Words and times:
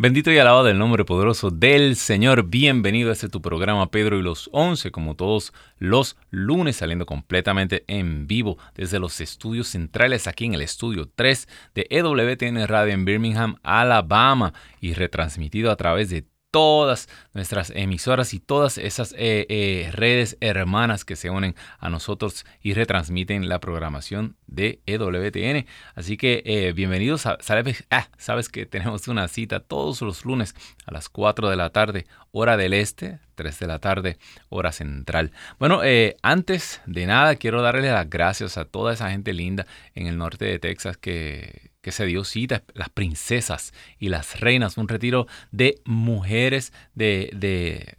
Bendito 0.00 0.30
y 0.30 0.38
alabado 0.38 0.68
el 0.68 0.78
nombre 0.78 1.04
poderoso 1.04 1.50
del 1.50 1.96
Señor. 1.96 2.44
Bienvenido 2.44 3.10
a 3.10 3.14
este 3.14 3.28
tu 3.28 3.42
programa 3.42 3.90
Pedro 3.90 4.16
y 4.16 4.22
los 4.22 4.48
Once, 4.52 4.92
como 4.92 5.16
todos 5.16 5.52
los 5.80 6.16
lunes, 6.30 6.76
saliendo 6.76 7.04
completamente 7.04 7.82
en 7.88 8.28
vivo 8.28 8.58
desde 8.76 9.00
los 9.00 9.20
estudios 9.20 9.66
centrales 9.66 10.28
aquí 10.28 10.44
en 10.44 10.54
el 10.54 10.62
estudio 10.62 11.10
3 11.12 11.48
de 11.74 11.88
EWTN 11.90 12.68
Radio 12.68 12.94
en 12.94 13.04
Birmingham, 13.04 13.56
Alabama, 13.64 14.54
y 14.80 14.94
retransmitido 14.94 15.72
a 15.72 15.76
través 15.76 16.10
de 16.10 16.26
todas 16.50 17.08
nuestras 17.34 17.70
emisoras 17.70 18.32
y 18.32 18.40
todas 18.40 18.78
esas 18.78 19.12
eh, 19.12 19.46
eh, 19.48 19.90
redes 19.92 20.38
hermanas 20.40 21.04
que 21.04 21.16
se 21.16 21.30
unen 21.30 21.54
a 21.78 21.90
nosotros 21.90 22.46
y 22.62 22.72
retransmiten 22.74 23.48
la 23.48 23.60
programación 23.60 24.36
de 24.46 24.80
EWTN. 24.86 25.66
Así 25.94 26.16
que 26.16 26.42
eh, 26.46 26.72
bienvenidos. 26.72 27.22
sabes, 27.40 27.84
ah, 27.90 28.08
que 28.50 28.66
tenemos 28.66 29.08
una 29.08 29.28
cita 29.28 29.60
todos 29.60 30.00
los 30.00 30.24
lunes 30.24 30.54
a 30.86 30.92
las 30.92 31.08
4 31.08 31.50
de 31.50 31.56
la 31.56 31.70
tarde, 31.70 32.06
hora 32.32 32.56
del 32.56 32.72
este, 32.72 33.18
3 33.34 33.58
de 33.58 33.66
la 33.66 33.78
tarde, 33.78 34.18
hora 34.48 34.72
central. 34.72 35.32
Bueno, 35.58 35.80
antes 36.22 36.80
de 36.86 37.06
nada 37.06 37.36
quiero 37.36 37.60
darle 37.60 37.90
las 37.90 38.08
gracias 38.08 38.56
a 38.56 38.64
toda 38.64 38.94
esa 38.94 39.10
gente 39.10 39.32
linda 39.34 39.66
en 39.94 40.06
el 40.06 40.16
norte 40.16 40.46
de 40.46 40.58
Texas 40.58 40.96
que 40.96 41.67
que 41.80 41.92
se 41.92 42.06
dio 42.06 42.24
cita, 42.24 42.64
las 42.74 42.88
princesas 42.88 43.72
y 43.98 44.08
las 44.08 44.40
reinas, 44.40 44.76
un 44.76 44.88
retiro 44.88 45.26
de 45.52 45.80
mujeres, 45.84 46.72
de, 46.94 47.30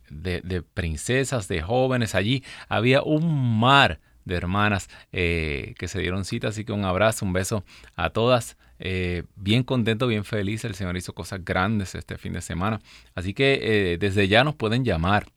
de, 0.09 0.61
princesas, 0.73 1.47
de 1.47 1.61
jóvenes. 1.61 2.15
Allí 2.15 2.43
había 2.67 3.01
un 3.01 3.59
mar 3.59 3.99
de 4.25 4.35
hermanas 4.35 4.89
eh, 5.11 5.73
que 5.77 5.87
se 5.87 5.99
dieron 5.99 6.25
cita, 6.25 6.49
así 6.49 6.65
que 6.65 6.73
un 6.73 6.85
abrazo, 6.85 7.25
un 7.25 7.33
beso 7.33 7.63
a 7.95 8.09
todas. 8.09 8.57
Eh, 8.79 9.23
bien 9.35 9.63
contento, 9.63 10.07
bien 10.07 10.25
feliz. 10.25 10.63
El 10.65 10.75
Señor 10.75 10.97
hizo 10.97 11.13
cosas 11.13 11.43
grandes 11.43 11.95
este 11.95 12.17
fin 12.17 12.33
de 12.33 12.41
semana. 12.41 12.81
Así 13.15 13.33
que 13.33 13.59
eh, 13.61 13.97
desde 13.97 14.27
ya 14.27 14.43
nos 14.43 14.55
pueden 14.55 14.83
llamar. 14.83 15.27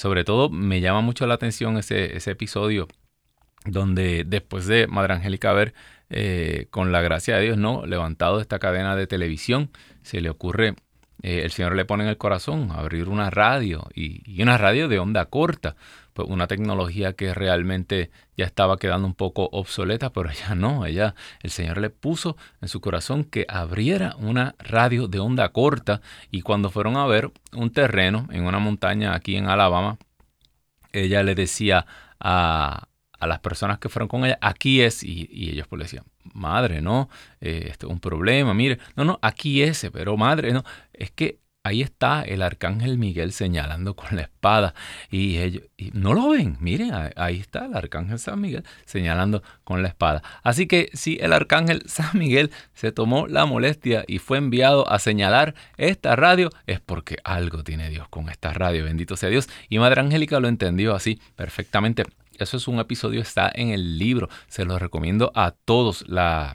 Sobre 0.00 0.24
todo 0.24 0.48
me 0.48 0.80
llama 0.80 1.02
mucho 1.02 1.26
la 1.26 1.34
atención 1.34 1.76
ese, 1.76 2.16
episodio 2.30 2.88
donde 3.66 4.24
después 4.26 4.66
de 4.66 4.86
Madre 4.86 5.12
Angélica 5.12 5.50
haber, 5.50 5.74
eh, 6.08 6.68
con 6.70 6.90
la 6.90 7.02
gracia 7.02 7.36
de 7.36 7.42
Dios, 7.42 7.58
¿no? 7.58 7.84
levantado 7.84 8.40
esta 8.40 8.58
cadena 8.58 8.96
de 8.96 9.06
televisión, 9.06 9.68
se 10.02 10.22
le 10.22 10.30
ocurre, 10.30 10.74
eh, 11.22 11.42
el 11.44 11.50
Señor 11.50 11.76
le 11.76 11.84
pone 11.84 12.04
en 12.04 12.08
el 12.08 12.16
corazón 12.16 12.70
abrir 12.72 13.10
una 13.10 13.28
radio 13.28 13.88
y 13.94 14.40
una 14.40 14.56
radio 14.56 14.88
de 14.88 14.98
onda 14.98 15.26
corta. 15.26 15.76
Pues, 16.12 16.28
una 16.28 16.46
tecnología 16.46 17.12
que 17.12 17.34
realmente 17.34 18.10
ya 18.36 18.44
estaba 18.44 18.78
quedando 18.78 19.06
un 19.06 19.14
poco 19.14 19.48
obsoleta, 19.52 20.10
pero 20.10 20.30
ella 20.30 20.54
no, 20.54 20.86
ella, 20.86 21.14
el 21.42 21.50
Señor 21.50 21.78
le 21.78 21.90
puso 21.90 22.36
en 22.60 22.68
su 22.68 22.80
corazón 22.80 23.24
que 23.24 23.46
abriera 23.48 24.16
una 24.18 24.54
radio 24.58 25.08
de 25.08 25.18
onda 25.18 25.48
corta 25.50 26.00
y 26.30 26.42
cuando 26.42 26.70
fueron 26.70 26.96
a 26.96 27.06
ver 27.06 27.30
un 27.52 27.70
terreno 27.72 28.28
en 28.30 28.44
una 28.44 28.58
montaña 28.58 29.14
aquí 29.14 29.36
en 29.36 29.46
Alabama, 29.46 29.98
ella 30.92 31.22
le 31.22 31.34
decía 31.34 31.86
a, 32.18 32.86
las 33.20 33.40
personas 33.40 33.78
que 33.78 33.90
fueron 33.90 34.08
con 34.08 34.24
ella, 34.24 34.38
aquí 34.40 34.80
es, 34.80 35.02
y, 35.02 35.28
ellos 35.50 35.66
pues 35.68 35.78
le 35.78 35.84
decían, 35.84 36.04
madre, 36.32 36.80
no, 36.80 37.10
eh, 37.40 37.66
esto 37.70 37.86
es 37.86 37.92
un 37.92 38.00
problema, 38.00 38.54
mire, 38.54 38.78
no, 38.96 39.04
no, 39.04 39.18
aquí 39.20 39.62
es, 39.62 39.86
pero 39.92 40.16
madre, 40.16 40.52
no, 40.52 40.64
es 40.92 41.10
que 41.10 41.38
ahí 41.62 41.82
está 41.82 42.22
el 42.22 42.42
arcángel 42.42 42.98
Miguel 42.98 43.32
señalando 43.32 43.94
con 43.94 44.16
la 44.16 44.22
espada. 44.22 44.74
Y 45.10 45.38
ellos 45.38 45.64
no 45.92 46.14
lo 46.14 46.30
ven, 46.30 46.56
miren, 46.60 46.92
ahí 47.16 47.38
está 47.38 47.66
el 47.66 47.74
arcángel 47.74 48.18
San 48.18 48.40
Miguel 48.40 48.64
señalando 48.84 49.42
con 49.64 49.82
la 49.82 49.88
espada. 49.88 50.22
Así 50.42 50.66
que 50.66 50.90
si 50.94 51.18
el 51.20 51.32
arcángel 51.32 51.82
San 51.86 52.18
Miguel 52.18 52.50
se 52.74 52.92
tomó 52.92 53.26
la 53.26 53.46
molestia 53.46 54.04
y 54.06 54.18
fue 54.18 54.38
enviado 54.38 54.90
a 54.90 54.98
señalar 54.98 55.54
esta 55.76 56.16
radio, 56.16 56.50
es 56.66 56.80
porque 56.80 57.18
algo 57.24 57.62
tiene 57.64 57.90
Dios 57.90 58.08
con 58.08 58.28
esta 58.28 58.52
radio, 58.52 58.84
bendito 58.84 59.16
sea 59.16 59.28
Dios. 59.28 59.48
Y 59.68 59.78
Madre 59.78 60.00
Angélica 60.00 60.40
lo 60.40 60.48
entendió 60.48 60.94
así 60.94 61.20
perfectamente. 61.36 62.04
Eso 62.38 62.56
es 62.56 62.68
un 62.68 62.78
episodio, 62.78 63.20
está 63.20 63.50
en 63.54 63.68
el 63.68 63.98
libro. 63.98 64.30
Se 64.48 64.64
lo 64.64 64.78
recomiendo 64.78 65.30
a 65.34 65.50
todos. 65.50 66.08
La, 66.08 66.54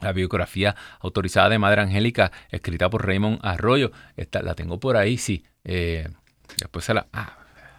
la 0.00 0.12
biografía 0.12 0.74
autorizada 1.00 1.48
de 1.48 1.58
Madre 1.58 1.82
Angélica, 1.82 2.32
escrita 2.50 2.88
por 2.88 3.06
Raymond 3.06 3.40
Arroyo. 3.42 3.92
Esta, 4.16 4.42
la 4.42 4.54
tengo 4.54 4.80
por 4.80 4.96
ahí, 4.96 5.18
sí. 5.18 5.44
Eh, 5.64 6.08
después 6.58 6.84
se 6.84 6.94
la... 6.94 7.06
Ah, 7.12 7.38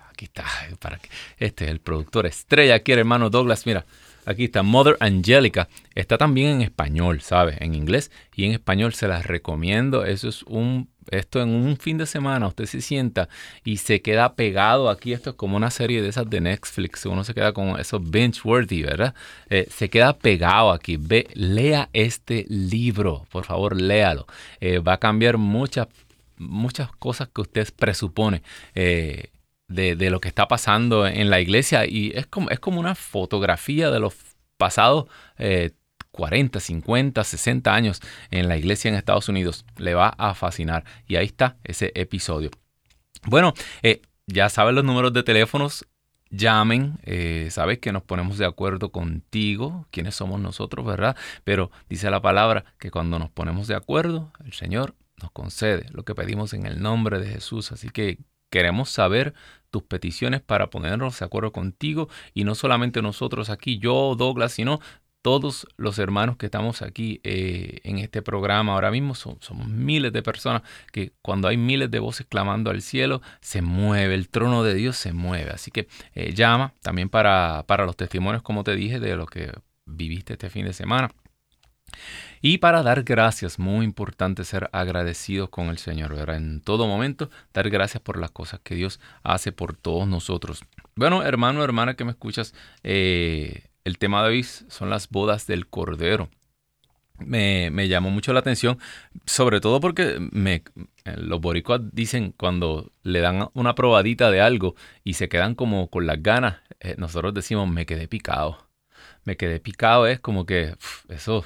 aquí 0.09 0.25
está. 0.25 0.45
Para 0.79 0.97
que, 0.97 1.09
este 1.37 1.65
es 1.65 1.71
el 1.71 1.79
productor 1.79 2.25
estrella 2.25 2.75
aquí, 2.75 2.91
hermano 2.91 3.29
Douglas. 3.29 3.65
Mira, 3.65 3.85
aquí 4.25 4.45
está 4.45 4.63
Mother 4.63 4.97
Angélica. 4.99 5.67
Está 5.95 6.17
también 6.17 6.49
en 6.49 6.61
español, 6.61 7.21
¿sabes? 7.21 7.57
En 7.59 7.73
inglés 7.73 8.11
y 8.35 8.45
en 8.45 8.51
español 8.51 8.93
se 8.93 9.07
las 9.07 9.25
recomiendo. 9.25 10.05
Eso 10.05 10.29
es 10.29 10.43
un 10.43 10.90
esto 11.09 11.41
en 11.41 11.49
un 11.49 11.77
fin 11.77 11.97
de 11.97 12.05
semana 12.05 12.47
usted 12.47 12.65
se 12.65 12.81
sienta 12.81 13.27
y 13.63 13.77
se 13.77 14.01
queda 14.01 14.35
pegado 14.35 14.89
aquí. 14.89 15.13
Esto 15.13 15.31
es 15.31 15.35
como 15.35 15.57
una 15.57 15.71
serie 15.71 16.01
de 16.01 16.09
esas 16.09 16.29
de 16.29 16.41
Netflix. 16.41 17.05
Uno 17.05 17.23
se 17.23 17.33
queda 17.33 17.53
con 17.53 17.79
esos 17.79 18.07
bench 18.09 18.45
worthy, 18.45 18.83
¿verdad? 18.83 19.15
Eh, 19.49 19.67
se 19.69 19.89
queda 19.89 20.17
pegado 20.17 20.71
aquí. 20.71 20.97
Ve, 20.97 21.27
lea 21.33 21.89
este 21.93 22.45
libro, 22.49 23.25
por 23.31 23.45
favor, 23.45 23.79
léalo. 23.79 24.27
Eh, 24.59 24.79
va 24.79 24.93
a 24.93 24.99
cambiar 24.99 25.37
muchas, 25.37 25.87
muchas 26.37 26.91
cosas 26.93 27.29
que 27.29 27.41
usted 27.41 27.67
presupone. 27.75 28.43
Eh, 28.75 29.29
de, 29.67 29.95
de, 29.95 30.09
lo 30.09 30.19
que 30.19 30.27
está 30.27 30.49
pasando 30.49 31.07
en 31.07 31.29
la 31.29 31.39
iglesia 31.39 31.85
y 31.85 32.11
es 32.13 32.27
como, 32.27 32.49
es 32.49 32.59
como 32.59 32.81
una 32.81 32.93
fotografía 32.93 33.89
de 33.89 34.01
los 34.01 34.13
pasados 34.57 35.05
40, 36.21 36.59
50, 36.59 37.23
60 37.23 37.73
años 37.73 37.99
en 38.29 38.47
la 38.47 38.55
iglesia 38.55 38.89
en 38.89 38.93
Estados 38.93 39.27
Unidos. 39.27 39.65
Le 39.77 39.95
va 39.95 40.09
a 40.09 40.35
fascinar. 40.35 40.83
Y 41.07 41.15
ahí 41.15 41.25
está 41.25 41.57
ese 41.63 41.91
episodio. 41.95 42.51
Bueno, 43.25 43.55
eh, 43.81 44.03
ya 44.27 44.47
saben 44.49 44.75
los 44.75 44.83
números 44.83 45.13
de 45.13 45.23
teléfonos. 45.23 45.87
Llamen, 46.29 46.99
eh, 47.01 47.47
sabes 47.49 47.79
que 47.79 47.91
nos 47.91 48.03
ponemos 48.03 48.37
de 48.37 48.45
acuerdo 48.45 48.91
contigo, 48.91 49.87
quiénes 49.89 50.13
somos 50.13 50.39
nosotros, 50.39 50.85
¿verdad? 50.85 51.17
Pero 51.43 51.71
dice 51.89 52.11
la 52.11 52.21
palabra 52.21 52.65
que 52.77 52.91
cuando 52.91 53.17
nos 53.17 53.31
ponemos 53.31 53.65
de 53.65 53.73
acuerdo, 53.73 54.31
el 54.45 54.53
Señor 54.53 54.93
nos 55.19 55.31
concede 55.31 55.87
lo 55.89 56.03
que 56.05 56.13
pedimos 56.13 56.53
en 56.53 56.67
el 56.67 56.83
nombre 56.83 57.17
de 57.17 57.29
Jesús. 57.29 57.71
Así 57.71 57.89
que 57.89 58.19
queremos 58.51 58.91
saber 58.91 59.33
tus 59.71 59.81
peticiones 59.83 60.41
para 60.41 60.69
ponernos 60.69 61.17
de 61.17 61.25
acuerdo 61.25 61.51
contigo 61.51 62.09
y 62.35 62.43
no 62.43 62.53
solamente 62.53 63.01
nosotros 63.01 63.49
aquí, 63.49 63.79
yo, 63.79 64.15
Douglas, 64.15 64.51
sino 64.51 64.81
todos 65.21 65.67
los 65.77 65.99
hermanos 65.99 66.37
que 66.37 66.47
estamos 66.47 66.81
aquí 66.81 67.21
eh, 67.23 67.79
en 67.83 67.99
este 67.99 68.21
programa 68.21 68.73
ahora 68.73 68.91
mismo, 68.91 69.15
somos 69.15 69.67
miles 69.67 70.11
de 70.13 70.23
personas 70.23 70.63
que 70.91 71.13
cuando 71.21 71.47
hay 71.47 71.57
miles 71.57 71.91
de 71.91 71.99
voces 71.99 72.25
clamando 72.27 72.71
al 72.71 72.81
cielo, 72.81 73.21
se 73.39 73.61
mueve, 73.61 74.15
el 74.15 74.29
trono 74.29 74.63
de 74.63 74.73
Dios 74.73 74.97
se 74.97 75.13
mueve. 75.13 75.51
Así 75.51 75.71
que 75.71 75.87
eh, 76.15 76.33
llama 76.33 76.73
también 76.81 77.09
para, 77.09 77.63
para 77.67 77.85
los 77.85 77.95
testimonios, 77.95 78.41
como 78.43 78.63
te 78.63 78.75
dije, 78.75 78.99
de 78.99 79.15
lo 79.15 79.25
que 79.25 79.51
viviste 79.85 80.33
este 80.33 80.49
fin 80.49 80.65
de 80.65 80.73
semana. 80.73 81.11
Y 82.41 82.57
para 82.57 82.81
dar 82.81 83.03
gracias, 83.03 83.59
muy 83.59 83.85
importante 83.85 84.43
ser 84.45 84.69
agradecidos 84.71 85.49
con 85.49 85.67
el 85.67 85.77
Señor, 85.77 86.15
¿verdad? 86.15 86.37
En 86.37 86.61
todo 86.61 86.87
momento, 86.87 87.29
dar 87.53 87.69
gracias 87.69 88.01
por 88.01 88.17
las 88.17 88.31
cosas 88.31 88.59
que 88.63 88.75
Dios 88.75 88.99
hace 89.23 89.51
por 89.51 89.75
todos 89.75 90.07
nosotros. 90.07 90.63
Bueno, 90.95 91.23
hermano, 91.23 91.63
hermana 91.63 91.95
que 91.95 92.05
me 92.05 92.11
escuchas, 92.11 92.55
eh, 92.83 93.70
el 93.83 93.97
tema 93.97 94.23
de 94.23 94.29
hoy 94.29 94.43
son 94.43 94.89
las 94.89 95.09
bodas 95.09 95.47
del 95.47 95.67
Cordero. 95.67 96.29
Me, 97.19 97.69
llamó 97.87 98.09
mucho 98.09 98.33
la 98.33 98.39
atención, 98.39 98.79
sobre 99.25 99.61
todo 99.61 99.79
porque 99.79 100.17
me, 100.31 100.63
los 101.17 101.39
boricuas 101.39 101.81
dicen 101.93 102.33
cuando 102.35 102.91
le 103.03 103.19
dan 103.19 103.49
una 103.53 103.75
probadita 103.75 104.31
de 104.31 104.41
algo 104.41 104.75
y 105.03 105.13
se 105.13 105.29
quedan 105.29 105.53
como 105.53 105.87
con 105.89 106.07
las 106.07 106.23
ganas, 106.23 106.57
eh, 106.79 106.95
nosotros 106.97 107.33
decimos 107.33 107.69
me 107.69 107.85
quedé 107.85 108.07
picado. 108.07 108.67
Me 109.23 109.37
quedé 109.37 109.59
picado 109.59 110.07
es 110.07 110.19
como 110.19 110.45
que 110.47 110.75
eso 111.09 111.45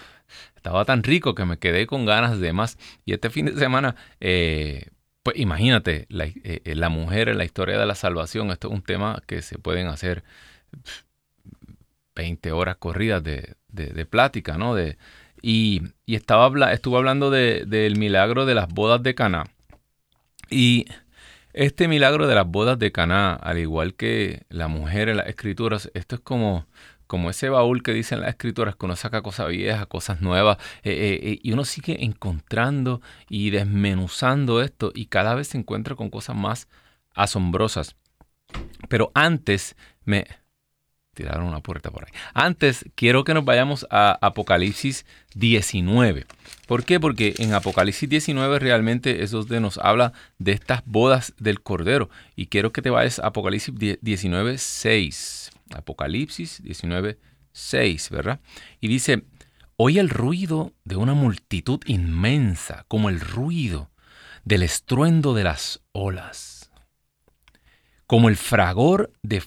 estaba 0.55 0.85
tan 0.85 1.03
rico 1.03 1.35
que 1.35 1.45
me 1.45 1.57
quedé 1.59 1.87
con 1.87 2.05
ganas 2.05 2.39
de 2.39 2.53
más. 2.53 2.77
Y 3.05 3.13
este 3.13 3.29
fin 3.29 3.45
de 3.45 3.53
semana, 3.55 3.95
eh, 4.19 4.89
pues 5.23 5.37
imagínate, 5.37 6.05
la, 6.09 6.25
eh, 6.25 6.61
la, 6.75 6.89
mujer 6.89 7.29
en 7.29 7.37
la 7.37 7.45
historia 7.45 7.77
de 7.77 7.85
la 7.85 7.95
salvación, 7.95 8.51
esto 8.51 8.69
es 8.69 8.73
un 8.73 8.81
tema 8.81 9.21
que 9.27 9.41
se 9.41 9.59
pueden 9.59 9.87
hacer 9.87 10.23
20 12.15 12.51
horas 12.51 12.77
corridas 12.77 13.23
de, 13.23 13.55
plática, 14.09 14.57
¿no? 14.57 14.75
De, 14.75 14.97
y, 15.41 15.81
y 16.05 16.15
estaba, 16.15 16.73
estuvo 16.73 16.97
hablando 16.97 17.29
del 17.29 17.97
milagro 17.97 18.45
de 18.45 18.55
las 18.55 18.67
bodas 18.67 19.03
de 19.03 19.15
Caná. 19.15 19.45
Y 20.49 20.85
este 21.53 21.87
milagro 21.87 22.27
de 22.27 22.35
las 22.35 22.47
bodas 22.47 22.77
de 22.79 22.91
Caná, 22.91 23.33
al 23.33 23.57
igual 23.59 23.93
que 23.95 24.45
la 24.49 24.67
mujer 24.67 25.09
en 25.09 25.17
las 25.17 25.27
escrituras, 25.27 25.89
esto 25.93 26.15
es 26.15 26.21
como, 26.21 26.67
como 27.07 27.29
ese 27.29 27.49
baúl 27.49 27.83
que 27.83 27.93
dicen 27.93 28.21
las 28.21 28.29
escrituras, 28.29 28.75
que 28.75 28.85
uno 28.85 28.95
saca 28.95 29.21
cosas 29.21 29.47
viejas, 29.49 29.85
cosas 29.87 30.21
nuevas, 30.21 30.57
eh, 30.83 30.91
eh, 30.91 31.19
eh, 31.31 31.39
y 31.41 31.51
uno 31.51 31.63
sigue 31.63 32.03
encontrando 32.03 33.01
y 33.29 33.51
desmenuzando 33.51 34.61
esto 34.61 34.91
y 34.93 35.05
cada 35.07 35.35
vez 35.35 35.47
se 35.49 35.57
encuentra 35.57 35.95
con 35.95 36.09
cosas 36.09 36.35
más 36.35 36.67
asombrosas. 37.13 37.95
Pero 38.89 39.11
antes 39.13 39.75
me, 40.03 40.25
tiraron 41.15 41.47
una 41.47 41.61
puerta 41.61 41.89
por 41.89 42.05
ahí. 42.05 42.11
Antes, 42.33 42.85
quiero 42.93 43.23
que 43.23 43.33
nos 43.33 43.45
vayamos 43.45 43.87
a 43.89 44.17
Apocalipsis 44.21 45.05
19. 45.33 46.25
¿Por 46.67 46.83
qué? 46.83 46.99
Porque 46.99 47.35
en 47.39 47.53
Apocalipsis 47.53 48.07
19 48.07 48.59
realmente 48.59 49.23
eso 49.23 49.43
nos 49.59 49.77
habla 49.77 50.13
de 50.37 50.51
estas 50.51 50.83
bodas 50.85 51.33
del 51.39 51.61
Cordero. 51.61 52.09
Y 52.35 52.47
quiero 52.47 52.71
que 52.71 52.81
te 52.81 52.89
vayas 52.89 53.19
a 53.19 53.27
Apocalipsis 53.27 53.73
19, 54.01 54.57
6. 54.57 55.51
Apocalipsis 55.73 56.61
19, 56.63 57.17
6, 57.51 58.09
¿verdad? 58.09 58.39
Y 58.81 58.87
dice, 58.87 59.23
oye 59.77 59.99
el 59.99 60.09
ruido 60.09 60.73
de 60.83 60.95
una 60.95 61.13
multitud 61.13 61.79
inmensa, 61.85 62.85
como 62.87 63.09
el 63.09 63.19
ruido 63.19 63.91
del 64.43 64.63
estruendo 64.63 65.33
de 65.33 65.43
las 65.43 65.81
olas, 65.91 66.69
como 68.07 68.29
el 68.29 68.37
fragor 68.37 69.11
de, 69.23 69.43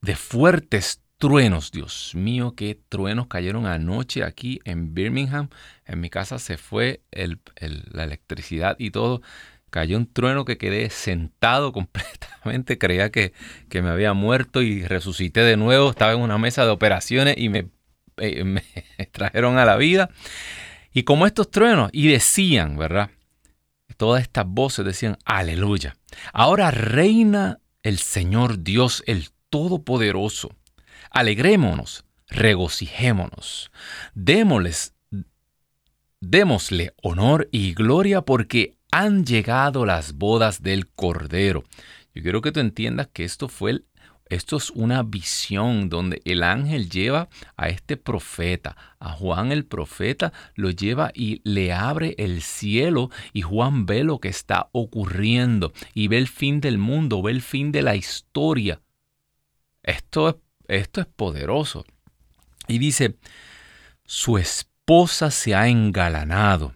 de 0.00 0.16
fuertes 0.16 1.01
truenos, 1.22 1.70
Dios 1.70 2.16
mío, 2.16 2.54
qué 2.56 2.76
truenos 2.88 3.28
cayeron 3.28 3.64
anoche 3.66 4.24
aquí 4.24 4.58
en 4.64 4.92
Birmingham. 4.92 5.50
En 5.86 6.00
mi 6.00 6.10
casa 6.10 6.40
se 6.40 6.56
fue 6.56 7.04
la 7.12 8.02
electricidad 8.02 8.74
y 8.76 8.90
todo. 8.90 9.22
Cayó 9.70 9.98
un 9.98 10.12
trueno 10.12 10.44
que 10.44 10.58
quedé 10.58 10.90
sentado 10.90 11.72
completamente. 11.72 12.76
Creía 12.76 13.12
que, 13.12 13.34
que, 13.68 13.82
me 13.82 13.90
había 13.90 14.14
muerto 14.14 14.62
y 14.62 14.84
resucité 14.84 15.42
de 15.42 15.56
nuevo. 15.56 15.90
Estaba 15.90 16.10
en 16.10 16.22
una 16.22 16.38
mesa 16.38 16.64
de 16.64 16.72
operaciones 16.72 17.36
y 17.38 17.50
me, 17.50 17.68
eh, 18.16 18.42
me 18.44 18.64
trajeron 19.12 19.58
a 19.58 19.64
la 19.64 19.76
vida. 19.76 20.10
Y 20.92 21.04
como 21.04 21.28
estos 21.28 21.52
truenos, 21.52 21.88
y 21.92 22.08
decían, 22.08 22.76
¿verdad? 22.76 23.10
Todas 23.96 24.22
estas 24.22 24.46
voces 24.48 24.84
decían, 24.84 25.18
aleluya. 25.24 25.94
Ahora 26.32 26.72
reina 26.72 27.60
el 27.84 27.98
Señor 28.00 28.64
Dios, 28.64 29.04
el 29.06 29.28
Todopoderoso 29.50 30.56
Alegrémonos, 31.12 32.04
regocijémonos, 32.28 33.70
démosles, 34.14 34.94
démosle 36.20 36.94
honor 37.02 37.48
y 37.52 37.74
gloria 37.74 38.22
porque 38.22 38.78
han 38.90 39.24
llegado 39.24 39.84
las 39.84 40.14
bodas 40.14 40.62
del 40.62 40.88
Cordero. 40.88 41.64
Yo 42.14 42.22
quiero 42.22 42.40
que 42.40 42.52
tú 42.52 42.60
entiendas 42.60 43.08
que 43.12 43.24
esto 43.24 43.48
fue 43.48 43.84
esto 44.32 44.56
es 44.56 44.70
una 44.70 45.02
visión 45.02 45.90
donde 45.90 46.22
el 46.24 46.42
ángel 46.42 46.88
lleva 46.88 47.28
a 47.58 47.68
este 47.68 47.98
profeta, 47.98 48.78
a 48.98 49.10
Juan 49.10 49.52
el 49.52 49.66
profeta, 49.66 50.32
lo 50.54 50.70
lleva 50.70 51.12
y 51.14 51.42
le 51.44 51.74
abre 51.74 52.14
el 52.16 52.40
cielo 52.40 53.10
y 53.34 53.42
Juan 53.42 53.84
ve 53.84 54.04
lo 54.04 54.20
que 54.20 54.28
está 54.28 54.70
ocurriendo 54.72 55.74
y 55.92 56.08
ve 56.08 56.16
el 56.16 56.28
fin 56.28 56.62
del 56.62 56.78
mundo, 56.78 57.20
ve 57.20 57.32
el 57.32 57.42
fin 57.42 57.72
de 57.72 57.82
la 57.82 57.94
historia. 57.94 58.80
Esto 59.82 60.30
es 60.30 60.36
esto 60.68 61.00
es 61.00 61.06
poderoso. 61.06 61.84
Y 62.68 62.78
dice, 62.78 63.16
su 64.04 64.38
esposa 64.38 65.30
se 65.30 65.54
ha 65.54 65.68
engalanado. 65.68 66.74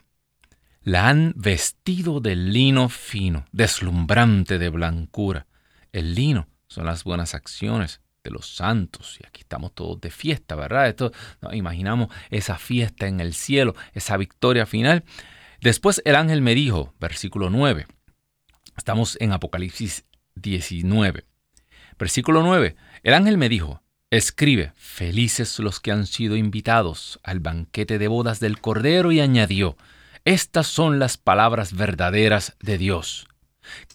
La 0.83 1.09
han 1.09 1.33
vestido 1.37 2.21
de 2.21 2.37
lino 2.37 2.89
fino, 2.89 3.45
deslumbrante 3.53 4.59
de 4.59 4.69
blancura. 4.69 5.47
El 5.93 6.15
lino 6.15 6.49
son 6.69 6.87
las 6.87 7.05
buenas 7.05 7.35
acciones 7.35 8.01
de 8.23 8.31
los 8.31 8.55
santos. 8.55 9.19
Y 9.21 9.27
aquí 9.27 9.41
estamos 9.41 9.75
todos 9.75 10.01
de 10.01 10.11
fiesta, 10.11 10.55
¿verdad? 10.55 10.89
Esto, 10.89 11.13
imaginamos 11.53 12.09
esa 12.31 12.59
fiesta 12.59 13.07
en 13.07 13.21
el 13.21 13.35
cielo, 13.35 13.75
esa 13.95 14.17
victoria 14.17 14.67
final. 14.67 15.05
Después 15.61 16.03
el 16.05 16.17
ángel 16.17 16.43
me 16.43 16.55
dijo, 16.55 16.95
versículo 17.01 17.51
9, 17.51 17.87
estamos 18.77 19.17
en 19.21 19.33
Apocalipsis 19.33 20.05
19, 20.35 21.25
versículo 21.99 22.43
9, 22.43 22.77
el 23.07 23.15
ángel 23.15 23.39
me 23.39 23.49
dijo, 23.49 23.83
Escribe, 24.11 24.73
felices 24.75 25.61
los 25.61 25.79
que 25.79 25.93
han 25.93 26.09
sido 26.09 26.35
invitados 26.35 27.21
al 27.23 27.39
banquete 27.39 28.01
de 28.01 28.09
bodas 28.09 28.41
del 28.41 28.61
Cordero 28.61 29.13
y 29.13 29.21
añadió, 29.21 29.77
estas 30.25 30.67
son 30.67 30.99
las 30.99 31.17
palabras 31.17 31.73
verdaderas 31.73 32.57
de 32.59 32.79
Dios. 32.79 33.29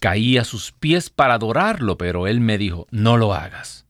Caí 0.00 0.38
a 0.38 0.44
sus 0.44 0.72
pies 0.72 1.10
para 1.10 1.34
adorarlo, 1.34 1.98
pero 1.98 2.26
él 2.26 2.40
me 2.40 2.56
dijo, 2.56 2.86
no 2.90 3.18
lo 3.18 3.34
hagas. 3.34 3.84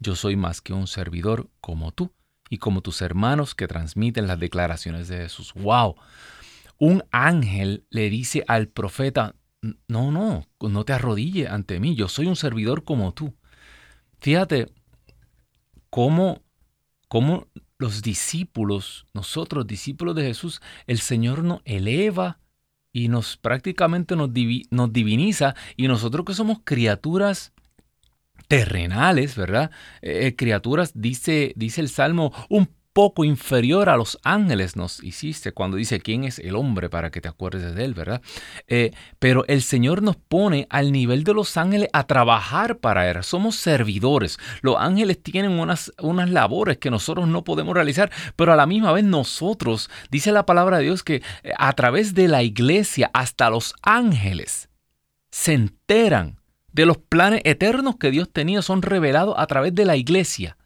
Yo 0.00 0.16
soy 0.16 0.34
más 0.34 0.60
que 0.60 0.72
un 0.72 0.88
servidor 0.88 1.48
como 1.60 1.92
tú 1.92 2.12
y 2.50 2.58
como 2.58 2.80
tus 2.80 3.00
hermanos 3.00 3.54
que 3.54 3.68
transmiten 3.68 4.26
las 4.26 4.40
declaraciones 4.40 5.06
de 5.06 5.18
Jesús. 5.18 5.54
¡Wow! 5.54 5.94
Un 6.78 7.04
ángel 7.12 7.84
le 7.90 8.10
dice 8.10 8.42
al 8.48 8.66
profeta, 8.66 9.36
no, 9.86 10.10
no, 10.10 10.48
no 10.60 10.84
te 10.84 10.94
arrodille 10.94 11.46
ante 11.46 11.78
mí, 11.78 11.94
yo 11.94 12.08
soy 12.08 12.26
un 12.26 12.34
servidor 12.34 12.82
como 12.82 13.14
tú. 13.14 13.36
Fíjate, 14.20 14.66
cómo, 15.90 16.42
los 17.78 18.02
discípulos, 18.02 19.06
nosotros 19.14 19.66
discípulos 19.66 20.14
de 20.14 20.24
Jesús, 20.24 20.60
el 20.86 20.98
Señor 20.98 21.44
nos 21.44 21.60
eleva 21.64 22.40
y 22.92 23.08
nos 23.08 23.36
prácticamente 23.36 24.16
nos, 24.16 24.30
nos 24.70 24.92
diviniza 24.92 25.54
y 25.76 25.88
nosotros 25.88 26.24
que 26.24 26.34
somos 26.34 26.58
criaturas 26.64 27.52
terrenales, 28.48 29.36
¿verdad? 29.36 29.70
Eh, 30.02 30.26
eh, 30.26 30.36
criaturas, 30.36 30.92
dice, 30.94 31.52
dice 31.56 31.80
el 31.80 31.88
Salmo, 31.88 32.32
un 32.48 32.68
poco 32.92 33.24
inferior 33.24 33.88
a 33.88 33.96
los 33.96 34.18
ángeles 34.24 34.76
nos 34.76 35.02
hiciste, 35.04 35.52
cuando 35.52 35.76
dice 35.76 36.00
quién 36.00 36.24
es 36.24 36.38
el 36.38 36.56
hombre 36.56 36.88
para 36.88 37.10
que 37.10 37.20
te 37.20 37.28
acuerdes 37.28 37.74
de 37.74 37.84
él, 37.84 37.94
¿verdad? 37.94 38.20
Eh, 38.66 38.92
pero 39.18 39.44
el 39.46 39.62
Señor 39.62 40.02
nos 40.02 40.16
pone 40.16 40.66
al 40.70 40.90
nivel 40.90 41.24
de 41.24 41.34
los 41.34 41.56
ángeles 41.56 41.88
a 41.92 42.06
trabajar 42.06 42.78
para 42.78 43.08
Él. 43.08 43.22
Somos 43.22 43.56
servidores. 43.56 44.38
Los 44.62 44.76
ángeles 44.78 45.22
tienen 45.22 45.52
unas, 45.52 45.92
unas 46.00 46.30
labores 46.30 46.78
que 46.78 46.90
nosotros 46.90 47.28
no 47.28 47.44
podemos 47.44 47.74
realizar, 47.74 48.10
pero 48.36 48.52
a 48.52 48.56
la 48.56 48.66
misma 48.66 48.92
vez 48.92 49.04
nosotros, 49.04 49.90
dice 50.10 50.32
la 50.32 50.46
palabra 50.46 50.78
de 50.78 50.84
Dios, 50.84 51.02
que 51.02 51.22
eh, 51.42 51.52
a 51.56 51.72
través 51.74 52.14
de 52.14 52.28
la 52.28 52.42
iglesia 52.42 53.10
hasta 53.14 53.50
los 53.50 53.74
ángeles 53.82 54.68
se 55.30 55.52
enteran 55.52 56.40
de 56.72 56.86
los 56.86 56.98
planes 56.98 57.42
eternos 57.44 57.96
que 57.96 58.10
Dios 58.10 58.30
tenía, 58.32 58.62
son 58.62 58.82
revelados 58.82 59.34
a 59.38 59.46
través 59.46 59.74
de 59.74 59.84
la 59.84 59.96
iglesia 59.96 60.56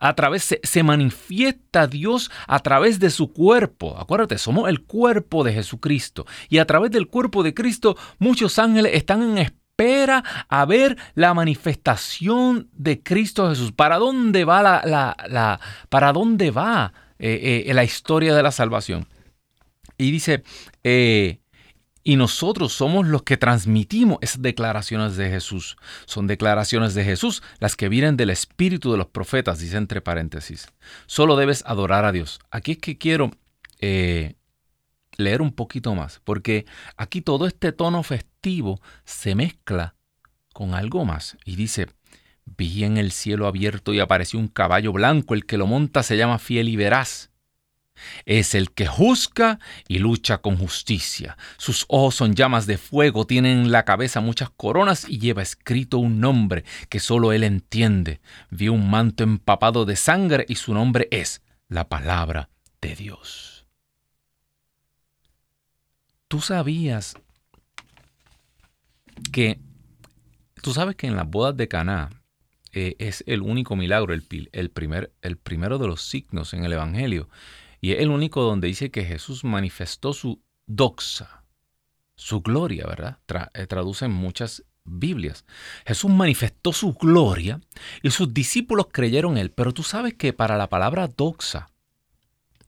a 0.00 0.14
través, 0.14 0.58
se, 0.62 0.82
manifiesta 0.82 1.86
Dios 1.86 2.30
a 2.48 2.58
través 2.58 2.98
de 2.98 3.10
su 3.10 3.32
cuerpo. 3.32 3.96
Acuérdate, 3.98 4.38
somos 4.38 4.68
el 4.68 4.82
cuerpo 4.82 5.44
de 5.44 5.52
Jesucristo. 5.52 6.26
Y 6.48 6.58
a 6.58 6.66
través 6.66 6.90
del 6.90 7.06
cuerpo 7.06 7.42
de 7.42 7.54
Cristo, 7.54 7.96
muchos 8.18 8.58
ángeles 8.58 8.92
están 8.94 9.22
en 9.22 9.38
espera 9.38 10.24
a 10.48 10.64
ver 10.64 10.96
la 11.14 11.34
manifestación 11.34 12.68
de 12.72 13.02
Cristo 13.02 13.48
Jesús. 13.50 13.72
¿Para 13.72 13.98
dónde 13.98 14.44
va 14.44 14.62
la, 14.62 15.60
para 15.88 16.12
dónde 16.12 16.50
va 16.50 16.92
eh, 17.18 17.64
eh, 17.66 17.74
la 17.74 17.84
historia 17.84 18.34
de 18.34 18.42
la 18.42 18.52
salvación? 18.52 19.06
Y 19.98 20.10
dice, 20.10 20.42
eh, 20.82 21.40
y 22.02 22.16
nosotros 22.16 22.72
somos 22.72 23.06
los 23.06 23.22
que 23.22 23.36
transmitimos 23.36 24.18
esas 24.20 24.42
declaraciones 24.42 25.16
de 25.16 25.28
Jesús. 25.28 25.76
Son 26.06 26.26
declaraciones 26.26 26.94
de 26.94 27.04
Jesús 27.04 27.42
las 27.58 27.76
que 27.76 27.88
vienen 27.88 28.16
del 28.16 28.30
espíritu 28.30 28.92
de 28.92 28.98
los 28.98 29.08
profetas, 29.08 29.58
dice 29.58 29.76
entre 29.76 30.00
paréntesis. 30.00 30.68
Solo 31.06 31.36
debes 31.36 31.62
adorar 31.66 32.04
a 32.04 32.12
Dios. 32.12 32.40
Aquí 32.50 32.72
es 32.72 32.78
que 32.78 32.96
quiero 32.96 33.30
eh, 33.80 34.34
leer 35.16 35.42
un 35.42 35.52
poquito 35.52 35.94
más, 35.94 36.20
porque 36.24 36.64
aquí 36.96 37.20
todo 37.20 37.46
este 37.46 37.72
tono 37.72 38.02
festivo 38.02 38.80
se 39.04 39.34
mezcla 39.34 39.94
con 40.54 40.74
algo 40.74 41.04
más. 41.04 41.36
Y 41.44 41.56
dice, 41.56 41.88
vi 42.44 42.84
en 42.84 42.96
el 42.96 43.12
cielo 43.12 43.46
abierto 43.46 43.92
y 43.92 44.00
apareció 44.00 44.38
un 44.38 44.48
caballo 44.48 44.92
blanco, 44.92 45.34
el 45.34 45.44
que 45.44 45.58
lo 45.58 45.66
monta 45.66 46.02
se 46.02 46.16
llama 46.16 46.38
fiel 46.38 46.68
y 46.68 46.76
veraz 46.76 47.29
es 48.24 48.54
el 48.54 48.70
que 48.70 48.86
juzga 48.86 49.58
y 49.88 49.98
lucha 49.98 50.38
con 50.38 50.56
justicia. 50.56 51.36
Sus 51.56 51.84
ojos 51.88 52.14
son 52.14 52.34
llamas 52.34 52.66
de 52.66 52.78
fuego, 52.78 53.26
tiene 53.26 53.52
en 53.52 53.72
la 53.72 53.84
cabeza 53.84 54.20
muchas 54.20 54.50
coronas 54.50 55.08
y 55.08 55.18
lleva 55.18 55.42
escrito 55.42 55.98
un 55.98 56.20
nombre 56.20 56.64
que 56.88 57.00
solo 57.00 57.32
él 57.32 57.44
entiende. 57.44 58.20
Vio 58.50 58.72
un 58.72 58.90
manto 58.90 59.24
empapado 59.24 59.84
de 59.84 59.96
sangre 59.96 60.44
y 60.48 60.56
su 60.56 60.74
nombre 60.74 61.08
es 61.10 61.42
la 61.68 61.88
palabra 61.88 62.50
de 62.80 62.96
Dios. 62.96 63.66
Tú 66.28 66.40
sabías 66.40 67.16
que, 69.32 69.58
tú 70.62 70.72
sabes 70.72 70.96
que 70.96 71.06
en 71.06 71.16
las 71.16 71.28
bodas 71.28 71.56
de 71.56 71.68
Caná 71.68 72.10
eh, 72.72 72.94
es 72.98 73.24
el 73.26 73.42
único 73.42 73.74
milagro, 73.74 74.14
el, 74.14 74.24
el, 74.52 74.70
primer, 74.70 75.12
el 75.22 75.36
primero 75.36 75.78
de 75.78 75.88
los 75.88 76.02
signos 76.02 76.54
en 76.54 76.64
el 76.64 76.72
Evangelio 76.72 77.28
y 77.80 77.92
es 77.92 78.00
el 78.00 78.10
único 78.10 78.42
donde 78.42 78.68
dice 78.68 78.90
que 78.90 79.04
Jesús 79.04 79.44
manifestó 79.44 80.12
su 80.12 80.42
doxa, 80.66 81.44
su 82.14 82.42
gloria, 82.42 82.86
¿verdad? 82.86 83.18
Eh, 83.54 83.66
traduce 83.66 84.04
en 84.04 84.12
muchas 84.12 84.64
Biblias. 84.84 85.44
Jesús 85.86 86.10
manifestó 86.10 86.72
su 86.72 86.94
gloria 86.94 87.60
y 88.02 88.10
sus 88.10 88.32
discípulos 88.34 88.88
creyeron 88.92 89.32
en 89.32 89.38
él. 89.38 89.50
Pero 89.50 89.72
tú 89.72 89.82
sabes 89.82 90.14
que 90.14 90.32
para 90.32 90.56
la 90.58 90.68
palabra 90.68 91.08
doxa, 91.08 91.70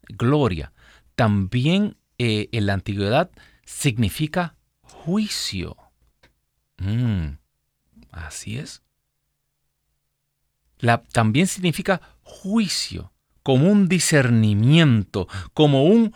gloria, 0.08 0.72
también 1.14 1.96
eh, 2.18 2.48
en 2.52 2.66
la 2.66 2.74
antigüedad 2.74 3.30
significa 3.64 4.56
juicio. 4.80 5.76
Mm, 6.78 7.38
así 8.10 8.58
es. 8.58 8.82
La, 10.78 11.02
también 11.02 11.46
significa 11.46 12.00
juicio 12.22 13.11
como 13.42 13.70
un 13.70 13.88
discernimiento, 13.88 15.28
como 15.54 15.84
un, 15.84 16.12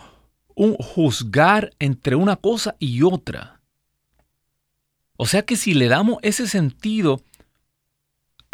un 0.54 0.74
juzgar 0.74 1.70
entre 1.78 2.16
una 2.16 2.36
cosa 2.36 2.76
y 2.78 3.02
otra. 3.02 3.60
O 5.16 5.26
sea 5.26 5.42
que 5.42 5.56
si 5.56 5.74
le 5.74 5.88
damos 5.88 6.18
ese 6.22 6.46
sentido 6.46 7.22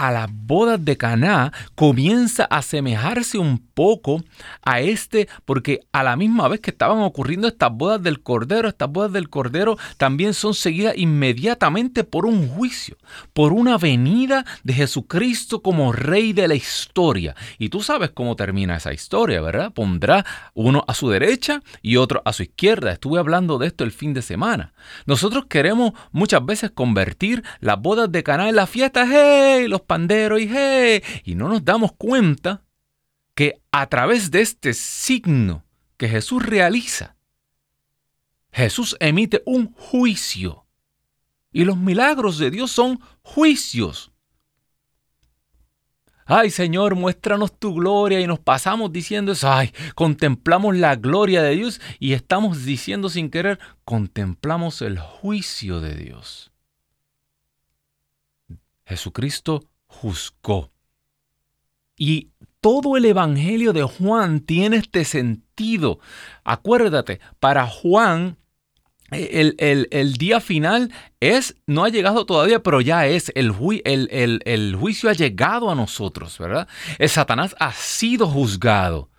a 0.03 0.11
las 0.11 0.29
bodas 0.33 0.85
de 0.85 0.97
Caná 0.97 1.53
comienza 1.77 2.49
a 2.51 2.57
asemejarse 2.57 3.39
un 3.39 3.59
poco 3.59 4.25
a 4.65 4.81
este, 4.81 5.29
porque 5.45 5.79
a 5.93 6.03
la 6.03 6.17
misma 6.17 6.49
vez 6.49 6.59
que 6.59 6.73
estaban 6.73 6.99
ocurriendo 6.99 7.47
estas 7.47 7.71
bodas 7.73 8.03
del 8.03 8.21
Cordero, 8.21 8.69
estas 8.69 8.91
bodas 8.91 9.13
del 9.13 9.31
Cordero 9.31 9.79
también 9.99 10.35
son 10.35 10.55
seguidas 10.55 10.95
inmediatamente 10.99 12.03
por 12.03 12.27
un 12.27 12.49
juicio, 12.49 12.97
por 13.33 13.53
una 13.53 13.79
venida 13.79 14.45
de 14.65 14.73
Jesucristo 14.73 15.63
como 15.63 15.93
Rey 15.93 16.33
de 16.33 16.49
la 16.49 16.57
historia. 16.57 17.37
Y 17.59 17.69
tú 17.69 17.81
sabes 17.81 18.11
cómo 18.11 18.35
termina 18.35 18.79
esa 18.79 18.93
historia, 18.93 19.41
¿verdad? 19.41 19.73
Pondrá 19.73 20.27
uno 20.53 20.85
a 20.89 20.95
su 20.95 21.11
derecha 21.11 21.63
y 21.81 21.97
otro 21.97 22.23
a 22.25 22.33
su 22.33 22.43
izquierda. 22.43 22.91
Estuve 22.91 23.21
hablando 23.21 23.57
de 23.57 23.69
esto 23.69 23.85
el 23.85 23.93
fin 23.93 24.15
de 24.15 24.23
semana. 24.23 24.73
Nosotros 25.07 25.45
queremos 25.49 25.93
muchas 26.11 26.45
veces 26.45 26.73
convertir 26.73 27.45
las 27.61 27.81
bodas 27.81 28.11
de 28.11 28.25
Caná 28.25 28.49
en 28.49 28.57
la 28.57 28.67
fiesta, 28.67 29.07
¡hey! 29.09 29.69
Los 29.69 29.83
pandero 29.93 30.39
y 30.39 31.35
no 31.35 31.51
nos 31.51 31.63
damos 31.63 31.93
cuenta 31.93 32.65
que 33.35 33.61
a 33.73 33.87
través 33.89 34.31
de 34.31 34.41
este 34.41 34.73
signo 34.73 35.67
que 35.99 36.09
Jesús 36.09 36.43
realiza, 36.43 37.15
Jesús 38.51 38.97
emite 39.01 39.43
un 39.45 39.75
juicio. 39.75 40.65
Y 41.53 41.65
los 41.67 41.77
milagros 41.77 42.39
de 42.39 42.51
Dios 42.51 42.71
son 42.71 43.01
juicios. 43.21 44.13
Ay 46.25 46.49
Señor, 46.49 46.95
muéstranos 46.95 47.59
tu 47.59 47.75
gloria 47.75 48.19
y 48.19 48.27
nos 48.27 48.39
pasamos 48.39 48.91
diciendo 48.95 49.33
eso. 49.33 49.53
Ay, 49.53 49.75
contemplamos 49.95 50.75
la 50.75 50.97
gloria 50.97 51.43
de 51.43 51.55
Dios 51.55 51.83
y 51.99 52.15
estamos 52.15 52.65
diciendo 52.65 53.11
sin 53.11 53.29
querer, 53.29 53.59
contemplamos 53.85 54.81
el 54.81 54.99
juicio 54.99 55.83
de 55.83 55.97
Dios. 55.97 56.51
Jesucristo 58.87 59.69
juzgó. 59.93 60.73
Y 61.97 62.31
todo 62.61 62.97
el 62.97 63.05
Evangelio 63.05 63.73
de 63.73 63.83
Juan 63.83 64.41
tiene 64.41 64.77
este 64.79 65.05
sentido. 65.05 65.99
Acuérdate, 66.45 67.21
para 67.39 67.67
Juan 67.67 68.39
el, 69.13 69.89
el, 69.91 70.15
día 70.15 70.41
final 70.41 70.93
es, 71.21 71.57
no 71.67 71.85
ha 71.85 71.89
llegado 71.89 72.25
todavía, 72.25 72.63
pero 72.63 72.81
ya 72.81 73.07
es, 73.07 73.31
el, 73.35 73.53
el, 73.85 74.41
el, 74.45 74.77
juicio 74.77 75.11
ha 75.11 75.13
llegado 75.13 75.71
a 75.71 75.75
nosotros, 75.75 76.39
¿verdad? 76.39 76.67
El 76.99 77.09
Satanás 77.09 77.55
ha 77.59 77.73
sido 77.73 78.27
juzgado. 78.27 79.11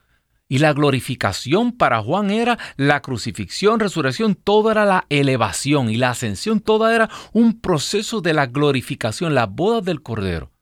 Y 0.49 0.59
la 0.59 0.73
glorificación 0.73 1.71
para 1.71 2.01
Juan 2.01 2.29
era 2.29 2.59
la 2.75 3.01
crucifixión, 3.01 3.79
resurrección, 3.79 4.35
todo 4.35 4.71
era 4.71 4.85
la 4.85 5.05
elevación 5.09 5.89
y 5.89 5.97
la 5.97 6.11
ascensión, 6.11 6.59
toda 6.59 6.93
era 6.93 7.09
un 7.31 7.59
proceso 7.59 8.21
de 8.21 8.33
la 8.33 8.45
glorificación, 8.45 9.33
las 9.33 9.49
bodas 9.49 9.83
del 9.83 10.01
Cordero. 10.01 10.52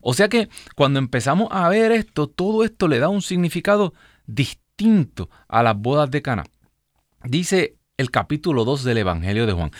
O 0.00 0.14
sea 0.14 0.28
que 0.28 0.48
cuando 0.76 0.98
empezamos 0.98 1.48
a 1.50 1.68
ver 1.68 1.92
esto, 1.92 2.28
todo 2.28 2.64
esto 2.64 2.88
le 2.88 2.98
da 2.98 3.08
un 3.08 3.22
significado 3.22 3.92
distinto 4.26 5.28
a 5.48 5.62
las 5.62 5.76
bodas 5.76 6.10
de 6.10 6.22
Cana. 6.22 6.44
Dice 7.24 7.76
el 7.96 8.10
capítulo 8.10 8.64
2 8.64 8.84
del 8.84 8.98
Evangelio 8.98 9.46
de 9.46 9.52
Juan. 9.52 9.70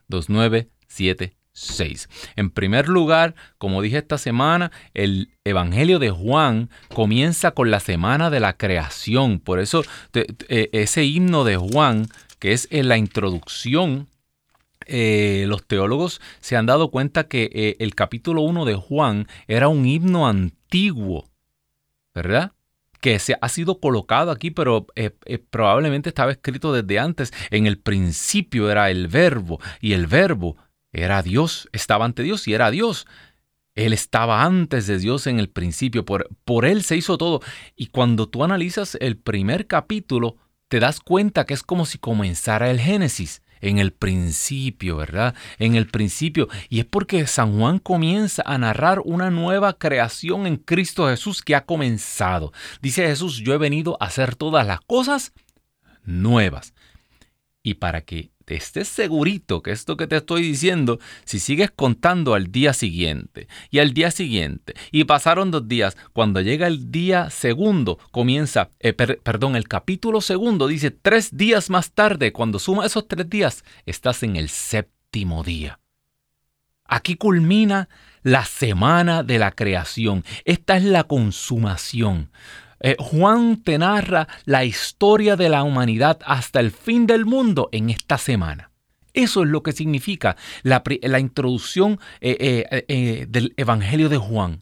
205-271-2976. 0.09 1.33
6. 1.57 2.07
En 2.35 2.51
primer 2.51 2.87
lugar, 2.87 3.33
como 3.57 3.81
dije 3.81 3.97
esta 3.97 4.19
semana, 4.19 4.71
el 4.93 5.31
Evangelio 5.43 5.97
de 5.97 6.11
Juan 6.11 6.69
comienza 6.93 7.51
con 7.51 7.71
la 7.71 7.79
semana 7.79 8.29
de 8.29 8.39
la 8.39 8.53
creación. 8.57 9.39
Por 9.39 9.59
eso 9.59 9.83
eh, 10.13 10.69
ese 10.71 11.03
himno 11.03 11.43
de 11.43 11.57
Juan, 11.57 12.07
que 12.37 12.53
es 12.53 12.67
en 12.69 12.87
la 12.87 12.97
introducción, 12.97 14.07
eh, 14.85 15.45
los 15.47 15.65
teólogos 15.65 16.21
se 16.41 16.55
han 16.55 16.67
dado 16.67 16.91
cuenta 16.91 17.27
que 17.27 17.49
eh, 17.51 17.75
el 17.79 17.95
capítulo 17.95 18.43
1 18.43 18.63
de 18.65 18.75
Juan 18.75 19.27
era 19.47 19.67
un 19.67 19.85
himno 19.87 20.27
antiguo, 20.27 21.27
¿verdad? 22.13 22.51
que 23.01 23.19
se 23.19 23.35
ha 23.39 23.47
sido 23.49 23.79
colocado 23.79 24.31
aquí, 24.31 24.49
pero 24.49 24.87
probablemente 25.51 26.09
estaba 26.09 26.31
escrito 26.31 26.73
desde 26.73 26.97
antes. 26.97 27.31
En 27.51 27.67
el 27.67 27.77
principio 27.77 28.71
era 28.71 28.89
el 28.89 29.07
verbo 29.07 29.59
y 29.79 29.93
el 29.93 30.07
verbo 30.07 30.57
era 30.97 31.21
Dios, 31.21 31.69
estaba 31.71 32.05
ante 32.05 32.23
Dios 32.23 32.47
y 32.47 32.53
era 32.53 32.71
Dios. 32.71 33.07
Él 33.75 33.93
estaba 33.93 34.43
antes 34.43 34.87
de 34.87 34.97
Dios 34.97 35.27
en 35.27 35.39
el 35.39 35.49
principio, 35.49 36.03
por, 36.03 36.29
por 36.43 36.65
Él 36.65 36.83
se 36.83 36.97
hizo 36.97 37.17
todo. 37.17 37.41
Y 37.75 37.87
cuando 37.87 38.27
tú 38.27 38.43
analizas 38.43 38.97
el 38.99 39.17
primer 39.17 39.67
capítulo, 39.67 40.37
te 40.67 40.79
das 40.79 40.99
cuenta 40.99 41.45
que 41.45 41.53
es 41.53 41.61
como 41.63 41.85
si 41.85 41.99
comenzara 41.99 42.71
el 42.71 42.79
Génesis 42.79 43.41
en 43.61 43.79
el 43.79 43.93
principio, 43.93 44.97
¿verdad? 44.97 45.35
En 45.59 45.75
el 45.75 45.87
principio. 45.87 46.47
Y 46.69 46.79
es 46.79 46.85
porque 46.85 47.25
San 47.27 47.57
Juan 47.57 47.79
comienza 47.79 48.43
a 48.45 48.57
narrar 48.57 49.01
una 49.05 49.29
nueva 49.29 49.73
creación 49.73 50.47
en 50.47 50.57
Cristo 50.57 51.07
Jesús 51.07 51.41
que 51.41 51.55
ha 51.55 51.65
comenzado. 51.65 52.53
Dice 52.81 53.07
Jesús, 53.07 53.37
yo 53.37 53.53
he 53.53 53.57
venido 53.57 53.97
a 53.99 54.05
hacer 54.05 54.35
todas 54.35 54.65
las 54.65 54.81
cosas 54.81 55.33
nuevas. 56.03 56.73
Y 57.63 57.75
para 57.75 58.01
que 58.01 58.31
estés 58.55 58.87
segurito 58.87 59.61
que 59.61 59.71
esto 59.71 59.97
que 59.97 60.07
te 60.07 60.17
estoy 60.17 60.41
diciendo, 60.41 60.99
si 61.25 61.39
sigues 61.39 61.71
contando 61.71 62.33
al 62.33 62.51
día 62.51 62.73
siguiente 62.73 63.47
y 63.69 63.79
al 63.79 63.93
día 63.93 64.11
siguiente, 64.11 64.73
y 64.91 65.03
pasaron 65.03 65.51
dos 65.51 65.67
días, 65.67 65.97
cuando 66.13 66.41
llega 66.41 66.67
el 66.67 66.91
día 66.91 67.29
segundo, 67.29 67.99
comienza, 68.11 68.69
eh, 68.79 68.93
perdón, 68.93 69.55
el 69.55 69.67
capítulo 69.67 70.21
segundo 70.21 70.67
dice 70.67 70.91
tres 70.91 71.35
días 71.35 71.69
más 71.69 71.91
tarde, 71.91 72.31
cuando 72.31 72.59
suma 72.59 72.85
esos 72.85 73.07
tres 73.07 73.29
días, 73.29 73.63
estás 73.85 74.23
en 74.23 74.35
el 74.35 74.49
séptimo 74.49 75.43
día. 75.43 75.79
Aquí 76.87 77.15
culmina 77.15 77.89
la 78.23 78.45
semana 78.45 79.23
de 79.23 79.39
la 79.39 79.51
creación. 79.51 80.23
Esta 80.45 80.77
es 80.77 80.83
la 80.83 81.03
consumación. 81.03 82.31
Eh, 82.79 82.95
Juan 82.99 83.63
te 83.63 83.77
narra 83.77 84.27
la 84.45 84.65
historia 84.65 85.35
de 85.35 85.49
la 85.49 85.63
humanidad 85.63 86.19
hasta 86.25 86.59
el 86.59 86.71
fin 86.71 87.07
del 87.07 87.25
mundo 87.25 87.69
en 87.71 87.89
esta 87.89 88.17
semana. 88.17 88.71
Eso 89.13 89.43
es 89.43 89.49
lo 89.49 89.63
que 89.63 89.71
significa 89.71 90.37
la, 90.61 90.83
introducción 91.19 91.99
eh, 92.21 92.65
eh, 92.87 93.25
del 93.27 93.53
Evangelio 93.57 94.09
de 94.09 94.17
Juan. 94.17 94.61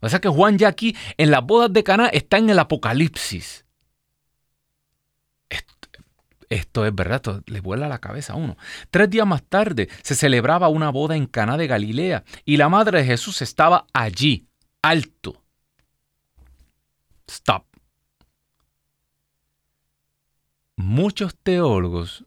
O 0.00 0.08
sea 0.08 0.20
que 0.20 0.28
Juan 0.28 0.58
ya 0.58 0.68
aquí 0.68 0.96
en 1.16 1.30
las 1.30 1.44
bodas 1.44 1.72
de 1.72 1.82
Caná 1.82 2.08
está 2.08 2.38
en 2.38 2.50
el 2.50 2.58
Apocalipsis. 2.58 3.64
Esto, 6.50 6.84
es 6.84 6.92
verdad, 6.92 7.22
le 7.46 7.60
vuela 7.60 7.86
la 7.86 8.00
cabeza 8.00 8.32
a 8.32 8.36
uno. 8.36 8.56
Tres 8.90 9.08
días 9.08 9.24
más 9.24 9.44
tarde 9.44 9.88
se 10.02 10.16
celebraba 10.16 10.68
una 10.68 10.90
boda 10.90 11.14
en 11.14 11.26
Caná 11.26 11.56
de 11.56 11.68
Galilea 11.68 12.24
y 12.44 12.56
la 12.56 12.68
madre 12.68 12.98
de 12.98 13.04
Jesús 13.04 13.40
estaba 13.40 13.86
allí, 13.92 14.48
alto, 14.82 15.39
Stop. 17.30 17.64
Muchos 20.76 21.36
teólogos, 21.36 22.24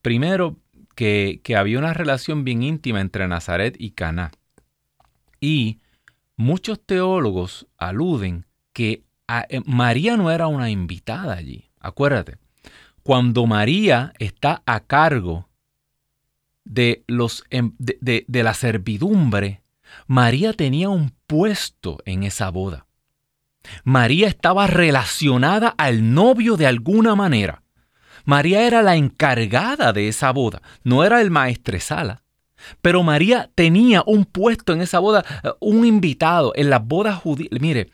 primero 0.00 0.56
que, 0.94 1.40
había 1.56 1.78
una 1.80 1.92
relación 1.92 2.44
bien 2.44 2.62
íntima 2.62 3.00
entre 3.00 3.26
Nazaret 3.26 3.74
y 3.78 3.90
Caná. 3.90 4.30
Y 5.40 5.80
muchos 6.36 6.80
teólogos 6.80 7.66
aluden 7.78 8.46
que 8.72 9.02
eh, 9.48 9.60
María 9.66 10.16
no 10.16 10.30
era 10.30 10.46
una 10.46 10.70
invitada 10.70 11.34
allí. 11.34 11.70
Acuérdate, 11.80 12.36
cuando 13.02 13.46
María 13.46 14.12
está 14.20 14.62
a 14.66 14.80
cargo 14.80 15.48
de, 16.64 17.02
los, 17.08 17.42
em, 17.50 17.74
de 17.78 18.42
la 18.44 18.54
servidumbre, 18.54 19.62
María 20.06 20.52
tenía 20.52 20.90
un 20.90 21.10
puesto 21.26 21.98
en 22.04 22.22
esa 22.22 22.50
boda. 22.50 22.86
María 23.84 24.28
estaba 24.28 24.66
relacionada 24.66 25.74
al 25.76 26.14
novio 26.14 26.56
de 26.56 26.66
alguna 26.66 27.14
manera. 27.14 27.62
María 28.24 28.66
era 28.66 28.82
la 28.82 28.96
encargada 28.96 29.92
de 29.92 30.08
esa 30.08 30.30
boda, 30.30 30.62
no 30.82 31.04
era 31.04 31.20
el 31.20 31.30
maestresala. 31.30 32.22
Pero 32.80 33.02
María 33.02 33.50
tenía 33.54 34.02
un 34.06 34.24
puesto 34.24 34.72
en 34.72 34.80
esa 34.80 34.98
boda, 34.98 35.24
eh, 35.42 35.50
un 35.60 35.84
invitado 35.84 36.52
en 36.54 36.70
las 36.70 36.84
bodas 36.84 37.16
judías. 37.16 37.50
Mire, 37.60 37.90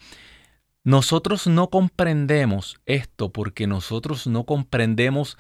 nosotros 0.84 1.46
no 1.46 1.68
comprendemos 1.70 2.80
esto 2.86 3.30
porque 3.32 3.66
nosotros 3.66 4.26
no 4.26 4.44
comprendemos 4.44 5.36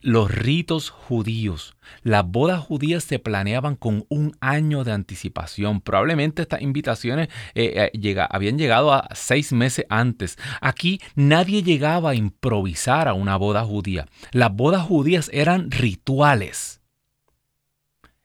los 0.00 0.30
ritos 0.30 0.90
judíos. 0.90 1.74
Las 2.02 2.26
bodas 2.26 2.60
judías 2.60 3.04
se 3.04 3.18
planeaban 3.18 3.76
con 3.76 4.04
un 4.08 4.36
año 4.40 4.84
de 4.84 4.92
anticipación. 4.92 5.80
Probablemente 5.80 6.42
estas 6.42 6.62
invitaciones 6.62 7.28
eh, 7.54 7.90
eh, 7.92 8.26
habían 8.30 8.58
llegado 8.58 8.92
a 8.92 9.08
seis 9.14 9.52
meses 9.52 9.86
antes. 9.88 10.38
Aquí 10.60 11.00
nadie 11.14 11.62
llegaba 11.62 12.10
a 12.10 12.14
improvisar 12.14 13.08
a 13.08 13.14
una 13.14 13.36
boda 13.36 13.64
judía. 13.64 14.06
Las 14.32 14.54
bodas 14.54 14.82
judías 14.82 15.30
eran 15.32 15.70
rituales. 15.70 16.80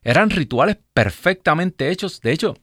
Eran 0.04 0.30
rituales 0.30 0.78
perfectamente 0.94 1.90
hechos. 1.90 2.22
De 2.22 2.32
hecho, 2.32 2.56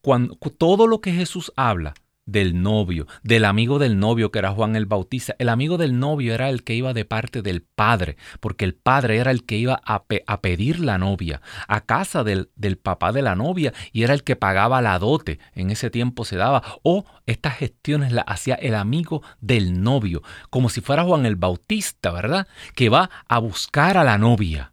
cuando, 0.00 0.36
todo 0.36 0.86
lo 0.86 1.00
que 1.00 1.12
Jesús 1.12 1.52
habla 1.56 1.94
del 2.26 2.60
novio, 2.60 3.06
del 3.22 3.44
amigo 3.44 3.78
del 3.78 3.98
novio 3.98 4.30
que 4.30 4.40
era 4.40 4.50
Juan 4.50 4.76
el 4.76 4.86
Bautista. 4.86 5.34
El 5.38 5.48
amigo 5.48 5.78
del 5.78 5.98
novio 5.98 6.34
era 6.34 6.50
el 6.50 6.64
que 6.64 6.74
iba 6.74 6.92
de 6.92 7.04
parte 7.04 7.40
del 7.40 7.62
padre, 7.62 8.16
porque 8.40 8.64
el 8.64 8.74
padre 8.74 9.18
era 9.18 9.30
el 9.30 9.44
que 9.44 9.56
iba 9.56 9.80
a, 9.84 10.04
pedir 10.40 10.80
la 10.80 10.98
novia 10.98 11.40
a 11.68 11.80
casa 11.82 12.24
del, 12.24 12.50
del, 12.56 12.76
papá 12.76 13.12
de 13.12 13.22
la 13.22 13.36
novia 13.36 13.72
y 13.92 14.02
era 14.02 14.12
el 14.12 14.24
que 14.24 14.36
pagaba 14.36 14.82
la 14.82 14.98
dote. 14.98 15.38
En 15.54 15.70
ese 15.70 15.88
tiempo 15.88 16.24
se 16.24 16.36
daba. 16.36 16.62
O 16.82 17.04
estas 17.26 17.56
gestiones 17.56 18.12
las 18.12 18.24
hacía 18.28 18.56
el 18.56 18.74
amigo 18.74 19.22
del 19.40 19.82
novio, 19.82 20.22
como 20.50 20.68
si 20.68 20.80
fuera 20.80 21.04
Juan 21.04 21.26
el 21.26 21.36
Bautista, 21.36 22.10
¿verdad? 22.10 22.48
Que 22.74 22.88
va 22.88 23.10
a 23.28 23.38
buscar 23.38 23.96
a 23.96 24.04
la 24.04 24.18
novia, 24.18 24.72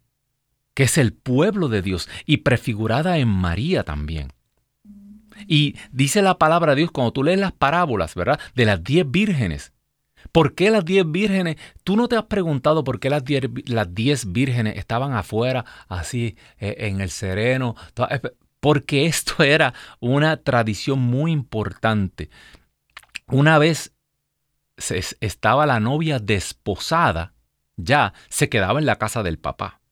que 0.73 0.83
es 0.83 0.97
el 0.97 1.13
pueblo 1.13 1.69
de 1.69 1.81
Dios 1.81 2.09
y 2.25 2.37
prefigurada 2.37 3.17
en 3.19 3.27
María 3.27 3.83
también. 3.83 4.33
Y 5.47 5.75
dice 5.91 6.21
la 6.21 6.37
palabra 6.37 6.73
de 6.73 6.79
Dios, 6.79 6.91
cuando 6.91 7.13
tú 7.13 7.23
lees 7.23 7.39
las 7.39 7.51
parábolas, 7.51 8.15
¿verdad? 8.15 8.39
De 8.55 8.65
las 8.65 8.83
diez 8.83 9.09
vírgenes. 9.09 9.73
¿Por 10.31 10.55
qué 10.55 10.71
las 10.71 10.85
diez 10.85 11.09
vírgenes? 11.09 11.57
Tú 11.83 11.95
no 11.95 12.07
te 12.07 12.15
has 12.15 12.23
preguntado 12.23 12.83
por 12.83 12.99
qué 12.99 13.09
las 13.09 13.23
diez, 13.23 14.31
vírgenes 14.31 14.77
estaban 14.77 15.13
afuera, 15.13 15.65
así, 15.89 16.37
eh, 16.59 16.75
en 16.79 17.01
el 17.01 17.09
sereno. 17.09 17.75
Porque 18.59 19.05
esto 19.05 19.43
era 19.43 19.73
una 19.99 20.37
tradición 20.37 20.99
muy 20.99 21.31
importante. 21.31 22.29
Una 23.27 23.57
vez 23.57 23.93
estaba 25.19 25.65
la 25.65 25.79
novia 25.79 26.19
desposada, 26.19 27.33
ya 27.75 28.13
se 28.29 28.49
quedaba 28.49 28.79
en 28.79 28.85
la 28.85 28.97
casa 28.97 29.23
del 29.23 29.37
papá 29.37 29.82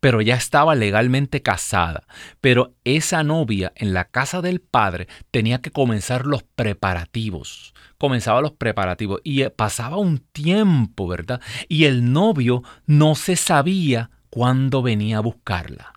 pero 0.00 0.20
ya 0.20 0.34
estaba 0.34 0.74
legalmente 0.74 1.42
casada. 1.42 2.06
Pero 2.40 2.74
esa 2.84 3.22
novia 3.22 3.72
en 3.74 3.94
la 3.94 4.04
casa 4.04 4.40
del 4.42 4.60
padre 4.60 5.08
tenía 5.30 5.60
que 5.60 5.70
comenzar 5.70 6.26
los 6.26 6.42
preparativos. 6.42 7.74
Comenzaba 7.98 8.40
los 8.40 8.52
preparativos 8.52 9.20
y 9.24 9.42
eh, 9.42 9.50
pasaba 9.50 9.96
un 9.96 10.18
tiempo, 10.18 11.08
¿verdad? 11.08 11.40
Y 11.68 11.84
el 11.84 12.12
novio 12.12 12.62
no 12.86 13.14
se 13.14 13.36
sabía 13.36 14.10
cuándo 14.30 14.82
venía 14.82 15.18
a 15.18 15.22
buscarla. 15.22 15.94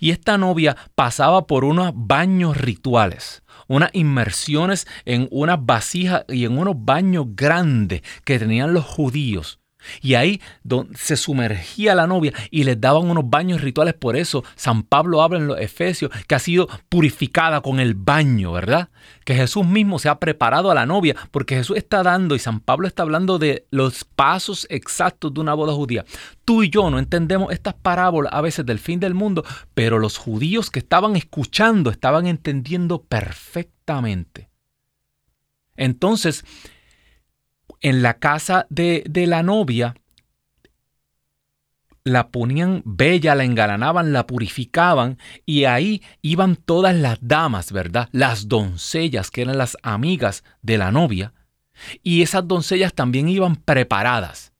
Y 0.00 0.10
esta 0.10 0.38
novia 0.38 0.76
pasaba 0.94 1.46
por 1.46 1.64
unos 1.64 1.92
baños 1.94 2.56
rituales, 2.56 3.44
unas 3.68 3.90
inmersiones 3.92 4.88
en 5.04 5.28
unas 5.30 5.64
vasijas 5.64 6.24
y 6.28 6.44
en 6.44 6.58
unos 6.58 6.74
baños 6.76 7.26
grandes 7.36 8.02
que 8.24 8.40
tenían 8.40 8.74
los 8.74 8.84
judíos 8.84 9.60
y 10.00 10.14
ahí 10.14 10.40
se 10.94 11.16
sumergía 11.16 11.94
la 11.94 12.06
novia 12.06 12.32
y 12.50 12.64
les 12.64 12.80
daban 12.80 13.10
unos 13.10 13.28
baños 13.28 13.60
rituales. 13.60 13.94
Por 13.94 14.16
eso 14.16 14.44
San 14.56 14.82
Pablo 14.82 15.22
habla 15.22 15.38
en 15.38 15.46
los 15.46 15.60
Efesios 15.60 16.10
que 16.26 16.34
ha 16.34 16.38
sido 16.38 16.68
purificada 16.88 17.60
con 17.60 17.80
el 17.80 17.94
baño, 17.94 18.52
¿verdad? 18.52 18.88
Que 19.24 19.34
Jesús 19.34 19.66
mismo 19.66 19.98
se 19.98 20.08
ha 20.08 20.18
preparado 20.18 20.70
a 20.70 20.74
la 20.74 20.86
novia 20.86 21.16
porque 21.30 21.56
Jesús 21.56 21.76
está 21.76 22.02
dando 22.02 22.34
y 22.34 22.38
San 22.38 22.60
Pablo 22.60 22.86
está 22.86 23.02
hablando 23.02 23.38
de 23.38 23.66
los 23.70 24.04
pasos 24.04 24.66
exactos 24.70 25.34
de 25.34 25.40
una 25.40 25.54
boda 25.54 25.72
judía. 25.72 26.04
Tú 26.44 26.62
y 26.62 26.70
yo 26.70 26.90
no 26.90 26.98
entendemos 26.98 27.52
estas 27.52 27.74
parábolas 27.74 28.32
a 28.32 28.40
veces 28.40 28.64
del 28.64 28.78
fin 28.78 29.00
del 29.00 29.14
mundo, 29.14 29.44
pero 29.74 29.98
los 29.98 30.16
judíos 30.16 30.70
que 30.70 30.78
estaban 30.78 31.16
escuchando 31.16 31.90
estaban 31.90 32.26
entendiendo 32.26 33.02
perfectamente. 33.02 34.48
Entonces, 35.76 36.44
en 37.80 38.02
la 38.02 38.14
casa 38.14 38.66
de, 38.70 39.04
la 39.26 39.42
novia, 39.42 39.94
la 42.04 42.28
ponían 42.28 42.82
bella, 42.84 43.34
la 43.34 43.44
engalanaban, 43.44 44.12
la 44.12 44.26
purificaban 44.26 45.18
y 45.44 45.64
ahí 45.64 46.02
iban 46.22 46.56
todas 46.56 46.94
las 46.94 47.18
damas, 47.20 47.72
¿verdad? 47.72 48.08
Las 48.12 48.48
doncellas 48.48 49.30
que 49.30 49.42
eran 49.42 49.58
las 49.58 49.76
amigas 49.82 50.44
de 50.62 50.78
la 50.78 50.90
novia 50.90 51.34
y 52.02 52.22
esas 52.22 52.46
doncellas 52.48 52.94
también 52.94 53.28
iban 53.28 53.56
preparadas, 53.56 54.52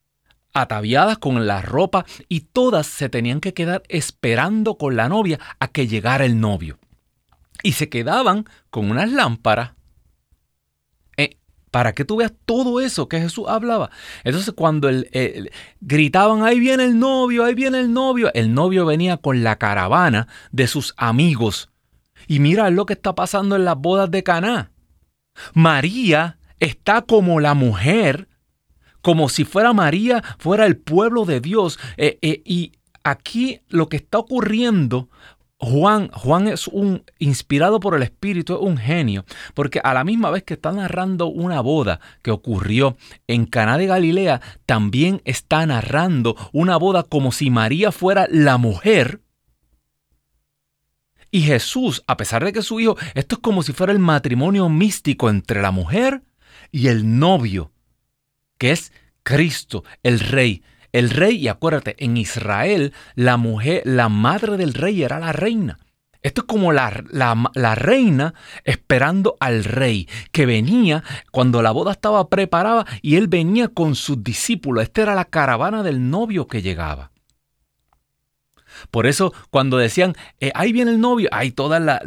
ataviadas 0.52 1.18
con 1.18 1.46
la 1.46 1.62
ropa 1.62 2.04
y 2.28 2.40
todas 2.40 2.86
se 2.86 3.08
tenían 3.08 3.40
que 3.40 3.54
quedar 3.54 3.82
esperando 3.88 4.76
con 4.76 4.96
la 4.96 5.08
novia 5.08 5.38
a 5.58 5.68
que 5.68 5.86
llegara 5.86 6.24
el 6.24 6.40
novio. 6.40 6.78
Y 7.62 7.72
se 7.72 7.88
quedaban 7.88 8.44
con 8.70 8.90
unas 8.90 9.10
lámparas 9.10 9.72
para 11.70 11.92
que 11.92 12.04
tú 12.04 12.16
veas 12.16 12.32
todo 12.46 12.80
eso 12.80 13.08
que 13.08 13.20
Jesús 13.20 13.46
hablaba. 13.48 13.90
Entonces 14.24 14.54
cuando 14.54 14.88
gritaban, 15.80 16.42
ahí 16.42 16.60
viene 16.60 16.84
el 16.84 16.98
novio, 16.98 17.44
ahí 17.44 17.54
viene 17.54 17.80
el 17.80 17.92
novio, 17.92 18.30
el 18.34 18.54
novio 18.54 18.86
venía 18.86 19.16
con 19.16 19.42
la 19.42 19.56
caravana 19.56 20.28
de 20.50 20.66
sus 20.66 20.94
amigos. 20.96 21.70
Y 22.26 22.40
mira 22.40 22.70
lo 22.70 22.86
que 22.86 22.94
está 22.94 23.14
pasando 23.14 23.56
en 23.56 23.64
las 23.64 23.76
bodas 23.76 24.10
de 24.10 24.22
Caná. 24.22 24.72
María 25.54 26.38
está 26.58 27.02
como 27.02 27.40
la 27.40 27.54
mujer, 27.54 28.28
como 29.00 29.28
si 29.28 29.44
fuera 29.44 29.72
María, 29.72 30.22
fuera 30.38 30.66
el 30.66 30.76
pueblo 30.76 31.24
de 31.24 31.40
Dios. 31.40 31.78
Eh, 31.96 32.18
eh, 32.22 32.42
y 32.44 32.72
aquí 33.04 33.60
lo 33.68 33.88
que 33.88 33.96
está 33.98 34.18
ocurriendo 34.18 35.08
Juan, 35.60 36.08
Juan 36.12 36.46
es 36.46 36.68
un 36.68 37.04
inspirado 37.18 37.80
por 37.80 37.96
el 37.96 38.02
Espíritu, 38.02 38.54
es 38.54 38.60
un 38.60 38.76
genio, 38.76 39.24
porque 39.54 39.80
a 39.82 39.92
la 39.92 40.04
misma 40.04 40.30
vez 40.30 40.44
que 40.44 40.54
está 40.54 40.70
narrando 40.70 41.26
una 41.26 41.60
boda 41.60 42.00
que 42.22 42.30
ocurrió 42.30 42.96
en 43.26 43.44
Caná 43.44 43.76
de 43.76 43.86
Galilea, 43.86 44.40
también 44.66 45.20
está 45.24 45.66
narrando 45.66 46.36
una 46.52 46.76
boda 46.76 47.02
como 47.02 47.32
si 47.32 47.50
María 47.50 47.90
fuera 47.90 48.28
la 48.30 48.56
mujer 48.56 49.20
y 51.30 51.42
Jesús, 51.42 52.02
a 52.06 52.16
pesar 52.16 52.44
de 52.44 52.52
que 52.52 52.62
su 52.62 52.80
hijo, 52.80 52.96
esto 53.14 53.36
es 53.36 53.40
como 53.42 53.62
si 53.62 53.72
fuera 53.72 53.92
el 53.92 53.98
matrimonio 53.98 54.68
místico 54.68 55.28
entre 55.28 55.60
la 55.60 55.70
mujer 55.70 56.22
y 56.72 56.88
el 56.88 57.18
novio, 57.18 57.70
que 58.56 58.70
es 58.70 58.92
Cristo, 59.22 59.84
el 60.02 60.20
rey. 60.20 60.62
El 60.98 61.10
rey, 61.10 61.36
y 61.36 61.46
acuérdate, 61.46 61.94
en 62.04 62.16
Israel 62.16 62.92
la 63.14 63.36
mujer, 63.36 63.82
la 63.84 64.08
madre 64.08 64.56
del 64.56 64.74
rey 64.74 65.04
era 65.04 65.20
la 65.20 65.30
reina. 65.30 65.78
Esto 66.22 66.40
es 66.40 66.46
como 66.48 66.72
la, 66.72 67.04
la, 67.12 67.74
reina 67.76 68.34
esperando 68.64 69.36
al 69.38 69.62
rey, 69.62 70.08
que 70.32 70.44
venía 70.44 71.04
cuando 71.30 71.62
la 71.62 71.70
boda 71.70 71.92
estaba 71.92 72.28
preparada 72.28 72.84
y 73.00 73.14
él 73.14 73.28
venía 73.28 73.68
con 73.68 73.94
sus 73.94 74.24
discípulos. 74.24 74.82
Esta 74.82 75.02
era 75.02 75.14
la 75.14 75.26
caravana 75.26 75.84
del 75.84 76.10
novio 76.10 76.48
que 76.48 76.62
llegaba. 76.62 77.12
Por 78.90 79.06
eso 79.06 79.32
cuando 79.50 79.78
decían, 79.78 80.14
eh, 80.40 80.52
ahí 80.54 80.72
viene 80.72 80.90
el 80.90 81.00
novio, 81.00 81.28
ahí 81.32 81.50
todas 81.50 81.82
las, 81.82 82.02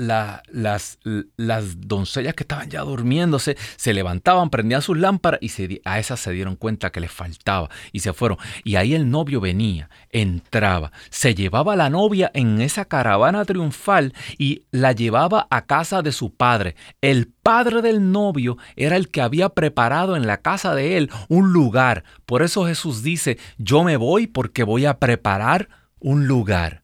las, 0.48 1.78
doncellas 1.78 2.34
que 2.34 2.44
estaban 2.44 2.70
ya 2.70 2.82
durmiéndose, 2.82 3.58
se 3.76 3.94
levantaban, 3.94 4.50
prendían 4.50 4.82
sus 4.82 4.98
lámparas 4.98 5.40
y 5.42 5.82
a 5.86 6.00
esas 6.00 6.20
se 6.20 6.32
dieron 6.32 6.56
cuenta 6.56 6.92
que 6.92 7.00
les 7.00 7.12
faltaba 7.12 7.70
y 7.92 8.00
se 8.00 8.14
fueron. 8.14 8.38
Y 8.64 8.76
ahí 8.76 8.94
el 8.94 9.10
novio 9.10 9.40
venía, 9.40 9.90
entraba, 10.10 10.92
se 11.10 11.36
llevaba 11.36 11.74
a 11.74 11.78
la 11.78 11.90
novia 11.90 12.32
en 12.34 12.62
esa 12.62 12.86
caravana 12.86 13.46
triunfal 13.46 14.14
y 14.38 14.64
la 14.72 14.92
llevaba 14.92 15.48
a 15.50 15.66
casa 15.66 16.02
de 16.02 16.12
su 16.12 16.34
padre. 16.34 16.76
El 17.02 17.28
padre 17.28 17.82
del 17.82 18.12
novio 18.12 18.58
era 18.76 18.96
el 18.96 19.10
que 19.10 19.22
había 19.22 19.50
preparado 19.50 20.16
en 20.16 20.28
la 20.28 20.38
casa 20.38 20.76
de 20.76 20.98
él 20.98 21.10
un 21.28 21.54
lugar. 21.54 22.04
Por 22.26 22.42
eso 22.42 22.66
Jesús 22.66 23.04
dice, 23.04 23.38
yo 23.58 23.84
me 23.84 23.98
voy 23.98 24.28
porque 24.28 24.64
voy 24.64 24.86
a 24.86 24.98
preparar 25.00 25.70
un 26.02 26.28
lugar, 26.28 26.84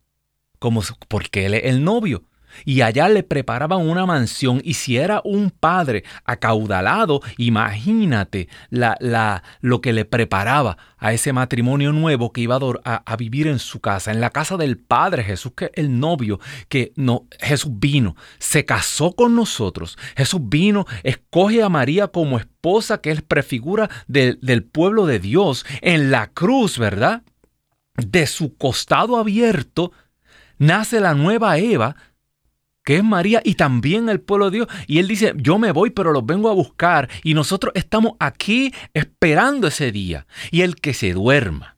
como 0.60 0.82
porque 1.08 1.46
él 1.46 1.56
es 1.56 1.66
el 1.66 1.84
novio. 1.84 2.24
Y 2.66 2.82
allá 2.82 3.08
le 3.10 3.24
preparaban 3.24 3.88
una 3.88 4.06
mansión 4.06 4.62
y 4.64 4.76
si 4.76 4.98
era 4.98 5.22
un 5.24 5.52
padre 5.52 6.04
acaudalado, 6.26 7.22
imagínate 7.38 8.48
la, 8.70 8.98
la, 9.00 9.44
lo 9.62 9.82
que 9.82 9.94
le 9.94 10.06
preparaba 10.06 10.78
a 10.98 11.14
ese 11.14 11.34
matrimonio 11.34 11.92
nuevo 11.92 12.32
que 12.32 12.42
iba 12.42 12.58
a, 12.84 13.04
a, 13.06 13.16
vivir 13.16 13.48
en 13.48 13.60
su 13.60 13.80
casa, 13.80 14.12
en 14.12 14.22
la 14.22 14.32
casa 14.32 14.58
del 14.58 14.78
Padre 14.78 15.24
Jesús, 15.24 15.52
que 15.56 15.72
el 15.76 16.00
novio, 16.00 16.40
que 16.70 16.94
no, 16.96 17.28
Jesús 17.40 17.72
vino, 17.76 18.16
se 18.40 18.66
casó 18.66 19.12
con 19.12 19.36
nosotros, 19.36 19.98
Jesús 20.16 20.42
vino, 20.44 20.86
escoge 21.04 21.62
a 21.62 21.70
María 21.70 22.08
como 22.08 22.40
esposa, 22.40 23.00
que 23.00 23.12
es 23.12 23.22
prefigura 23.22 23.90
del 24.08 24.64
pueblo 24.64 25.06
de 25.06 25.20
Dios, 25.20 25.66
en 25.82 26.10
la 26.10 26.28
cruz, 26.28 26.80
¿verdad? 26.80 27.22
De 27.98 28.28
su 28.28 28.56
costado 28.56 29.18
abierto 29.18 29.92
nace 30.58 31.00
la 31.00 31.14
nueva 31.14 31.58
Eva, 31.58 31.96
que 32.84 32.98
es 32.98 33.04
María 33.04 33.42
y 33.44 33.56
también 33.56 34.08
el 34.08 34.22
pueblo 34.22 34.50
de 34.50 34.58
Dios. 34.58 34.68
Y 34.88 35.00
él 35.00 35.08
dice, 35.08 35.34
yo 35.36 35.58
me 35.58 35.72
voy, 35.72 35.90
pero 35.90 36.14
los 36.14 36.26
vengo 36.26 36.50
a 36.50 36.54
buscar. 36.54 37.10
Y 37.24 37.34
nosotros 37.34 37.74
estamos 37.76 38.14
aquí 38.20 38.74
esperando 38.94 39.68
ese 39.68 39.92
día. 39.92 40.26
Y 40.52 40.62
el 40.62 40.76
que 40.76 40.94
se 40.94 41.12
duerma, 41.12 41.78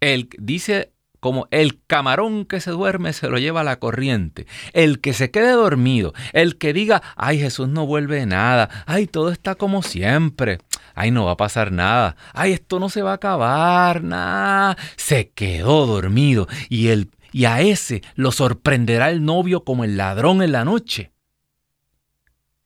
él 0.00 0.28
dice 0.38 0.92
como 1.18 1.46
el 1.52 1.80
camarón 1.86 2.44
que 2.44 2.60
se 2.60 2.72
duerme 2.72 3.12
se 3.12 3.28
lo 3.28 3.38
lleva 3.38 3.60
a 3.60 3.64
la 3.64 3.78
corriente. 3.78 4.46
El 4.72 5.00
que 5.00 5.12
se 5.12 5.30
quede 5.30 5.52
dormido, 5.52 6.12
el 6.32 6.58
que 6.58 6.72
diga, 6.72 7.00
ay 7.16 7.38
Jesús 7.38 7.68
no 7.68 7.86
vuelve 7.86 8.26
nada, 8.26 8.68
ay 8.86 9.06
todo 9.06 9.30
está 9.30 9.54
como 9.54 9.82
siempre 9.82 10.58
ay, 10.94 11.10
no 11.10 11.24
va 11.24 11.32
a 11.32 11.36
pasar 11.36 11.72
nada, 11.72 12.16
ay, 12.32 12.52
esto 12.52 12.78
no 12.78 12.88
se 12.88 13.02
va 13.02 13.12
a 13.12 13.14
acabar, 13.14 14.02
nada. 14.02 14.76
Se 14.96 15.30
quedó 15.30 15.86
dormido 15.86 16.48
y, 16.68 16.88
el, 16.88 17.10
y 17.32 17.44
a 17.44 17.60
ese 17.60 18.02
lo 18.14 18.32
sorprenderá 18.32 19.10
el 19.10 19.24
novio 19.24 19.64
como 19.64 19.84
el 19.84 19.96
ladrón 19.96 20.42
en 20.42 20.52
la 20.52 20.64
noche. 20.64 21.12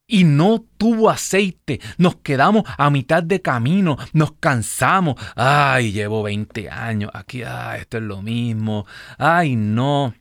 Y 0.08 0.22
no 0.22 0.64
tuvo 0.78 1.10
aceite, 1.10 1.80
nos 1.98 2.16
quedamos 2.16 2.62
a 2.78 2.90
mitad 2.90 3.24
de 3.24 3.42
camino, 3.42 3.96
nos 4.12 4.32
cansamos, 4.38 5.16
ay, 5.34 5.90
llevo 5.90 6.22
20 6.22 6.70
años, 6.70 7.10
aquí, 7.12 7.42
ay, 7.42 7.80
esto 7.80 7.96
es 7.96 8.04
lo 8.04 8.22
mismo, 8.22 8.86
ay, 9.18 9.56
no. 9.56 10.14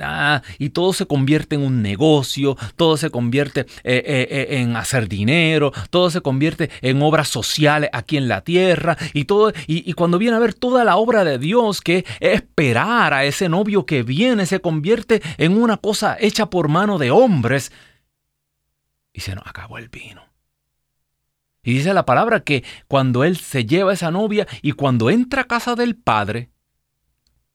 Ah, 0.00 0.42
y 0.58 0.70
todo 0.70 0.92
se 0.92 1.06
convierte 1.06 1.56
en 1.56 1.62
un 1.62 1.82
negocio, 1.82 2.56
todo 2.76 2.96
se 2.96 3.10
convierte 3.10 3.60
eh, 3.60 3.66
eh, 3.84 4.28
eh, 4.30 4.46
en 4.60 4.76
hacer 4.76 5.08
dinero, 5.08 5.72
todo 5.90 6.10
se 6.10 6.20
convierte 6.20 6.70
en 6.80 7.02
obras 7.02 7.28
sociales 7.28 7.90
aquí 7.92 8.16
en 8.16 8.28
la 8.28 8.42
tierra 8.42 8.96
y 9.12 9.24
todo 9.24 9.52
y, 9.66 9.92
cuando 9.94 10.18
viene 10.18 10.36
a 10.36 10.40
ver 10.40 10.54
toda 10.54 10.84
la 10.84 10.96
obra 10.96 11.24
de 11.24 11.38
Dios 11.38 11.80
que 11.80 12.04
es 12.20 12.42
esperar 12.42 13.14
a 13.14 13.24
ese 13.24 13.48
novio 13.48 13.86
que 13.86 14.02
viene 14.02 14.46
se 14.46 14.60
convierte 14.60 15.22
en 15.38 15.60
una 15.60 15.76
cosa 15.76 16.16
hecha 16.18 16.46
por 16.46 16.68
mano 16.68 16.98
de 16.98 17.10
hombres 17.10 17.72
y 19.12 19.20
se 19.20 19.34
nos 19.34 19.46
acabó 19.46 19.78
el 19.78 19.88
vino. 19.88 20.22
Y 21.62 21.74
dice 21.74 21.94
la 21.94 22.04
palabra 22.04 22.40
que 22.40 22.64
cuando 22.88 23.22
él 23.24 23.36
se 23.36 23.64
lleva 23.64 23.92
a 23.92 23.94
esa 23.94 24.10
novia 24.10 24.48
y 24.62 24.72
cuando 24.72 25.10
entra 25.10 25.42
a 25.42 25.46
casa 25.46 25.76
del 25.76 25.94
padre, 25.94 26.50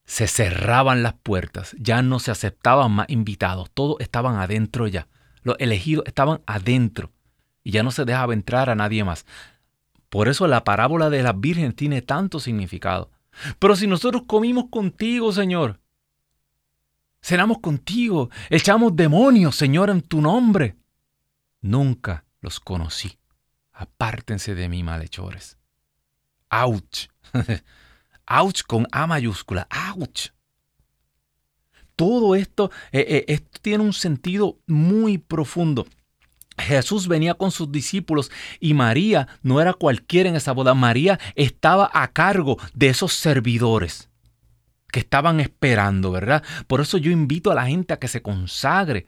se 0.07 0.25
cerraban 0.27 1.03
las 1.03 1.13
puertas, 1.15 1.75
ya 1.77 2.01
no 2.01 2.19
se 2.19 2.31
aceptaban 2.31 2.91
más 2.93 3.09
invitados, 3.09 3.69
todos 3.71 3.97
estaban 3.99 4.37
adentro 4.37 4.87
ya. 4.87 5.07
Los 5.43 5.57
elegidos 5.59 6.05
estaban 6.07 6.41
adentro 6.47 7.11
y 7.61 7.71
ya 7.71 7.83
no 7.83 7.91
se 7.91 8.05
dejaba 8.05 8.33
entrar 8.33 8.69
a 8.69 8.75
nadie 8.75 9.03
más. 9.03 9.25
Por 10.09 10.29
eso 10.29 10.47
la 10.47 10.63
parábola 10.63 11.09
de 11.09 11.21
las 11.23 11.37
vírgenes 11.37 11.75
tiene 11.75 12.01
tanto 12.01 12.39
significado. 12.39 13.11
Pero 13.59 13.75
si 13.75 13.85
nosotros 13.85 14.23
comimos 14.25 14.69
contigo, 14.71 15.33
Señor, 15.33 15.81
cenamos 17.21 17.59
contigo, 17.59 18.29
echamos 18.49 18.95
demonios, 18.95 19.57
Señor, 19.57 19.89
en 19.89 20.01
tu 20.01 20.21
nombre, 20.21 20.77
nunca 21.59 22.23
los 22.39 22.61
conocí. 22.61 23.19
Apártense 23.73 24.55
de 24.55 24.69
mí, 24.69 24.83
malhechores. 24.83 25.57
¡Auch! 26.49 27.09
Ouch 28.27 28.63
con 28.63 28.87
A 28.91 29.07
mayúscula. 29.07 29.67
Ouch. 29.95 30.29
Todo 31.95 32.35
esto, 32.35 32.69
eh, 32.91 33.05
eh, 33.09 33.25
esto 33.27 33.59
tiene 33.61 33.83
un 33.83 33.93
sentido 33.93 34.59
muy 34.67 35.17
profundo. 35.17 35.87
Jesús 36.59 37.07
venía 37.07 37.33
con 37.35 37.51
sus 37.51 37.71
discípulos 37.71 38.31
y 38.59 38.73
María 38.73 39.27
no 39.41 39.61
era 39.61 39.73
cualquiera 39.73 40.29
en 40.29 40.35
esa 40.35 40.51
boda. 40.51 40.73
María 40.73 41.19
estaba 41.35 41.89
a 41.93 42.11
cargo 42.11 42.57
de 42.73 42.89
esos 42.89 43.13
servidores 43.13 44.09
que 44.91 44.99
estaban 44.99 45.39
esperando, 45.39 46.11
¿verdad? 46.11 46.43
Por 46.67 46.81
eso 46.81 46.97
yo 46.97 47.11
invito 47.11 47.51
a 47.51 47.55
la 47.55 47.67
gente 47.67 47.93
a 47.93 47.99
que 47.99 48.07
se 48.07 48.21
consagre 48.21 49.07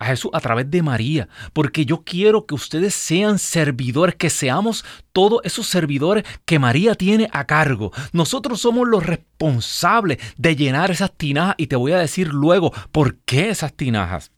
a 0.00 0.06
Jesús 0.06 0.30
a 0.34 0.40
través 0.40 0.68
de 0.70 0.82
María, 0.82 1.28
porque 1.52 1.84
yo 1.84 2.02
quiero 2.04 2.46
que 2.46 2.54
ustedes 2.54 2.94
sean 2.94 3.38
servidores, 3.38 4.16
que 4.16 4.30
seamos 4.30 4.84
todos 5.12 5.42
esos 5.44 5.66
servidores 5.66 6.24
que 6.46 6.58
María 6.58 6.94
tiene 6.94 7.28
a 7.32 7.46
cargo. 7.46 7.92
Nosotros 8.12 8.62
somos 8.62 8.88
los 8.88 9.04
responsables 9.04 10.18
de 10.38 10.56
llenar 10.56 10.90
esas 10.90 11.12
tinajas 11.12 11.54
y 11.58 11.66
te 11.66 11.76
voy 11.76 11.92
a 11.92 11.98
decir 11.98 12.28
luego 12.28 12.72
por 12.90 13.18
qué 13.18 13.50
esas 13.50 13.74
tinajas. 13.74 14.32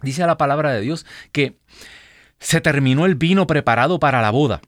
Dice 0.00 0.26
la 0.26 0.38
palabra 0.38 0.72
de 0.72 0.80
Dios 0.80 1.04
que 1.32 1.58
se 2.40 2.62
terminó 2.62 3.04
el 3.04 3.14
vino 3.14 3.46
preparado 3.46 4.00
para 4.00 4.22
la 4.22 4.30
boda. 4.30 4.62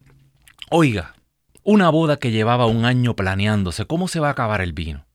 Oiga, 0.70 1.14
una 1.62 1.88
boda 1.88 2.18
que 2.18 2.30
llevaba 2.30 2.66
un 2.66 2.84
año 2.84 3.16
planeándose, 3.16 3.86
¿cómo 3.86 4.06
se 4.06 4.20
va 4.20 4.28
a 4.28 4.32
acabar 4.32 4.60
el 4.60 4.74
vino? 4.74 5.06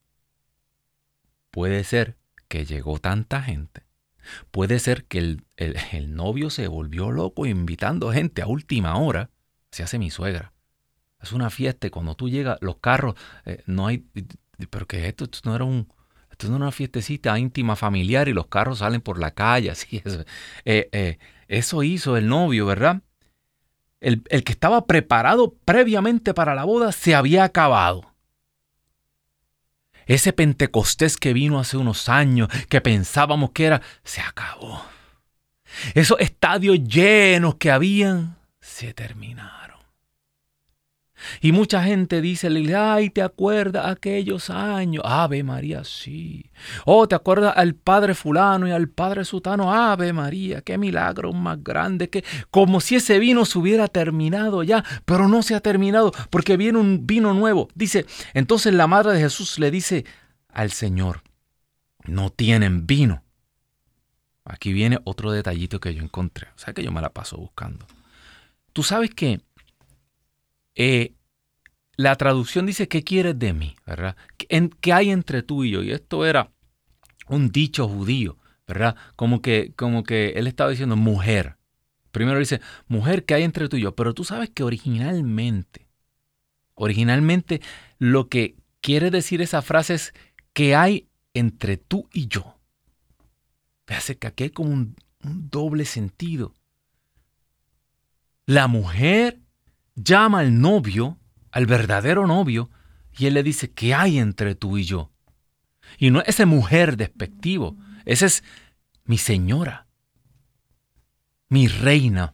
Puede 1.51 1.83
ser 1.83 2.17
que 2.47 2.65
llegó 2.65 2.97
tanta 2.97 3.43
gente 3.43 3.90
Puede 4.51 4.79
ser 4.79 5.05
que 5.05 5.37
el, 5.57 6.15
novio 6.15 6.49
se 6.49 6.67
volvió 6.67 7.11
loco 7.11 7.45
invitando 7.45 8.11
gente 8.11 8.41
a 8.41 8.47
última 8.47 8.95
hora. 8.97 9.29
Se 9.71 9.83
hace 9.83 9.99
mi 9.99 10.09
suegra. 10.09 10.53
Es 11.21 11.31
una 11.31 11.49
fiesta 11.49 11.87
y 11.87 11.89
cuando 11.89 12.15
tú 12.15 12.29
llegas, 12.29 12.57
los 12.61 12.77
carros, 12.77 13.15
eh, 13.45 13.63
no 13.65 13.87
hay... 13.87 14.05
Pero 14.69 14.87
que 14.87 15.07
esto, 15.07 15.25
no 15.45 15.55
era 15.55 15.63
un... 15.63 15.87
No 16.47 16.55
una 16.55 16.71
fiestecita 16.71 17.37
íntima 17.37 17.75
familiar 17.75 18.27
y 18.27 18.33
los 18.33 18.47
carros 18.47 18.79
salen 18.79 19.01
por 19.01 19.19
la 19.19 19.29
calle, 19.29 19.69
así 19.71 20.01
eso. 20.03 20.25
Eh, 20.65 20.89
eh, 20.91 21.19
eso 21.47 21.83
hizo 21.83 22.17
el 22.17 22.27
novio, 22.27 22.65
¿verdad? 22.65 23.01
el, 24.01 24.23
el 24.29 24.43
que 24.43 24.51
estaba 24.51 24.85
preparado 24.85 25.53
previamente 25.63 26.33
para 26.33 26.55
la 26.55 26.65
boda 26.65 26.91
se 26.91 27.15
había 27.15 27.43
acabado. 27.43 28.10
Ese 30.05 30.33
Pentecostés 30.33 31.17
que 31.17 31.33
vino 31.33 31.59
hace 31.59 31.77
unos 31.77 32.09
años, 32.09 32.49
que 32.69 32.81
pensábamos 32.81 33.51
que 33.51 33.65
era, 33.65 33.81
se 34.03 34.21
acabó. 34.21 34.83
Esos 35.93 36.19
estadios 36.19 36.79
llenos 36.83 37.55
que 37.55 37.71
habían, 37.71 38.37
se 38.59 38.93
terminaron. 38.93 39.60
Y 41.41 41.51
mucha 41.51 41.83
gente 41.83 42.21
dice, 42.21 42.49
ay, 42.75 43.09
¿te 43.09 43.21
acuerdas 43.21 43.87
aquellos 43.87 44.49
años? 44.49 45.03
Ave 45.05 45.43
María, 45.43 45.83
sí. 45.83 46.51
Oh, 46.85 47.07
¿te 47.07 47.15
acuerdas 47.15 47.53
al 47.55 47.75
padre 47.75 48.13
fulano 48.13 48.67
y 48.67 48.71
al 48.71 48.89
padre 48.89 49.25
sutano? 49.25 49.73
Ave 49.73 50.13
María, 50.13 50.61
qué 50.61 50.77
milagro 50.77 51.33
más 51.33 51.63
grande, 51.63 52.09
que 52.09 52.23
como 52.49 52.81
si 52.81 52.95
ese 52.95 53.19
vino 53.19 53.45
se 53.45 53.57
hubiera 53.59 53.87
terminado 53.87 54.63
ya, 54.63 54.83
pero 55.05 55.27
no 55.27 55.43
se 55.43 55.55
ha 55.55 55.59
terminado 55.59 56.11
porque 56.29 56.57
viene 56.57 56.77
un 56.77 57.05
vino 57.07 57.33
nuevo. 57.33 57.67
Dice, 57.75 58.05
entonces 58.33 58.73
la 58.73 58.87
madre 58.87 59.13
de 59.13 59.19
Jesús 59.19 59.59
le 59.59 59.71
dice 59.71 60.05
al 60.49 60.71
Señor, 60.71 61.21
no 62.05 62.29
tienen 62.29 62.87
vino. 62.87 63.23
Aquí 64.43 64.73
viene 64.73 64.99
otro 65.03 65.31
detallito 65.31 65.79
que 65.79 65.93
yo 65.93 66.03
encontré. 66.03 66.47
O 66.55 66.59
sea 66.59 66.73
que 66.73 66.83
yo 66.83 66.91
me 66.91 67.01
la 67.01 67.09
paso 67.09 67.37
buscando. 67.37 67.85
Tú 68.73 68.83
sabes 68.83 69.11
que 69.11 69.41
eh, 70.75 71.15
la 71.97 72.15
traducción 72.15 72.65
dice, 72.65 72.87
¿qué 72.87 73.03
quieres 73.03 73.37
de 73.37 73.53
mí? 73.53 73.75
¿Verdad? 73.85 74.15
¿Qué 74.37 74.93
hay 74.93 75.11
entre 75.11 75.43
tú 75.43 75.63
y 75.63 75.71
yo? 75.71 75.83
Y 75.83 75.91
esto 75.91 76.25
era 76.25 76.51
un 77.27 77.51
dicho 77.51 77.87
judío, 77.87 78.37
¿verdad? 78.67 78.95
Como 79.15 79.41
que, 79.41 79.73
como 79.75 80.03
que 80.03 80.29
él 80.31 80.47
estaba 80.47 80.69
diciendo, 80.69 80.95
mujer. 80.95 81.57
Primero 82.11 82.39
dice, 82.39 82.61
mujer, 82.87 83.25
¿qué 83.25 83.35
hay 83.35 83.43
entre 83.43 83.69
tú 83.69 83.77
y 83.77 83.81
yo? 83.81 83.95
Pero 83.95 84.13
tú 84.13 84.23
sabes 84.23 84.49
que 84.49 84.63
originalmente, 84.63 85.87
originalmente 86.73 87.61
lo 87.99 88.27
que 88.27 88.55
quiere 88.81 89.11
decir 89.11 89.41
esa 89.41 89.61
frase 89.61 89.93
es, 89.93 90.13
¿qué 90.53 90.75
hay 90.75 91.07
entre 91.33 91.77
tú 91.77 92.09
y 92.11 92.27
yo? 92.27 92.57
Fíjate 93.85 94.17
que 94.17 94.27
aquí 94.27 94.43
hay 94.45 94.49
como 94.49 94.71
un 94.71 94.95
doble 95.23 95.85
sentido. 95.85 96.53
La 98.45 98.67
mujer 98.67 99.40
llama 100.03 100.39
al 100.39 100.59
novio, 100.59 101.17
al 101.51 101.65
verdadero 101.65 102.27
novio, 102.27 102.69
y 103.17 103.25
él 103.27 103.33
le 103.33 103.43
dice, 103.43 103.71
¿qué 103.71 103.93
hay 103.93 104.19
entre 104.19 104.55
tú 104.55 104.77
y 104.77 104.83
yo? 104.83 105.11
Y 105.97 106.11
no 106.11 106.21
es 106.21 106.29
esa 106.29 106.45
mujer 106.45 106.97
despectivo, 106.97 107.75
esa 108.05 108.25
es 108.25 108.43
mi 109.05 109.17
señora, 109.17 109.87
mi 111.49 111.67
reina. 111.67 112.33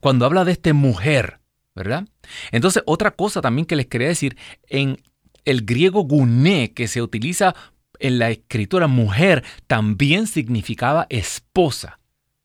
Cuando 0.00 0.24
habla 0.24 0.44
de 0.44 0.52
esta 0.52 0.72
mujer, 0.72 1.40
¿verdad? 1.74 2.08
Entonces, 2.50 2.82
otra 2.86 3.10
cosa 3.10 3.40
también 3.40 3.66
que 3.66 3.76
les 3.76 3.86
quería 3.86 4.08
decir, 4.08 4.36
en 4.68 5.00
el 5.44 5.64
griego 5.64 6.02
guné, 6.02 6.72
que 6.72 6.88
se 6.88 7.02
utiliza 7.02 7.54
en 7.98 8.18
la 8.18 8.30
escritura 8.30 8.86
mujer, 8.86 9.44
también 9.66 10.26
significaba 10.26 11.06
esposa. 11.10 11.97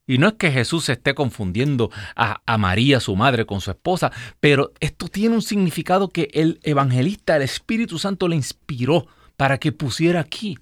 Y 0.06 0.18
no 0.18 0.28
es 0.28 0.34
que 0.34 0.52
Jesús 0.52 0.86
se 0.86 0.94
esté 0.94 1.16
confundiendo 1.16 1.90
a, 2.16 2.58
María, 2.58 3.00
su 3.00 3.16
madre, 3.16 3.46
con 3.46 3.62
su 3.62 3.72
esposa, 3.72 4.12
pero 4.40 4.74
esto 4.80 5.08
tiene 5.08 5.36
un 5.36 5.42
significado 5.42 6.10
que 6.10 6.30
el 6.34 6.60
evangelista, 6.64 7.38
el 7.38 7.44
Espíritu 7.44 7.98
Santo, 7.98 8.28
le 8.28 8.36
inspiró 8.36 9.08
para 9.38 9.60
que 9.60 9.72
pusiera 9.72 10.20
aquí. 10.20 10.58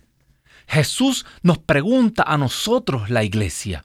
Jesús 0.67 1.25
nos 1.41 1.58
pregunta 1.58 2.23
a 2.23 2.38
nosotros, 2.38 3.10
la 3.10 3.23
iglesia. 3.23 3.84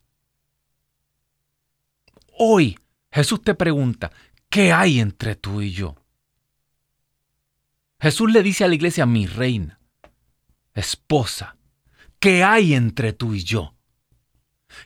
Hoy 2.39 2.79
Jesús 3.11 3.43
te 3.43 3.55
pregunta, 3.55 4.13
¿qué 4.51 4.73
hay 4.73 5.01
entre 5.01 5.37
tú 5.37 5.63
y 5.63 5.73
yo? 5.73 5.97
Jesús 7.99 8.31
le 8.31 8.43
dice 8.43 8.65
a 8.65 8.69
la 8.69 8.75
iglesia, 8.75 9.07
mi 9.07 9.27
reina, 9.27 9.81
esposa, 10.75 11.57
¿qué 12.19 12.45
hay 12.45 12.75
entre 12.75 13.15
tú 13.15 13.33
y 13.33 13.43
yo? 13.43 13.76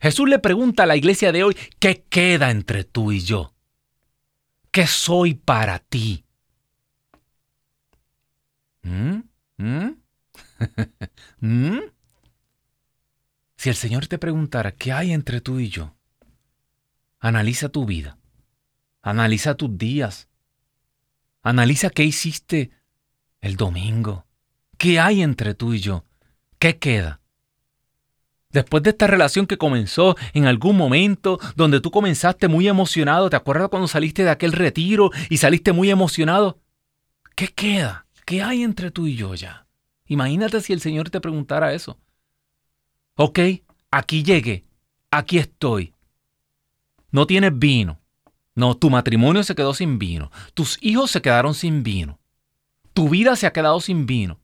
Jesús 0.00 0.28
le 0.28 0.38
pregunta 0.38 0.84
a 0.84 0.86
la 0.86 0.96
iglesia 0.96 1.32
de 1.32 1.44
hoy, 1.44 1.56
¿qué 1.78 2.04
queda 2.08 2.50
entre 2.50 2.84
tú 2.84 3.12
y 3.12 3.20
yo? 3.20 3.54
¿Qué 4.70 4.86
soy 4.86 5.34
para 5.34 5.78
ti? 5.80 6.24
¿Mm? 8.82 9.20
¿Mm? 9.56 9.90
¿Mm? 11.40 11.78
Si 13.56 13.68
el 13.68 13.74
Señor 13.74 14.06
te 14.06 14.18
preguntara, 14.18 14.72
¿qué 14.72 14.92
hay 14.92 15.12
entre 15.12 15.40
tú 15.40 15.58
y 15.58 15.68
yo? 15.68 15.96
Analiza 17.18 17.68
tu 17.68 17.84
vida. 17.84 18.18
Analiza 19.02 19.54
tus 19.54 19.76
días. 19.76 20.28
Analiza 21.42 21.90
qué 21.90 22.04
hiciste 22.04 22.70
el 23.40 23.56
domingo. 23.56 24.26
¿Qué 24.78 24.98
hay 24.98 25.22
entre 25.22 25.54
tú 25.54 25.74
y 25.74 25.80
yo? 25.80 26.06
¿Qué 26.58 26.78
queda? 26.78 27.19
Después 28.52 28.82
de 28.82 28.90
esta 28.90 29.06
relación 29.06 29.46
que 29.46 29.58
comenzó 29.58 30.16
en 30.32 30.46
algún 30.46 30.76
momento 30.76 31.38
donde 31.54 31.80
tú 31.80 31.90
comenzaste 31.90 32.48
muy 32.48 32.66
emocionado, 32.66 33.30
¿te 33.30 33.36
acuerdas 33.36 33.68
cuando 33.68 33.86
saliste 33.86 34.24
de 34.24 34.30
aquel 34.30 34.52
retiro 34.52 35.10
y 35.28 35.36
saliste 35.36 35.72
muy 35.72 35.90
emocionado? 35.90 36.58
¿Qué 37.36 37.48
queda? 37.48 38.06
¿Qué 38.26 38.42
hay 38.42 38.62
entre 38.62 38.90
tú 38.90 39.06
y 39.06 39.14
yo 39.14 39.34
ya? 39.34 39.66
Imagínate 40.06 40.60
si 40.60 40.72
el 40.72 40.80
Señor 40.80 41.10
te 41.10 41.20
preguntara 41.20 41.72
eso. 41.72 41.98
Ok, 43.14 43.38
aquí 43.90 44.24
llegué, 44.24 44.64
aquí 45.10 45.38
estoy. 45.38 45.94
No 47.12 47.26
tienes 47.26 47.56
vino. 47.56 48.00
No, 48.56 48.76
tu 48.76 48.90
matrimonio 48.90 49.44
se 49.44 49.54
quedó 49.54 49.74
sin 49.74 49.98
vino. 49.98 50.30
Tus 50.54 50.76
hijos 50.80 51.12
se 51.12 51.22
quedaron 51.22 51.54
sin 51.54 51.84
vino. 51.84 52.18
Tu 52.92 53.08
vida 53.08 53.36
se 53.36 53.46
ha 53.46 53.52
quedado 53.52 53.80
sin 53.80 54.06
vino. 54.06 54.40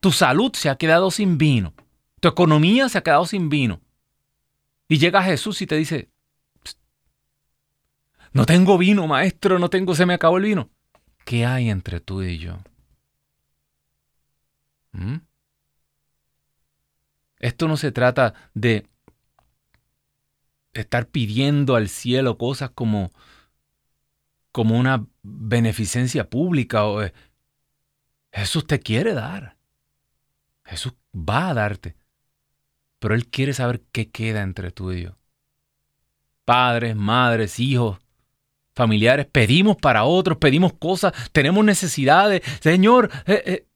Tu 0.00 0.12
salud 0.12 0.52
se 0.54 0.70
ha 0.70 0.76
quedado 0.76 1.10
sin 1.10 1.36
vino. 1.36 1.74
Tu 2.20 2.28
economía 2.28 2.88
se 2.88 2.98
ha 2.98 3.02
quedado 3.02 3.26
sin 3.26 3.48
vino. 3.48 3.80
Y 4.88 4.98
llega 4.98 5.22
Jesús 5.22 5.60
y 5.62 5.66
te 5.66 5.76
dice, 5.76 6.10
no 8.32 8.46
tengo 8.46 8.78
vino, 8.78 9.06
maestro, 9.06 9.58
no 9.58 9.68
tengo, 9.68 9.94
se 9.94 10.06
me 10.06 10.14
acabó 10.14 10.38
el 10.38 10.44
vino. 10.44 10.70
¿Qué 11.24 11.44
hay 11.44 11.70
entre 11.70 12.00
tú 12.00 12.22
y 12.22 12.38
yo? 12.38 12.58
¿Mm? 14.92 15.16
Esto 17.38 17.68
no 17.68 17.76
se 17.76 17.92
trata 17.92 18.34
de 18.54 18.86
estar 20.72 21.08
pidiendo 21.08 21.74
al 21.74 21.88
cielo 21.88 22.38
cosas 22.38 22.70
como, 22.70 23.10
como 24.52 24.78
una 24.78 25.06
beneficencia 25.22 26.30
pública. 26.30 26.84
O, 26.86 27.02
eh, 27.02 27.12
Jesús 28.32 28.66
te 28.66 28.80
quiere 28.80 29.12
dar. 29.12 29.56
Jesús 30.64 30.94
va 31.14 31.50
a 31.50 31.54
darte 31.54 31.96
pero 32.98 33.14
Él 33.14 33.28
quiere 33.28 33.52
saber 33.52 33.82
qué 33.92 34.10
queda 34.10 34.42
entre 34.42 34.70
tú 34.70 34.92
y 34.92 35.02
yo. 35.02 35.16
Padres, 36.44 36.94
madres, 36.94 37.58
hijos, 37.58 37.98
familiares, 38.74 39.26
pedimos 39.26 39.76
para 39.76 40.04
otros, 40.04 40.38
pedimos 40.38 40.72
cosas, 40.74 41.12
tenemos 41.32 41.64
necesidades. 41.64 42.42
Señor, 42.60 43.10
eh, 43.26 43.42
eh, 43.46 43.66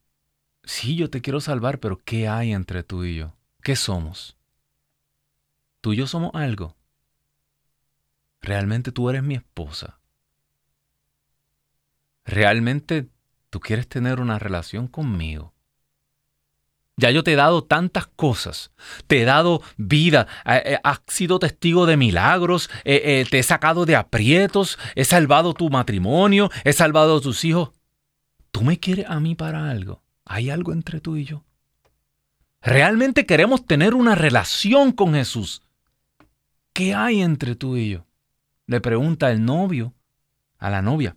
sí, 0.62 0.96
yo 0.96 1.10
te 1.10 1.20
quiero 1.20 1.40
salvar, 1.40 1.80
pero 1.80 1.98
¿qué 1.98 2.28
hay 2.28 2.52
entre 2.52 2.82
tú 2.82 3.04
y 3.04 3.16
yo? 3.16 3.34
¿Qué 3.62 3.76
somos? 3.76 4.36
¿Tú 5.80 5.92
y 5.92 5.96
yo 5.96 6.06
somos 6.06 6.30
algo? 6.34 6.76
¿Realmente 8.42 8.92
tú 8.92 9.10
eres 9.10 9.22
mi 9.22 9.34
esposa? 9.34 9.98
¿Realmente 12.24 13.08
tú 13.50 13.60
quieres 13.60 13.88
tener 13.88 14.20
una 14.20 14.38
relación 14.38 14.86
conmigo? 14.86 15.52
Ya 17.00 17.10
yo 17.10 17.24
te 17.24 17.32
he 17.32 17.36
dado 17.36 17.64
tantas 17.64 18.08
cosas, 18.08 18.72
te 19.06 19.22
he 19.22 19.24
dado 19.24 19.62
vida, 19.78 20.26
eh, 20.44 20.78
has 20.84 21.00
sido 21.06 21.38
testigo 21.38 21.86
de 21.86 21.96
milagros, 21.96 22.68
eh, 22.84 23.00
eh, 23.02 23.26
te 23.28 23.38
he 23.38 23.42
sacado 23.42 23.86
de 23.86 23.96
aprietos, 23.96 24.78
he 24.94 25.06
salvado 25.06 25.54
tu 25.54 25.70
matrimonio, 25.70 26.50
he 26.62 26.74
salvado 26.74 27.16
a 27.16 27.20
tus 27.22 27.42
hijos. 27.46 27.70
¿Tú 28.50 28.60
me 28.64 28.78
quieres 28.78 29.06
a 29.08 29.18
mí 29.18 29.34
para 29.34 29.70
algo? 29.70 30.02
¿Hay 30.26 30.50
algo 30.50 30.74
entre 30.74 31.00
tú 31.00 31.16
y 31.16 31.24
yo? 31.24 31.42
¿Realmente 32.60 33.24
queremos 33.24 33.64
tener 33.64 33.94
una 33.94 34.14
relación 34.14 34.92
con 34.92 35.14
Jesús? 35.14 35.62
¿Qué 36.74 36.94
hay 36.94 37.22
entre 37.22 37.54
tú 37.54 37.78
y 37.78 37.88
yo? 37.88 38.06
Le 38.66 38.82
pregunta 38.82 39.30
el 39.30 39.42
novio 39.42 39.94
a 40.58 40.68
la 40.68 40.82
novia. 40.82 41.16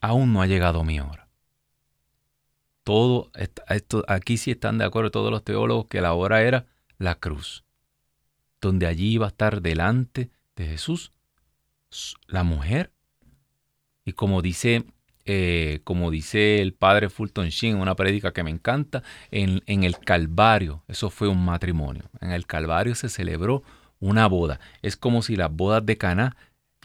Aún 0.00 0.32
no 0.32 0.40
ha 0.40 0.46
llegado 0.46 0.82
mi 0.82 1.00
hora 1.00 1.25
todo 2.86 3.32
esto, 3.34 4.04
aquí 4.06 4.36
sí 4.36 4.52
están 4.52 4.78
de 4.78 4.84
acuerdo 4.84 5.10
todos 5.10 5.32
los 5.32 5.42
teólogos 5.42 5.86
que 5.86 6.00
la 6.00 6.14
hora 6.14 6.42
era 6.42 6.66
la 6.98 7.16
cruz, 7.16 7.64
donde 8.60 8.86
allí 8.86 9.08
iba 9.14 9.26
a 9.26 9.30
estar 9.30 9.60
delante 9.60 10.30
de 10.54 10.66
Jesús 10.66 11.10
la 12.28 12.44
mujer 12.44 12.92
y 14.04 14.12
como 14.12 14.40
dice 14.40 14.84
eh, 15.24 15.80
como 15.82 16.12
dice 16.12 16.62
el 16.62 16.74
padre 16.74 17.10
Fulton 17.10 17.48
Sheen 17.48 17.74
en 17.74 17.82
una 17.82 17.96
prédica 17.96 18.32
que 18.32 18.44
me 18.44 18.50
encanta, 18.50 19.02
en, 19.32 19.64
en, 19.66 19.82
el 19.82 19.98
Calvario, 19.98 20.84
eso 20.86 21.10
fue 21.10 21.26
un 21.26 21.44
matrimonio. 21.44 22.04
En 22.20 22.30
el 22.30 22.46
Calvario 22.46 22.94
se 22.94 23.08
celebró 23.08 23.64
una 23.98 24.28
boda. 24.28 24.60
Es 24.82 24.96
como 24.96 25.22
si 25.22 25.34
las 25.34 25.50
bodas 25.50 25.84
de 25.84 25.98
Caná 25.98 26.36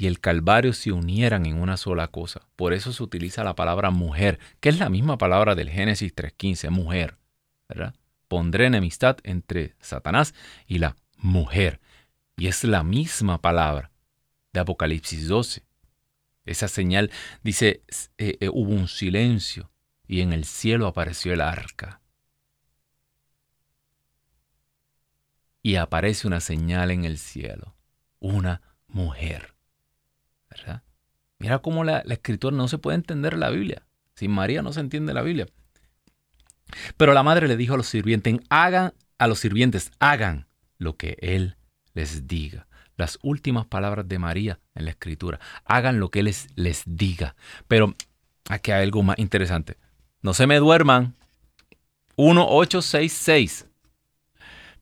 y 0.01 0.07
el 0.07 0.19
Calvario 0.19 0.73
se 0.73 0.91
unieran 0.91 1.45
en 1.45 1.61
una 1.61 1.77
sola 1.77 2.07
cosa. 2.07 2.41
Por 2.55 2.73
eso 2.73 2.91
se 2.91 3.03
utiliza 3.03 3.43
la 3.43 3.53
palabra 3.53 3.91
mujer, 3.91 4.39
que 4.59 4.69
es 4.69 4.79
la 4.79 4.89
misma 4.89 5.19
palabra 5.19 5.53
del 5.53 5.69
Génesis 5.69 6.15
3.15, 6.15 6.71
mujer. 6.71 7.19
¿verdad? 7.69 7.93
Pondré 8.27 8.65
enemistad 8.65 9.19
entre 9.21 9.75
Satanás 9.79 10.33
y 10.65 10.79
la 10.79 10.95
mujer. 11.17 11.81
Y 12.35 12.47
es 12.47 12.63
la 12.63 12.81
misma 12.81 13.43
palabra 13.43 13.91
de 14.53 14.61
Apocalipsis 14.61 15.27
12. 15.27 15.67
Esa 16.45 16.67
señal 16.67 17.11
dice, 17.43 17.83
eh, 18.17 18.37
eh, 18.39 18.49
hubo 18.49 18.71
un 18.71 18.87
silencio 18.87 19.69
y 20.07 20.21
en 20.21 20.33
el 20.33 20.45
cielo 20.45 20.87
apareció 20.87 21.31
el 21.31 21.41
arca. 21.41 22.01
Y 25.61 25.75
aparece 25.75 26.25
una 26.25 26.39
señal 26.39 26.89
en 26.89 27.05
el 27.05 27.19
cielo, 27.19 27.75
una 28.19 28.63
mujer. 28.87 29.60
Mira 31.41 31.57
cómo 31.57 31.83
la, 31.83 32.03
la 32.05 32.13
escritura 32.13 32.55
no 32.55 32.67
se 32.67 32.77
puede 32.77 32.97
entender 32.97 33.35
la 33.35 33.49
Biblia. 33.49 33.81
Sin 34.13 34.29
María 34.29 34.61
no 34.61 34.73
se 34.73 34.79
entiende 34.79 35.11
la 35.11 35.23
Biblia. 35.23 35.47
Pero 36.97 37.15
la 37.15 37.23
madre 37.23 37.47
le 37.47 37.57
dijo 37.57 37.73
a 37.73 37.77
los 37.77 37.87
sirvientes, 37.87 38.35
hagan 38.49 38.93
a 39.17 39.25
los 39.25 39.39
sirvientes, 39.39 39.91
hagan 39.97 40.45
lo 40.77 40.97
que 40.97 41.17
él 41.19 41.57
les 41.95 42.27
diga. 42.27 42.67
Las 42.95 43.17
últimas 43.23 43.65
palabras 43.65 44.07
de 44.07 44.19
María 44.19 44.59
en 44.75 44.85
la 44.85 44.91
escritura. 44.91 45.39
Hagan 45.65 45.99
lo 45.99 46.11
que 46.11 46.19
él 46.19 46.25
les, 46.25 46.47
les 46.53 46.83
diga. 46.85 47.35
Pero 47.67 47.95
aquí 48.47 48.69
hay 48.69 48.83
algo 48.83 49.01
más 49.01 49.17
interesante. 49.17 49.77
No 50.21 50.35
se 50.35 50.45
me 50.45 50.57
duerman. 50.57 51.15
1866 52.17 53.67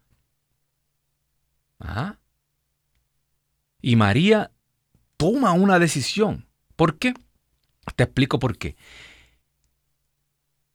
¿Ah? 1.79 2.17
Y 3.81 3.95
María 3.95 4.51
toma 5.17 5.53
una 5.53 5.79
decisión. 5.79 6.47
¿Por 6.75 6.97
qué? 6.97 7.13
Te 7.95 8.03
explico 8.03 8.39
por 8.39 8.57
qué. 8.57 8.75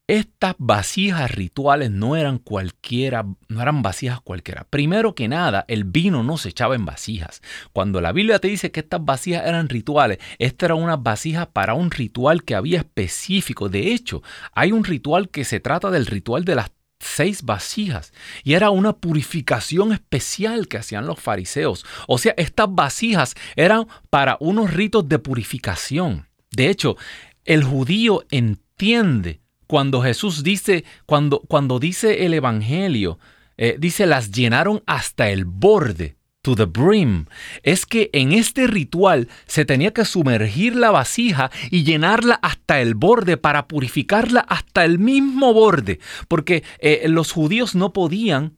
Estas 0.07 0.55
vasijas 0.59 1.31
rituales 1.31 1.91
no 1.91 2.15
eran 2.15 2.37
cualquiera, 2.37 3.25
no 3.49 3.63
eran 3.63 3.81
vasijas 3.81 4.21
cualquiera. 4.21 4.67
Primero 4.69 5.15
que 5.15 5.29
nada, 5.29 5.65
el 5.67 5.85
vino 5.85 6.23
no 6.23 6.37
se 6.37 6.51
echaba 6.51 6.75
en 6.75 6.85
vasijas. 6.85 7.41
Cuando 7.73 8.03
la 8.03 8.13
Biblia 8.13 8.39
te 8.39 8.49
dice 8.49 8.71
que 8.71 8.81
estas 8.81 9.03
vasijas 9.03 9.47
eran 9.47 9.71
rituales, 9.71 10.19
esta 10.39 10.67
era 10.67 10.75
una 10.75 10.97
vasija 10.97 11.47
para 11.51 11.73
un 11.73 11.91
ritual 11.91 12.45
que 12.45 12.55
había 12.55 12.81
específico. 12.81 13.71
De 13.71 13.95
hecho, 13.95 14.23
hay 14.53 14.73
un 14.73 14.85
ritual 14.85 15.31
que 15.31 15.45
se 15.45 15.59
trata 15.59 15.91
del 15.91 16.05
ritual 16.05 16.45
de 16.45 16.57
las 16.57 16.71
seis 17.01 17.43
vasijas 17.43 18.13
y 18.43 18.53
era 18.53 18.69
una 18.69 18.93
purificación 18.93 19.93
especial 19.95 20.69
que 20.69 20.77
hacían 20.77 21.07
los 21.07 21.19
fariseos. 21.19 21.87
O 22.09 22.19
sea, 22.19 22.35
estas 22.37 22.67
vasijas 22.69 23.35
eran 23.57 23.87
para 24.11 24.37
unos 24.41 24.71
ritos 24.71 25.09
de 25.09 25.19
purificación. 25.19 26.29
De 26.51 26.69
hecho, 26.69 26.99
el 27.47 27.65
judío 27.65 28.27
entiende 28.31 29.44
cuando 29.75 30.03
Jesús 30.03 30.45
dice, 30.45 30.85
cuando, 31.05 31.41
cuando 31.41 31.81
dice 31.81 32.27
el 32.27 32.35
Evangelio, 32.35 33.19
eh, 33.57 33.75
dice, 33.77 34.07
las 34.07 34.31
llenaron 34.31 34.85
hasta 34.87 35.31
el 35.31 35.47
borde, 35.47 36.15
to 36.43 36.55
the 36.55 36.67
brim, 36.67 37.27
es 37.65 37.85
que 37.85 38.09
en 38.13 38.31
este 38.31 38.69
ritual 38.69 39.27
se 39.47 39.65
tenía 39.65 39.93
que 39.93 40.05
sumergir 40.05 40.77
la 40.77 40.93
vasija 40.93 41.51
y 41.73 41.83
llenarla 41.83 42.39
hasta 42.41 42.81
el 42.81 42.95
borde 42.95 43.37
para 43.37 43.67
purificarla 43.67 44.43
hasta 44.43 44.85
el 44.85 45.01
mismo 45.01 45.53
borde, 45.53 45.99
porque 46.29 46.63
eh, 46.79 47.07
los 47.09 47.33
judíos 47.33 47.75
no 47.75 47.93
podían 47.93 48.57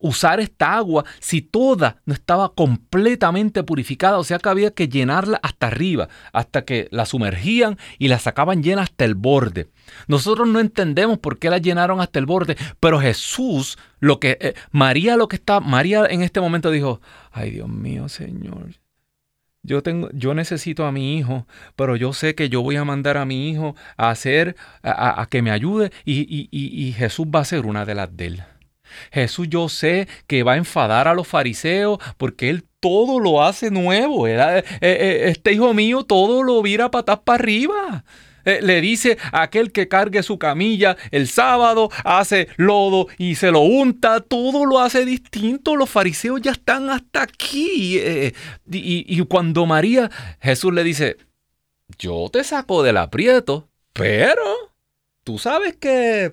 usar 0.00 0.40
esta 0.40 0.74
agua 0.74 1.04
si 1.20 1.42
toda 1.42 2.00
no 2.06 2.14
estaba 2.14 2.54
completamente 2.54 3.62
purificada, 3.62 4.18
o 4.18 4.24
sea 4.24 4.38
que 4.38 4.48
había 4.48 4.72
que 4.72 4.88
llenarla 4.88 5.38
hasta 5.42 5.68
arriba, 5.68 6.08
hasta 6.32 6.64
que 6.64 6.88
la 6.90 7.06
sumergían 7.06 7.78
y 7.98 8.08
la 8.08 8.18
sacaban 8.18 8.62
llena 8.62 8.82
hasta 8.82 9.04
el 9.04 9.14
borde. 9.14 9.68
Nosotros 10.08 10.48
no 10.48 10.60
entendemos 10.60 11.18
por 11.18 11.38
qué 11.38 11.50
la 11.50 11.58
llenaron 11.58 12.00
hasta 12.00 12.18
el 12.18 12.26
borde, 12.26 12.56
pero 12.80 13.00
Jesús, 13.00 13.78
lo 14.00 14.18
que 14.18 14.38
eh, 14.40 14.54
María 14.70 15.16
lo 15.16 15.28
que 15.28 15.36
está, 15.36 15.60
María 15.60 16.06
en 16.06 16.22
este 16.22 16.40
momento 16.40 16.70
dijo, 16.70 17.00
"Ay, 17.30 17.50
Dios 17.50 17.68
mío, 17.68 18.08
Señor, 18.08 18.70
yo, 19.62 19.82
tengo, 19.82 20.08
yo 20.12 20.34
necesito 20.34 20.86
a 20.86 20.92
mi 20.92 21.18
hijo, 21.18 21.46
pero 21.76 21.96
yo 21.96 22.12
sé 22.14 22.34
que 22.34 22.48
yo 22.48 22.62
voy 22.62 22.76
a 22.76 22.84
mandar 22.84 23.18
a 23.18 23.26
mi 23.26 23.50
hijo 23.50 23.76
a 23.98 24.10
hacer, 24.10 24.56
a, 24.82 25.26
que 25.30 25.42
me 25.42 25.50
ayude 25.50 25.92
y, 26.04 26.20
y, 26.20 26.48
y 26.50 26.92
Jesús 26.92 27.26
va 27.26 27.40
a 27.40 27.44
ser 27.44 27.66
una 27.66 27.84
de 27.84 27.94
las 27.94 28.16
de 28.16 28.26
él. 28.26 28.42
Jesús 29.12 29.48
yo 29.48 29.68
sé 29.68 30.08
que 30.26 30.42
va 30.42 30.52
a 30.52 30.56
enfadar 30.56 31.08
a 31.08 31.14
los 31.14 31.28
fariseos 31.28 31.98
porque 32.16 32.50
él 32.50 32.64
todo 32.80 33.20
lo 33.20 33.42
hace 33.42 33.70
nuevo. 33.70 34.26
Eh, 34.26 34.64
eh, 34.80 35.22
este 35.28 35.52
hijo 35.52 35.72
mío 35.74 36.04
todo 36.04 36.42
lo 36.42 36.60
vira 36.62 36.90
patas 36.90 37.20
para 37.20 37.42
arriba. 37.42 38.04
Eh, 38.46 38.60
le 38.62 38.80
dice 38.80 39.18
aquel 39.32 39.70
que 39.70 39.86
cargue 39.86 40.22
su 40.22 40.38
camilla 40.38 40.96
el 41.10 41.28
sábado, 41.28 41.90
hace 42.04 42.48
lodo 42.56 43.06
y 43.18 43.34
se 43.34 43.50
lo 43.50 43.60
unta, 43.60 44.20
todo 44.20 44.64
lo 44.64 44.80
hace 44.80 45.04
distinto. 45.04 45.76
Los 45.76 45.90
fariseos 45.90 46.40
ya 46.40 46.52
están 46.52 46.88
hasta 46.88 47.22
aquí. 47.22 48.00
y 48.66 49.20
cuando 49.26 49.66
María, 49.66 50.10
Jesús 50.40 50.72
le 50.72 50.84
dice, 50.84 51.18
yo 51.98 52.28
te 52.32 52.44
saco 52.44 52.82
del 52.82 52.96
aprieto, 52.96 53.68
pero 53.92 54.42
tú 55.22 55.38
sabes 55.38 55.76
que 55.76 56.30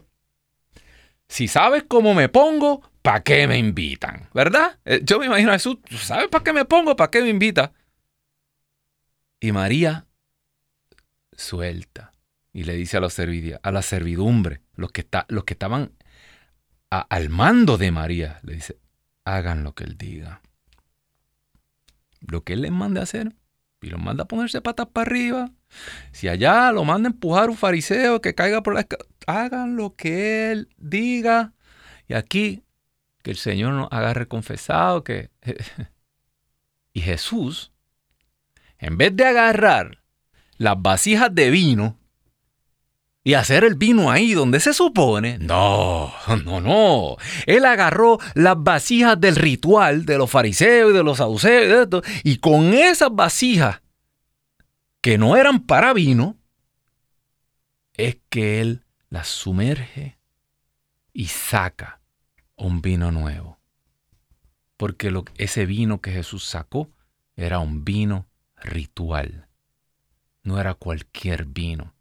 si 1.28 1.47
sabes 1.47 1.84
cómo 1.88 2.13
me 2.13 2.30
pongo, 2.30 2.82
¿para 3.01 3.23
qué 3.23 3.47
me 3.47 3.57
invitan? 3.57 4.30
¿Verdad? 4.34 4.80
Eh, 4.86 5.01
yo 5.03 5.19
me 5.19 5.25
imagino 5.25 5.51
a 5.51 5.53
Jesús, 5.53 5.78
¿sabes 6.01 6.28
para 6.30 6.43
qué 6.43 6.53
me 6.53 6.65
pongo? 6.65 6.95
¿Para 6.95 7.11
qué 7.11 7.21
me 7.21 7.30
invita? 7.30 7.73
Y 9.39 9.51
María 9.51 10.05
suelta 11.36 12.11
y 12.53 12.63
le 12.63 12.73
dice 12.73 12.97
a 12.97 13.01
la, 13.01 13.09
a 13.61 13.71
la 13.71 13.82
servidumbre, 13.82 14.61
los 14.75 14.91
que, 14.91 15.07
los 15.28 15.43
que 15.43 15.53
estaban 15.53 15.91
al 16.89 17.30
mando 17.30 17.78
de 17.78 17.91
María, 17.91 18.39
le 18.43 18.55
dice, 18.55 18.80
hagan 19.25 19.63
lo 19.63 19.75
que 19.75 19.84
él 19.84 19.97
diga. 19.97 20.41
Lo 22.21 22.43
que 22.43 22.53
él 22.53 22.61
les 22.61 22.71
mande 22.71 22.99
a 22.99 23.03
hacer, 23.03 23.36
y 23.82 23.89
lo 23.89 23.99
manda 23.99 24.23
a 24.23 24.28
ponerse 24.28 24.61
patas 24.61 24.88
para 24.88 25.07
arriba. 25.07 25.51
Si 26.11 26.28
allá 26.30 26.71
lo 26.71 26.84
manda 26.84 27.09
a 27.09 27.11
empujar 27.11 27.49
un 27.49 27.57
fariseo 27.57 28.21
que 28.21 28.34
caiga 28.34 28.63
por 28.63 28.73
la 28.73 28.80
escalera, 28.82 29.09
hagan 29.28 29.75
lo 29.75 29.95
que 29.95 30.51
él 30.51 30.69
diga. 30.78 31.53
Y 32.07 32.15
aquí, 32.15 32.63
que 33.21 33.32
el 33.32 33.38
Señor 33.38 33.73
nos 33.73 33.89
agarre 33.91 34.28
confesado 34.28 35.03
que... 35.03 35.30
y 36.93 37.01
Jesús, 37.01 37.71
en 38.80 38.97
vez 38.97 39.15
de 39.15 39.25
agarrar 39.25 39.99
las 40.57 40.82
vasijas 40.82 41.34
de 41.36 41.51
vino 41.51 41.99
y 43.23 43.34
hacer 43.34 43.65
el 43.65 43.75
vino 43.75 44.09
ahí 44.09 44.34
donde 44.34 44.61
se 44.61 44.73
supone. 44.73 45.38
No, 45.39 46.13
no, 46.45 46.61
no. 46.61 47.17
Él 47.45 47.65
agarró 47.65 48.19
las 48.34 48.55
vasijas 48.57 49.19
del 49.19 49.36
ritual 49.36 50.05
de 50.05 50.17
los 50.17 50.32
fariseos 50.32 50.91
y 50.91 50.95
de 50.95 51.03
los 51.03 51.17
saduceos 51.17 51.88
y, 52.23 52.32
y 52.32 52.38
con 52.38 52.73
esas 52.73 53.09
vasijas 53.11 53.82
que 55.01 55.17
no 55.17 55.36
eran 55.36 55.65
para 55.65 55.93
vino, 55.93 56.38
es 57.97 58.17
que 58.30 58.61
él 58.61 58.86
las 59.09 59.27
sumerge 59.27 60.17
y 61.13 61.27
saca 61.27 62.01
un 62.55 62.81
vino 62.81 63.11
nuevo. 63.11 63.59
Porque 64.77 65.13
ese 65.35 65.65
vino 65.65 66.01
que 66.01 66.11
Jesús 66.11 66.43
sacó 66.43 66.91
era 67.35 67.59
un 67.59 67.83
vino 67.83 68.27
ritual. 68.57 69.47
No 70.43 70.59
era 70.59 70.73
cualquier 70.73 71.45
vino 71.45 71.97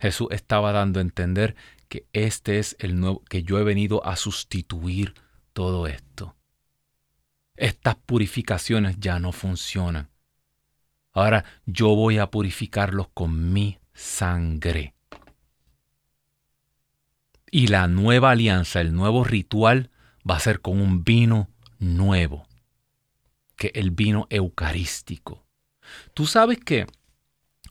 Jesús 0.00 0.28
estaba 0.30 0.72
dando 0.72 0.98
a 0.98 1.02
entender 1.02 1.54
que 1.88 2.06
este 2.12 2.58
es 2.58 2.74
el 2.78 2.98
nuevo, 2.98 3.22
que 3.28 3.42
yo 3.42 3.58
he 3.58 3.64
venido 3.64 4.04
a 4.06 4.16
sustituir 4.16 5.14
todo 5.52 5.86
esto. 5.86 6.36
Estas 7.54 7.96
purificaciones 7.96 8.96
ya 8.98 9.18
no 9.18 9.32
funcionan. 9.32 10.08
Ahora 11.12 11.44
yo 11.66 11.94
voy 11.94 12.18
a 12.18 12.30
purificarlos 12.30 13.08
con 13.12 13.52
mi 13.52 13.78
sangre. 13.92 14.94
Y 17.50 17.66
la 17.66 17.88
nueva 17.88 18.30
alianza, 18.30 18.80
el 18.80 18.94
nuevo 18.94 19.24
ritual, 19.24 19.90
va 20.28 20.36
a 20.36 20.40
ser 20.40 20.60
con 20.60 20.80
un 20.80 21.04
vino 21.04 21.48
nuevo, 21.78 22.46
que 23.56 23.72
el 23.74 23.90
vino 23.90 24.26
eucarístico. 24.30 25.44
Tú 26.14 26.26
sabes 26.26 26.58
que 26.58 26.86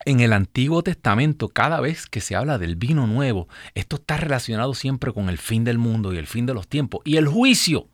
en 0.04 0.20
el 0.20 0.32
Antiguo 0.32 0.82
Testamento, 0.82 1.48
cada 1.48 1.80
vez 1.80 2.06
que 2.06 2.20
se 2.20 2.34
habla 2.34 2.58
del 2.58 2.76
vino 2.76 3.06
nuevo, 3.06 3.48
esto 3.74 3.96
está 3.96 4.16
relacionado 4.16 4.74
siempre 4.74 5.12
con 5.12 5.28
el 5.28 5.38
fin 5.38 5.64
del 5.64 5.78
mundo 5.78 6.12
y 6.12 6.18
el 6.18 6.26
fin 6.26 6.46
de 6.46 6.54
los 6.54 6.68
tiempos 6.68 7.02
y 7.04 7.16
el 7.16 7.28
juicio. 7.28 7.88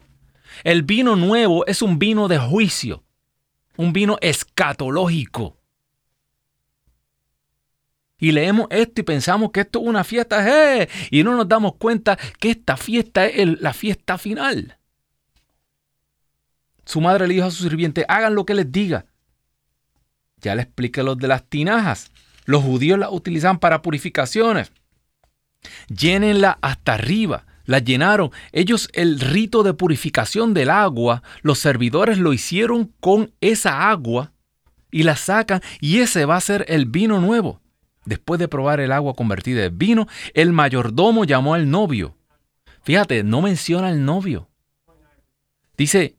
El 0.64 0.82
vino 0.82 1.16
nuevo 1.16 1.66
es 1.66 1.82
un 1.82 1.99
vino 1.99 2.28
de 2.28 2.39
juicio, 2.39 3.05
un 3.76 3.93
vino 3.93 4.18
escatológico. 4.20 5.59
Y 8.18 8.32
leemos 8.32 8.66
esto 8.70 9.02
y 9.02 9.04
pensamos 9.04 9.50
que 9.50 9.60
esto 9.60 9.80
es 9.80 9.86
una 9.86 10.04
fiesta, 10.04 10.46
¡eh! 10.48 10.88
y 11.10 11.22
no 11.22 11.36
nos 11.36 11.48
damos 11.48 11.74
cuenta 11.76 12.18
que 12.38 12.50
esta 12.50 12.76
fiesta 12.76 13.26
es 13.26 13.60
la 13.60 13.74
fiesta 13.74 14.16
final. 14.16 14.78
Su 16.86 17.00
madre 17.00 17.26
le 17.26 17.34
dijo 17.34 17.46
a 17.46 17.50
su 17.50 17.64
sirviente, 17.64 18.06
hagan 18.08 18.34
lo 18.34 18.46
que 18.46 18.54
les 18.54 18.70
diga. 18.70 19.06
Ya 20.40 20.54
le 20.54 20.62
expliqué 20.62 21.02
los 21.02 21.18
de 21.18 21.28
las 21.28 21.44
tinajas. 21.44 22.12
Los 22.44 22.62
judíos 22.62 22.98
las 22.98 23.10
utilizaban 23.10 23.58
para 23.58 23.82
purificaciones. 23.82 24.70
Llénenla 25.88 26.58
hasta 26.62 26.94
arriba. 26.94 27.44
La 27.64 27.80
llenaron. 27.80 28.30
Ellos 28.52 28.88
el 28.92 29.18
rito 29.18 29.64
de 29.64 29.74
purificación 29.74 30.54
del 30.54 30.70
agua, 30.70 31.24
los 31.42 31.58
servidores 31.58 32.18
lo 32.18 32.32
hicieron 32.32 32.92
con 33.00 33.32
esa 33.40 33.90
agua 33.90 34.32
y 34.92 35.02
la 35.02 35.16
sacan 35.16 35.60
y 35.80 35.98
ese 35.98 36.24
va 36.24 36.36
a 36.36 36.40
ser 36.40 36.64
el 36.68 36.86
vino 36.86 37.20
nuevo. 37.20 37.60
Después 38.07 38.40
de 38.40 38.48
probar 38.48 38.80
el 38.80 38.92
agua 38.92 39.14
convertida 39.14 39.64
en 39.64 39.76
vino, 39.76 40.07
el 40.32 40.52
mayordomo 40.52 41.24
llamó 41.24 41.54
al 41.54 41.68
novio. 41.70 42.16
Fíjate, 42.82 43.24
no 43.24 43.42
menciona 43.42 43.88
al 43.88 44.04
novio. 44.04 44.48
Dice, 45.76 46.16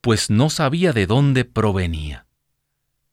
pues 0.00 0.30
no 0.30 0.48
sabía 0.48 0.92
de 0.92 1.06
dónde 1.06 1.44
provenía. 1.44 2.26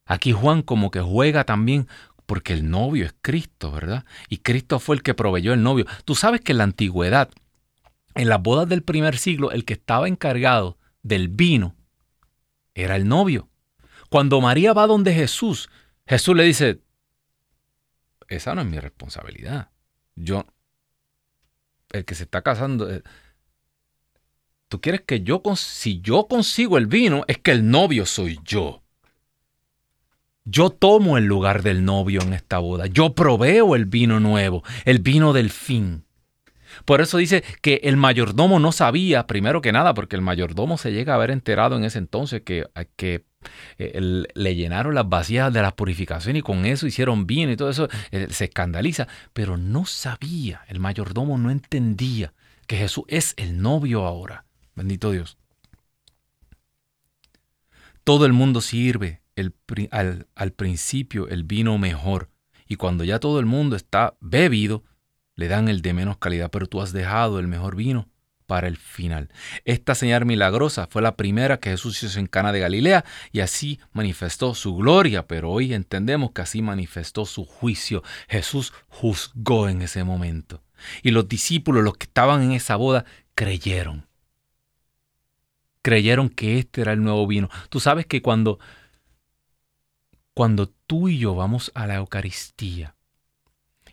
Aquí 0.06 0.32
Juan 0.32 0.62
como 0.62 0.92
que 0.92 1.02
juega 1.02 1.44
también 1.44 1.88
porque 2.28 2.54
el 2.54 2.70
novio 2.70 3.06
es 3.06 3.16
Cristo, 3.22 3.72
¿verdad? 3.72 4.06
Y 4.30 4.38
Cristo 4.38 4.80
fue 4.80 4.96
el 4.96 5.02
que 5.02 5.16
proveyó 5.16 5.54
el 5.54 5.64
novio. 5.64 5.86
Tú 6.06 6.14
sabes 6.14 6.42
que 6.42 6.52
en 6.52 6.60
la 6.60 6.66
antigüedad, 6.66 7.30
en 8.14 8.30
las 8.30 8.42
bodas 8.42 8.70
del 8.70 8.84
primer 8.84 9.18
siglo, 9.18 9.52
el 9.52 9.66
que 9.66 9.74
estaba 9.74 10.08
encargado 10.08 10.78
del 11.02 11.30
vino 11.30 11.76
era 12.76 12.96
el 12.96 13.08
novio. 13.08 13.50
Cuando 14.10 14.40
María 14.40 14.74
va 14.74 14.86
donde 14.86 15.14
Jesús, 15.14 15.70
Jesús 16.06 16.36
le 16.36 16.44
dice, 16.44 16.80
esa 18.28 18.56
no 18.56 18.62
es 18.62 18.68
mi 18.68 18.80
responsabilidad. 18.80 19.70
Yo, 20.16 20.46
el 21.92 22.06
que 22.06 22.16
se 22.16 22.24
está 22.24 22.42
casando, 22.42 22.92
eh, 22.92 23.04
tú 24.68 24.82
quieres 24.82 25.02
que 25.02 25.22
yo, 25.22 25.42
si 25.56 26.02
yo 26.02 26.28
consigo 26.28 26.78
el 26.78 26.88
vino, 26.88 27.24
es 27.28 27.38
que 27.38 27.52
el 27.52 27.70
novio 27.70 28.06
soy 28.06 28.40
yo. 28.44 28.84
Yo 30.46 30.70
tomo 30.72 31.18
el 31.18 31.26
lugar 31.26 31.64
del 31.64 31.86
novio 31.86 32.22
en 32.22 32.34
esta 32.34 32.60
boda. 32.60 32.88
Yo 32.88 33.14
proveo 33.16 33.76
el 33.76 33.86
vino 33.86 34.20
nuevo, 34.20 34.64
el 34.84 35.00
vino 35.00 35.32
del 35.32 35.50
fin. 35.50 36.06
Por 36.86 37.02
eso 37.02 37.18
dice 37.18 37.44
que 37.62 37.82
el 37.84 37.98
mayordomo 37.98 38.60
no 38.60 38.72
sabía, 38.72 39.28
primero 39.28 39.62
que 39.62 39.72
nada, 39.72 39.94
porque 39.94 40.16
el 40.16 40.22
mayordomo 40.22 40.78
se 40.78 40.92
llega 40.92 41.14
a 41.14 41.16
haber 41.16 41.32
enterado 41.32 41.78
en 41.78 41.84
ese 41.84 42.00
entonces 42.00 42.42
que, 42.42 42.66
que 42.96 43.26
eh, 43.78 44.26
le 44.34 44.56
llenaron 44.56 44.96
las 44.96 45.08
vacías 45.08 45.52
de 45.52 45.62
la 45.62 45.76
purificación 45.76 46.36
y 46.36 46.42
con 46.42 46.66
eso 46.66 46.88
hicieron 46.88 47.28
vino 47.28 47.52
y 47.52 47.58
todo 47.58 47.70
eso, 47.70 47.88
eh, 48.12 48.28
se 48.30 48.46
escandaliza, 48.46 49.08
pero 49.34 49.58
no 49.58 49.86
sabía, 49.86 50.62
el 50.68 50.80
mayordomo 50.80 51.38
no 51.38 51.52
entendía 51.52 52.34
que 52.68 52.78
Jesús 52.78 53.06
es 53.08 53.34
el 53.38 53.62
novio 53.62 54.06
ahora. 54.06 54.46
Bendito 54.76 55.12
Dios. 55.12 55.38
Todo 58.04 58.26
el 58.26 58.34
mundo 58.34 58.62
sirve 58.62 59.22
al, 59.92 60.28
al 60.36 60.52
principio 60.52 61.28
el 61.28 61.44
vino 61.44 61.78
mejor 61.78 62.30
y 62.68 62.76
cuando 62.76 63.04
ya 63.04 63.20
todo 63.20 63.40
el 63.40 63.46
mundo 63.46 63.76
está 63.76 64.16
bebido, 64.20 64.84
le 65.36 65.48
dan 65.48 65.68
el 65.68 65.82
de 65.82 65.94
menos 65.94 66.18
calidad, 66.18 66.52
pero 66.52 66.68
tú 66.68 66.82
has 66.82 66.92
dejado 66.92 67.40
el 67.40 67.48
mejor 67.48 67.76
vino 67.76 68.08
para 68.54 68.68
el 68.68 68.78
final. 68.78 69.30
Esta 69.66 69.96
señal 69.96 70.28
milagrosa 70.28 70.86
fue 70.86 71.02
la 71.02 71.16
primera 71.16 71.60
que 71.60 71.72
Jesús 71.72 72.04
hizo 72.04 72.20
en 72.20 72.28
Cana 72.28 72.52
de 72.52 72.60
Galilea 72.60 73.04
y 73.32 73.40
así 73.40 73.80
manifestó 73.94 74.54
su 74.54 74.76
gloria, 74.76 75.26
pero 75.26 75.50
hoy 75.50 75.74
entendemos 75.74 76.34
que 76.34 76.44
así 76.44 76.62
manifestó 76.62 77.26
su 77.26 77.46
juicio. 77.46 78.04
Jesús 78.28 78.72
juzgó 78.90 79.70
en 79.70 79.82
ese 79.82 80.04
momento. 80.04 80.62
Y 81.02 81.10
los 81.10 81.28
discípulos, 81.28 81.84
los 81.84 81.98
que 81.98 82.04
estaban 82.04 82.44
en 82.44 82.52
esa 82.52 82.76
boda, 82.76 83.06
creyeron. 83.34 84.06
Creyeron 85.82 86.30
que 86.30 86.60
este 86.60 86.82
era 86.82 86.94
el 86.94 87.02
nuevo 87.02 87.26
vino. 87.26 87.50
Tú 87.70 87.80
sabes 87.80 88.06
que 88.06 88.22
cuando 88.22 88.60
cuando 90.36 90.70
tú 90.70 91.10
y 91.10 91.18
yo 91.18 91.34
vamos 91.34 91.72
a 91.74 91.88
la 91.88 91.96
Eucaristía 91.96 92.96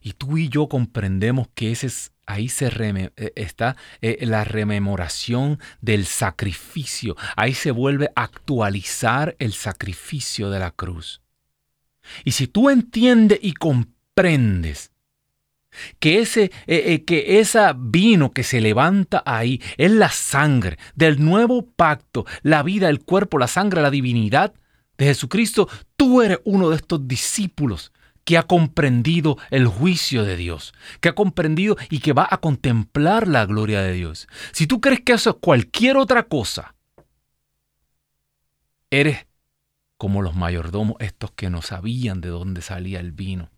y 0.02 0.12
tú 0.12 0.36
y 0.36 0.50
yo 0.50 0.68
comprendemos 0.68 1.48
que 1.54 1.72
ese 1.72 1.86
es, 1.86 2.12
ahí 2.30 2.48
se 2.48 2.68
eh, 2.68 3.32
está 3.36 3.76
eh, 4.00 4.18
la 4.26 4.44
rememoración 4.44 5.58
del 5.80 6.06
sacrificio, 6.06 7.16
ahí 7.36 7.54
se 7.54 7.70
vuelve 7.70 8.10
a 8.14 8.22
actualizar 8.22 9.36
el 9.38 9.52
sacrificio 9.52 10.50
de 10.50 10.58
la 10.58 10.70
cruz. 10.70 11.20
Y 12.24 12.32
si 12.32 12.46
tú 12.46 12.70
entiendes 12.70 13.38
y 13.42 13.52
comprendes 13.52 14.92
que 16.00 16.18
ese 16.18 16.50
eh, 16.66 17.04
que 17.04 17.38
esa 17.38 17.74
vino 17.76 18.32
que 18.32 18.42
se 18.42 18.60
levanta 18.60 19.22
ahí 19.24 19.62
es 19.76 19.92
la 19.92 20.10
sangre 20.10 20.78
del 20.94 21.24
nuevo 21.24 21.70
pacto, 21.70 22.26
la 22.42 22.62
vida, 22.62 22.88
el 22.88 23.04
cuerpo, 23.04 23.38
la 23.38 23.46
sangre, 23.46 23.82
la 23.82 23.90
divinidad, 23.90 24.52
de 24.98 25.06
Jesucristo, 25.06 25.68
tú 25.96 26.20
eres 26.20 26.40
uno 26.44 26.68
de 26.68 26.76
estos 26.76 27.08
discípulos 27.08 27.90
que 28.24 28.38
ha 28.38 28.44
comprendido 28.44 29.38
el 29.50 29.66
juicio 29.66 30.24
de 30.24 30.36
Dios, 30.36 30.72
que 31.00 31.08
ha 31.08 31.14
comprendido 31.14 31.76
y 31.88 32.00
que 32.00 32.12
va 32.12 32.28
a 32.30 32.38
contemplar 32.38 33.26
la 33.26 33.46
gloria 33.46 33.82
de 33.82 33.92
Dios. 33.92 34.28
Si 34.52 34.66
tú 34.66 34.80
crees 34.80 35.00
que 35.00 35.12
eso 35.12 35.30
es 35.30 35.36
cualquier 35.40 35.96
otra 35.96 36.24
cosa, 36.24 36.74
eres 38.90 39.26
como 39.96 40.22
los 40.22 40.34
mayordomos 40.34 40.96
estos 41.00 41.32
que 41.32 41.50
no 41.50 41.62
sabían 41.62 42.20
de 42.20 42.28
dónde 42.28 42.62
salía 42.62 43.00
el 43.00 43.12
vino. 43.12 43.50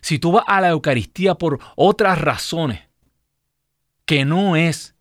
Si 0.00 0.18
tú 0.18 0.32
vas 0.32 0.44
a 0.46 0.60
la 0.60 0.70
Eucaristía 0.70 1.34
por 1.34 1.60
otras 1.76 2.20
razones, 2.20 2.80
que 4.06 4.24
no 4.24 4.56
es 4.56 4.94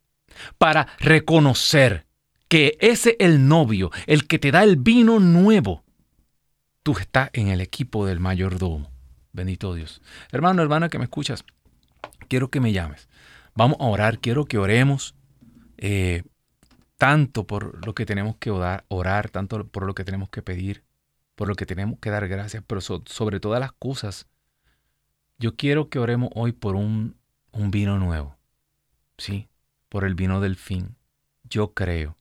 para 0.58 0.88
reconocer 1.00 2.06
que 2.48 2.78
ese 2.82 3.12
es 3.12 3.16
el 3.20 3.48
novio, 3.48 3.92
el 4.08 4.28
que 4.28 4.40
te 4.40 4.52
da 4.52 4.64
el 4.64 4.76
vino 4.76 5.20
nuevo. 5.20 5.84
Tú 6.84 6.94
estás 6.98 7.30
en 7.34 7.48
el 7.48 7.62
equipo 7.62 8.06
del 8.06 8.20
mayordomo. 8.20 8.92
Bendito 9.34 9.74
Dios. 9.74 10.02
Hermano, 10.32 10.62
hermana 10.62 10.90
que 10.90 10.98
me 10.98 11.06
escuchas, 11.06 11.46
quiero 12.28 12.50
que 12.50 12.60
me 12.60 12.74
llames. 12.74 13.08
Vamos 13.56 13.78
a 13.80 13.86
orar, 13.86 14.20
quiero 14.20 14.46
que 14.46 14.58
oremos 14.58 15.16
eh, 15.78 16.24
tanto 16.98 17.48
por 17.48 17.86
lo 17.86 17.96
que 17.96 18.06
tenemos 18.06 18.36
que 18.38 18.52
orar, 18.52 18.86
orar, 18.88 19.30
tanto 19.30 19.66
por 19.68 19.86
lo 19.86 19.94
que 19.94 20.04
tenemos 20.04 20.30
que 20.30 20.42
pedir, 20.42 20.84
por 21.36 21.48
lo 21.48 21.56
que 21.56 21.66
tenemos 21.66 22.00
que 22.00 22.10
dar 22.10 22.28
gracias, 22.28 22.64
pero 22.66 22.82
sobre 22.82 23.40
todas 23.40 23.60
las 23.60 23.72
cosas, 23.72 24.28
yo 25.40 25.56
quiero 25.56 25.90
que 25.90 26.00
oremos 26.00 26.30
hoy 26.36 26.52
por 26.52 26.76
un, 26.76 27.16
un 27.52 27.72
vino 27.72 27.98
nuevo, 27.98 28.38
¿sí? 29.18 29.48
Por 29.90 30.06
el 30.06 30.16
vino 30.16 30.40
del 30.40 30.56
fin. 30.56 30.96
Yo 31.44 31.74
creo. 31.74 32.16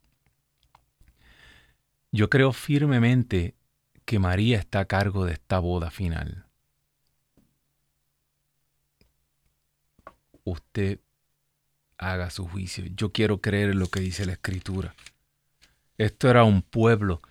Yo 2.10 2.30
creo 2.30 2.52
firmemente 2.52 3.54
que 4.10 4.18
María 4.18 4.58
está 4.58 4.80
a 4.80 4.84
cargo 4.86 5.24
de 5.24 5.34
esta 5.34 5.60
boda 5.60 5.88
final. 5.92 6.44
Usted 10.42 10.98
haga 11.96 12.30
su 12.30 12.48
juicio. 12.48 12.86
Yo 12.96 13.12
quiero 13.12 13.40
creer 13.40 13.70
en 13.70 13.78
lo 13.78 13.86
que 13.86 14.00
dice 14.00 14.26
la 14.26 14.32
Escritura. 14.32 14.96
Esto 15.96 16.28
era 16.28 16.42
un 16.42 16.62
pueblo 16.62 17.22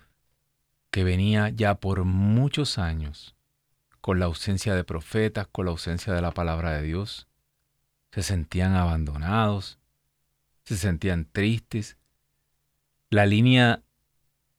que 0.90 1.04
venía 1.04 1.50
ya 1.50 1.74
por 1.74 2.04
muchos 2.04 2.78
años 2.78 3.36
con 4.00 4.18
la 4.18 4.24
ausencia 4.24 4.74
de 4.74 4.82
profetas, 4.82 5.48
con 5.48 5.66
la 5.66 5.72
ausencia 5.72 6.14
de 6.14 6.22
la 6.22 6.30
palabra 6.30 6.72
de 6.72 6.82
Dios. 6.82 7.28
Se 8.10 8.22
sentían 8.22 8.74
abandonados, 8.74 9.78
se 10.64 10.78
sentían 10.78 11.26
tristes. 11.30 11.98
La 13.10 13.26
línea, 13.26 13.82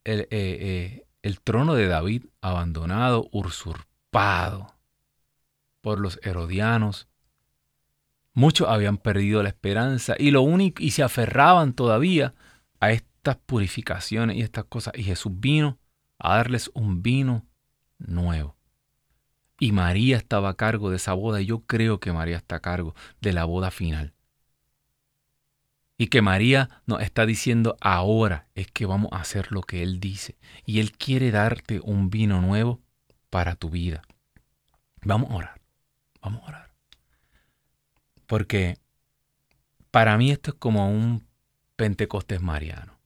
eh, 0.04 0.28
eh, 0.30 1.08
el 1.22 1.40
trono 1.42 1.76
de 1.76 1.88
David 1.88 2.26
abandonado, 2.42 3.30
usurpado 3.32 4.76
por 5.82 6.00
los 6.00 6.20
herodianos. 6.24 7.08
Muchos 8.34 8.70
habían 8.70 8.98
perdido 8.98 9.44
la 9.44 9.50
esperanza 9.50 10.16
y 10.18 10.32
lo 10.32 10.42
único 10.42 10.82
y 10.82 10.92
se 10.92 11.04
aferraban 11.04 11.74
todavía 11.74 12.34
a 12.80 12.92
estas 12.92 13.38
purificaciones 13.38 14.38
y 14.38 14.42
estas 14.42 14.66
cosas 14.66 14.94
y 14.96 15.04
Jesús 15.04 15.32
vino 15.36 15.78
a 16.18 16.38
darles 16.38 16.72
un 16.74 17.02
vino 17.02 17.46
nuevo. 17.98 18.56
Y 19.60 19.74
María 19.74 20.18
estaba 20.18 20.50
a 20.50 20.56
cargo 20.56 20.90
de 20.90 20.96
esa 20.96 21.14
boda 21.14 21.42
y 21.42 21.46
yo 21.46 21.60
creo 21.62 22.00
que 22.00 22.12
María 22.12 22.38
está 22.38 22.56
a 22.56 22.62
cargo 22.62 22.96
de 23.20 23.34
la 23.34 23.46
boda 23.46 23.70
final. 23.70 24.14
Y 26.02 26.08
que 26.08 26.24
María 26.24 26.82
nos 26.88 27.04
está 27.04 27.28
diciendo 27.28 27.78
ahora 27.80 28.48
es 28.56 28.66
que 28.72 28.88
vamos 28.88 29.12
a 29.14 29.18
hacer 29.18 29.52
lo 29.52 29.62
que 29.62 29.84
Él 29.84 30.00
dice. 30.00 30.36
Y 30.66 30.80
Él 30.80 30.94
quiere 30.94 31.30
darte 31.30 31.80
un 31.80 32.10
vino 32.10 32.42
nuevo 32.42 32.82
para 33.30 33.54
tu 33.54 33.70
vida. 33.70 34.02
Vamos 35.04 35.30
a 35.30 35.36
orar. 35.36 35.62
Vamos 36.20 36.42
a 36.42 36.48
orar. 36.48 36.74
Porque 38.26 38.80
para 39.92 40.18
mí 40.18 40.32
esto 40.32 40.50
es 40.50 40.58
como 40.58 40.90
un 40.90 41.28
Pentecostés 41.76 42.42
mariano. 42.42 43.00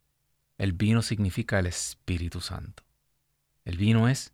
El 0.57 0.71
vino 0.71 1.01
significa 1.01 1.59
el 1.59 1.65
Espíritu 1.65 2.39
Santo. 2.39 2.83
El 3.65 3.77
vino 3.77 4.07
es 4.07 4.33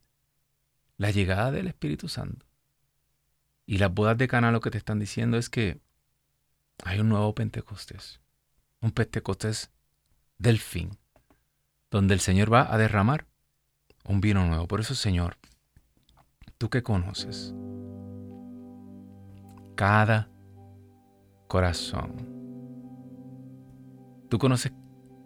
la 0.98 1.10
llegada 1.10 1.50
del 1.50 1.66
Espíritu 1.66 2.10
Santo. 2.10 2.46
Y 3.66 3.80
las 3.80 3.92
bodas 3.92 4.20
de 4.20 4.28
Cana 4.28 4.52
lo 4.52 4.62
que 4.62 4.70
te 4.70 4.78
están 4.78 5.00
diciendo 5.00 5.40
es 5.40 5.50
que 5.50 5.82
hay 6.84 7.00
un 7.00 7.10
nuevo 7.10 7.34
Pentecostés 7.34 8.21
un 8.82 8.92
Pentecostés 8.92 9.72
del 10.38 10.60
fin, 10.60 10.98
donde 11.92 12.14
el 12.14 12.20
Señor 12.20 12.52
va 12.52 12.74
a 12.74 12.78
derramar 12.78 13.28
un 14.06 14.22
vino 14.22 14.46
nuevo. 14.46 14.68
Por 14.68 14.80
eso, 14.80 14.96
Señor, 14.96 15.38
tú 16.58 16.70
que 16.70 16.82
conoces 16.82 17.54
cada 19.76 20.30
corazón, 21.48 22.16
tú 24.30 24.38
conoces 24.40 24.74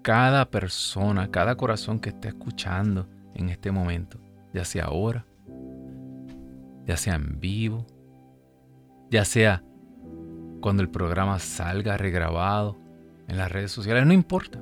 cada 0.01 0.49
persona, 0.49 1.31
cada 1.31 1.55
corazón 1.55 1.99
que 1.99 2.09
esté 2.09 2.27
escuchando 2.27 3.07
en 3.33 3.49
este 3.49 3.71
momento, 3.71 4.19
ya 4.53 4.65
sea 4.65 4.85
ahora, 4.85 5.25
ya 6.85 6.97
sea 6.97 7.15
en 7.15 7.39
vivo, 7.39 7.85
ya 9.09 9.25
sea 9.25 9.63
cuando 10.61 10.83
el 10.83 10.89
programa 10.89 11.39
salga 11.39 11.97
regrabado, 11.97 12.77
en 13.27 13.37
las 13.37 13.51
redes 13.51 13.71
sociales, 13.71 14.05
no 14.05 14.13
importa. 14.13 14.59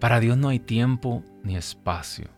Para 0.00 0.20
Dios 0.20 0.36
no 0.36 0.48
hay 0.48 0.58
tiempo 0.58 1.24
ni 1.42 1.56
espacio. 1.56 2.28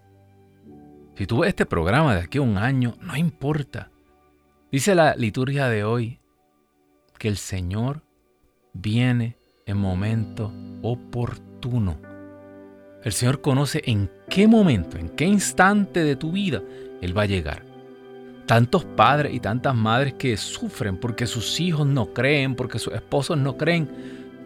Si 1.17 1.27
tú 1.27 1.41
ves 1.41 1.49
este 1.49 1.67
programa 1.67 2.15
de 2.15 2.23
aquí 2.23 2.39
a 2.39 2.43
un 2.43 2.59
año, 2.59 2.95
no 3.01 3.17
importa. 3.17 3.91
Dice 4.71 4.95
la 4.95 5.17
liturgia 5.17 5.69
de 5.69 5.83
hoy 5.83 6.21
que 7.19 7.29
el 7.29 7.37
Señor 7.37 8.03
viene 8.73 9.37
en 9.67 9.77
momento 9.77 10.53
oportuno. 10.83 11.99
El 13.03 13.13
Señor 13.13 13.41
conoce 13.41 13.83
en 13.87 14.11
qué 14.29 14.47
momento, 14.47 14.97
en 14.97 15.09
qué 15.09 15.25
instante 15.25 16.05
de 16.05 16.17
tu 16.17 16.33
vida 16.33 16.63
Él 17.01 17.17
va 17.17 17.23
a 17.23 17.27
llegar. 17.27 17.65
Tantos 18.47 18.85
padres 18.85 19.35
y 19.35 19.41
tantas 19.41 19.75
madres 19.75 20.15
que 20.15 20.37
sufren 20.37 20.97
porque 20.97 21.27
sus 21.27 21.59
hijos 21.61 21.87
no 21.87 22.13
creen, 22.15 22.55
porque 22.55 22.79
sus 22.79 22.95
esposos 22.95 23.37
no 23.37 23.57
creen, 23.57 23.89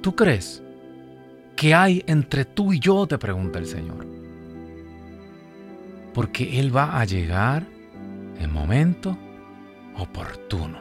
¿Tú 0.02 0.16
crees 0.16 0.60
que 1.54 1.74
hay 1.74 2.02
entre 2.08 2.44
tú 2.44 2.72
y 2.72 2.80
yo? 2.80 3.06
Te 3.06 3.18
pregunta 3.18 3.60
el 3.60 3.66
Señor. 3.66 4.04
Porque 6.12 6.58
Él 6.58 6.74
va 6.74 7.00
a 7.00 7.04
llegar 7.04 7.64
en 8.40 8.52
momento 8.52 9.16
oportuno. 9.96 10.80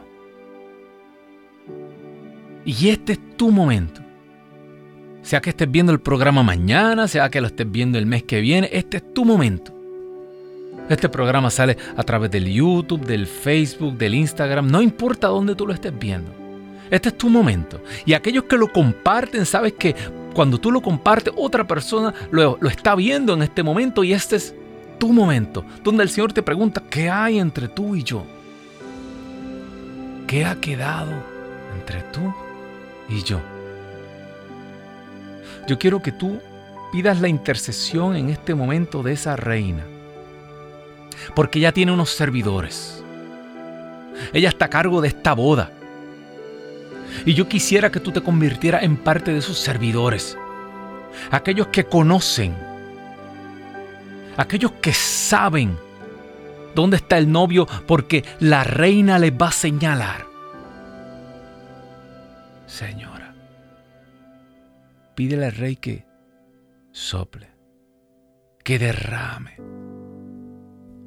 Y 2.64 2.88
este 2.88 3.12
es 3.12 3.36
tu 3.36 3.52
momento. 3.52 4.00
Sea 5.22 5.40
que 5.40 5.50
estés 5.50 5.70
viendo 5.70 5.92
el 5.92 6.00
programa 6.00 6.42
mañana, 6.42 7.06
sea 7.06 7.30
que 7.30 7.40
lo 7.40 7.46
estés 7.46 7.70
viendo 7.70 7.98
el 7.98 8.06
mes 8.06 8.24
que 8.24 8.40
viene, 8.40 8.68
este 8.72 8.96
es 8.96 9.14
tu 9.14 9.24
momento. 9.24 9.72
Este 10.88 11.08
programa 11.08 11.48
sale 11.48 11.78
a 11.96 12.02
través 12.02 12.28
del 12.32 12.52
YouTube, 12.52 13.06
del 13.06 13.28
Facebook, 13.28 13.96
del 13.96 14.16
Instagram, 14.16 14.68
no 14.68 14.82
importa 14.82 15.28
dónde 15.28 15.54
tú 15.54 15.64
lo 15.64 15.72
estés 15.72 15.96
viendo. 15.96 16.41
Este 16.92 17.08
es 17.08 17.16
tu 17.16 17.30
momento. 17.30 17.80
Y 18.04 18.12
aquellos 18.12 18.44
que 18.44 18.58
lo 18.58 18.70
comparten, 18.70 19.46
sabes 19.46 19.72
que 19.72 19.96
cuando 20.34 20.58
tú 20.58 20.70
lo 20.70 20.82
compartes, 20.82 21.32
otra 21.34 21.66
persona 21.66 22.12
lo, 22.30 22.58
lo 22.60 22.68
está 22.68 22.94
viendo 22.94 23.32
en 23.32 23.42
este 23.42 23.62
momento 23.62 24.04
y 24.04 24.12
este 24.12 24.36
es 24.36 24.54
tu 24.98 25.10
momento, 25.10 25.64
donde 25.82 26.02
el 26.02 26.10
Señor 26.10 26.34
te 26.34 26.42
pregunta, 26.42 26.82
¿qué 26.90 27.08
hay 27.08 27.38
entre 27.38 27.68
tú 27.68 27.96
y 27.96 28.02
yo? 28.02 28.26
¿Qué 30.26 30.44
ha 30.44 30.56
quedado 30.56 31.12
entre 31.74 32.02
tú 32.12 32.32
y 33.08 33.22
yo? 33.22 33.40
Yo 35.66 35.78
quiero 35.78 36.02
que 36.02 36.12
tú 36.12 36.40
pidas 36.92 37.22
la 37.22 37.28
intercesión 37.28 38.16
en 38.16 38.28
este 38.28 38.54
momento 38.54 39.02
de 39.02 39.14
esa 39.14 39.34
reina, 39.34 39.86
porque 41.34 41.58
ella 41.58 41.72
tiene 41.72 41.92
unos 41.92 42.10
servidores. 42.10 43.02
Ella 44.34 44.50
está 44.50 44.66
a 44.66 44.70
cargo 44.70 45.00
de 45.00 45.08
esta 45.08 45.32
boda. 45.32 45.72
Y 47.24 47.34
yo 47.34 47.48
quisiera 47.48 47.90
que 47.90 48.00
tú 48.00 48.10
te 48.10 48.20
convirtieras 48.20 48.82
en 48.82 48.96
parte 48.96 49.32
de 49.32 49.42
sus 49.42 49.58
servidores. 49.58 50.36
Aquellos 51.30 51.68
que 51.68 51.84
conocen. 51.84 52.54
Aquellos 54.36 54.72
que 54.72 54.92
saben 54.92 55.76
dónde 56.74 56.96
está 56.96 57.18
el 57.18 57.30
novio 57.30 57.66
porque 57.86 58.24
la 58.40 58.64
reina 58.64 59.18
les 59.18 59.32
va 59.32 59.48
a 59.48 59.52
señalar. 59.52 60.26
Señora, 62.66 63.34
pídele 65.14 65.46
al 65.46 65.52
rey 65.52 65.76
que 65.76 66.06
sople, 66.90 67.50
que 68.64 68.78
derrame 68.78 69.56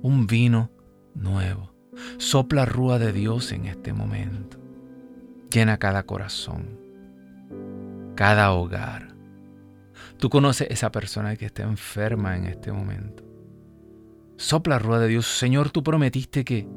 un 0.01 0.27
vino 0.27 0.71
nuevo. 1.15 1.73
Sopla 2.17 2.65
rúa 2.65 2.99
de 2.99 3.11
Dios 3.11 3.51
en 3.51 3.65
este 3.65 3.93
momento. 3.93 4.64
Llena 5.51 5.77
cada 5.77 6.03
corazón, 6.03 6.79
cada 8.15 8.51
hogar. 8.51 9.15
Tú 10.17 10.29
conoces 10.29 10.67
esa 10.69 10.91
persona 10.91 11.35
que 11.35 11.45
está 11.45 11.63
enferma 11.63 12.37
en 12.37 12.45
este 12.45 12.71
momento. 12.71 13.23
Sopla 14.37 14.79
rueda 14.79 15.01
de 15.01 15.07
Dios. 15.09 15.27
Señor, 15.27 15.69
tú 15.69 15.83
prometiste 15.83 16.43
que 16.43 16.67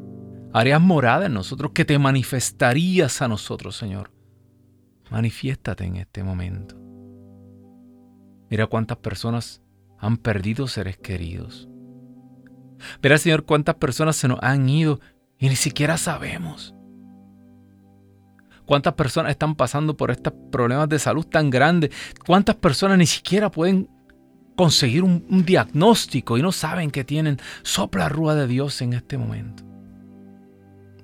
harías 0.53 0.81
morada 0.81 1.27
en 1.27 1.35
nosotros, 1.35 1.73
que 1.73 1.85
te 1.85 1.99
manifestarías 1.99 3.21
a 3.23 3.29
nosotros, 3.29 3.77
Señor. 3.77 4.13
Manifiéstate 5.11 5.85
en 5.85 5.97
este 5.97 6.23
momento. 6.23 6.77
Mira 8.51 8.67
cuántas 8.67 8.99
personas 8.99 9.63
han 9.99 10.17
perdido 10.17 10.69
seres 10.69 10.97
queridos. 10.97 11.69
Mira, 13.03 13.19
Señor, 13.19 13.45
cuántas 13.45 13.77
personas 13.77 14.17
se 14.17 14.29
nos 14.29 14.39
han 14.43 14.69
ido 14.69 15.01
y 15.39 15.49
ni 15.49 15.57
siquiera 15.57 15.97
sabemos. 15.99 16.75
¿Cuántas 18.69 18.93
personas 18.93 19.31
están 19.31 19.55
pasando 19.55 19.97
por 19.97 20.11
estos 20.11 20.35
problemas 20.53 20.91
de 20.91 20.99
salud 20.99 21.25
tan 21.25 21.49
grandes? 21.49 21.91
¿Cuántas 22.27 22.55
personas 22.55 22.99
ni 22.99 23.07
siquiera 23.07 23.51
pueden 23.51 23.89
conseguir 24.57 25.05
un, 25.05 25.25
diagnóstico 25.47 26.37
y 26.37 26.43
no 26.43 26.53
saben 26.53 26.91
que 26.91 27.03
tienen. 27.03 27.39
Sopla 27.63 28.11
rúa 28.11 28.35
de 28.35 28.47
Dios 28.47 28.83
en 28.83 28.93
este 28.93 29.17
momento. 29.17 29.63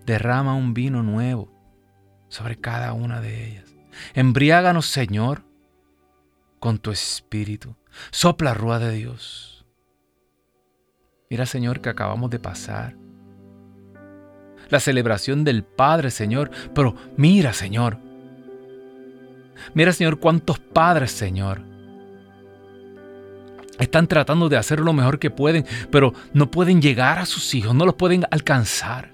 Derrama 0.04 0.54
un 0.54 0.74
vino 0.74 1.02
nuevo 1.02 1.50
sobre 2.28 2.60
cada 2.60 2.92
una 2.92 3.22
de 3.22 3.48
ellas. 3.48 3.74
Embriáganos, 4.12 4.84
Señor, 4.84 5.42
con 6.60 6.76
tu 6.76 6.90
espíritu. 6.90 7.76
Sopla 8.10 8.52
rúa 8.52 8.78
de 8.78 8.90
Dios. 8.90 9.64
Mira, 11.30 11.46
Señor, 11.46 11.80
que 11.80 11.88
acabamos 11.88 12.28
de 12.28 12.40
pasar. 12.40 13.03
La 14.70 14.80
celebración 14.80 15.44
del 15.44 15.64
Padre, 15.64 16.10
Señor. 16.10 16.50
Pero 16.74 16.94
mira, 17.16 17.52
Señor. 17.52 17.98
Mira, 19.74 19.92
Señor, 19.92 20.18
cuántos 20.18 20.58
padres, 20.58 21.12
Señor. 21.12 21.62
Están 23.78 24.06
tratando 24.06 24.48
de 24.48 24.56
hacer 24.56 24.80
lo 24.80 24.92
mejor 24.92 25.18
que 25.18 25.30
pueden, 25.30 25.66
pero 25.90 26.12
no 26.32 26.50
pueden 26.50 26.80
llegar 26.80 27.18
a 27.18 27.26
sus 27.26 27.54
hijos, 27.54 27.74
no 27.74 27.84
los 27.84 27.94
pueden 27.94 28.24
alcanzar. 28.30 29.12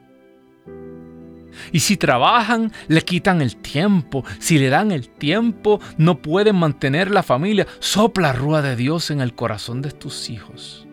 Y 1.73 1.81
si 1.81 1.97
trabajan, 1.97 2.73
le 2.89 3.03
quitan 3.03 3.43
el 3.43 3.57
tiempo. 3.57 4.25
Si 4.39 4.59
le 4.59 4.69
dan 4.69 4.93
el 4.93 5.09
tiempo, 5.09 5.81
no 5.99 6.21
pueden 6.21 6.57
mantener 6.57 7.11
la 7.11 7.23
familia. 7.23 7.67
Sopla 7.81 8.33
rúa 8.33 8.63
de 8.63 8.77
Dios 8.77 9.11
en 9.11 9.21
el 9.21 9.35
corazón 9.35 9.83
de 9.83 9.91
tus 9.91 10.31
hijos. 10.31 10.87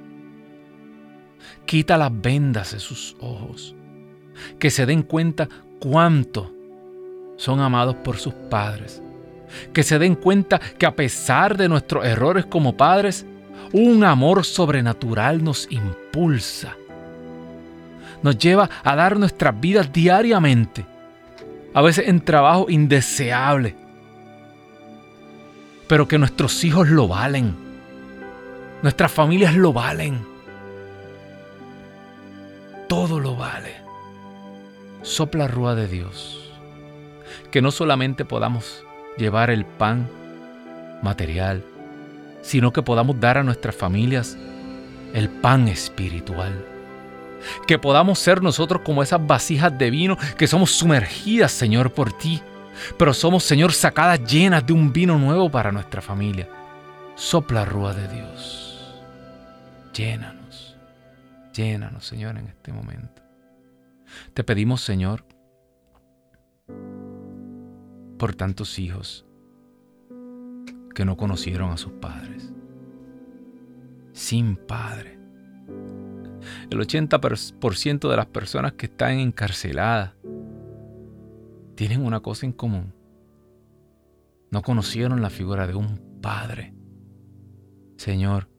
Quita 1.66 1.98
las 1.98 2.12
vendas 2.22 2.74
de 2.74 2.80
sus 2.80 3.16
ojos. 3.20 3.77
Que 4.60 4.70
se 4.70 4.86
den 4.86 5.04
cuenta 5.04 5.48
cuánto 5.80 6.52
son 7.38 7.60
amados 7.60 7.96
por 7.96 8.18
sus 8.18 8.34
padres. 8.34 9.02
Que 9.74 9.84
se 9.84 10.00
den 10.00 10.16
cuenta 10.16 10.60
que 10.60 10.86
a 10.86 10.96
pesar 10.96 11.58
de 11.58 11.70
nuestros 11.70 12.06
errores 12.06 12.46
como 12.46 12.76
padres, 12.76 13.26
un 13.74 14.04
amor 14.04 14.46
sobrenatural 14.46 15.44
nos 15.44 15.68
impulsa 15.72 16.76
nos 18.22 18.38
lleva 18.38 18.70
a 18.84 18.96
dar 18.96 19.18
nuestras 19.18 19.60
vidas 19.60 19.92
diariamente, 19.92 20.86
a 21.74 21.82
veces 21.82 22.08
en 22.08 22.22
trabajo 22.22 22.68
indeseable, 22.70 23.76
pero 25.88 26.08
que 26.08 26.18
nuestros 26.18 26.64
hijos 26.64 26.90
lo 26.90 27.08
valen, 27.08 27.56
nuestras 28.82 29.12
familias 29.12 29.56
lo 29.56 29.74
valen, 29.74 30.26
todo 32.88 33.20
lo 33.20 33.36
vale. 33.36 33.87
Sopla 35.08 35.48
rúa 35.48 35.74
de 35.74 35.88
Dios, 35.88 36.52
que 37.50 37.62
no 37.62 37.72
solamente 37.72 38.26
podamos 38.26 38.84
llevar 39.18 39.50
el 39.50 39.66
pan 39.66 40.10
material, 41.02 41.64
sino 42.42 42.74
que 42.74 42.82
podamos 42.82 43.18
dar 43.18 43.38
a 43.38 43.44
nuestras 43.44 43.74
familias 43.74 44.38
el 45.14 45.30
pan 45.30 45.70
espiritual 45.70 46.54
que 47.66 47.80
podamos 47.80 48.20
ser 48.20 48.42
nosotros 48.42 48.82
como 48.84 49.02
esas 49.02 49.26
vasijas 49.26 49.78
de 49.78 49.90
vino 49.92 50.18
que 50.38 50.48
somos 50.48 50.72
sumergidas, 50.72 51.54
Señor, 51.54 51.94
por 51.94 52.12
ti. 52.12 52.42
Pero 52.98 53.14
somos, 53.14 53.44
Señor, 53.44 53.74
sacadas 53.74 54.20
llenas 54.26 54.66
de 54.66 54.74
un 54.74 54.92
vino 54.92 55.18
nuevo 55.18 55.50
para 55.50 55.72
nuestra 55.72 56.02
familia. 56.02 56.50
Sopla 57.16 57.64
rúa 57.64 57.94
de 57.94 58.08
Dios. 58.10 59.00
Llénanos. 59.94 60.76
Llénanos, 61.54 62.06
Señor, 62.06 62.38
en 62.38 62.48
este 62.48 62.74
momento. 62.74 63.17
Te 64.34 64.44
pedimos, 64.44 64.82
Señor, 64.82 65.26
por 68.18 68.36
tantos 68.36 68.80
hijos 68.80 69.26
que 70.96 71.06
no 71.06 71.18
conocieron 71.18 71.72
a 71.72 71.78
sus 71.78 71.94
padres. 71.94 72.54
Sin 74.14 74.56
padre 74.56 75.18
el 76.70 76.80
80% 76.80 78.10
de 78.10 78.18
las 78.18 78.26
personas 78.28 78.74
que 78.74 78.88
están 78.88 79.20
encarceladas 79.20 80.14
tienen 81.76 82.06
una 82.06 82.20
cosa 82.22 82.46
en 82.46 82.52
común. 82.52 82.94
No 84.52 84.62
conocieron 84.62 85.22
la 85.22 85.30
figura 85.30 85.68
de 85.68 85.76
un 85.76 86.08
Padre. 86.22 86.74
Señor, 87.98 88.50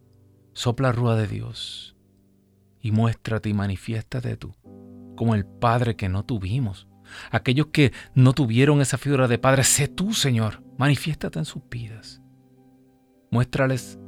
sopla 0.53 0.93
rúa 0.93 1.17
de 1.17 1.27
Dios 1.27 1.97
y 2.81 2.93
muéstrate 2.93 3.49
y 3.49 3.55
manifiéstate 3.55 4.37
tú 4.37 4.55
como 5.19 5.35
el 5.35 5.45
Padre 5.45 5.97
que 5.97 6.09
no 6.09 6.25
tuvimos. 6.25 6.89
Aquellos 7.31 7.67
que 7.67 7.93
no 8.15 8.33
tuvieron 8.33 8.81
esa 8.81 8.99
figura 8.99 9.29
de 9.29 9.39
Padre, 9.39 9.65
sé 9.65 9.89
tú, 9.89 10.15
Señor, 10.15 10.63
manifiéstate 10.79 11.39
en 11.39 11.45
sus 11.45 11.63
vidas. 11.69 12.23
Muéstrales 13.31 13.99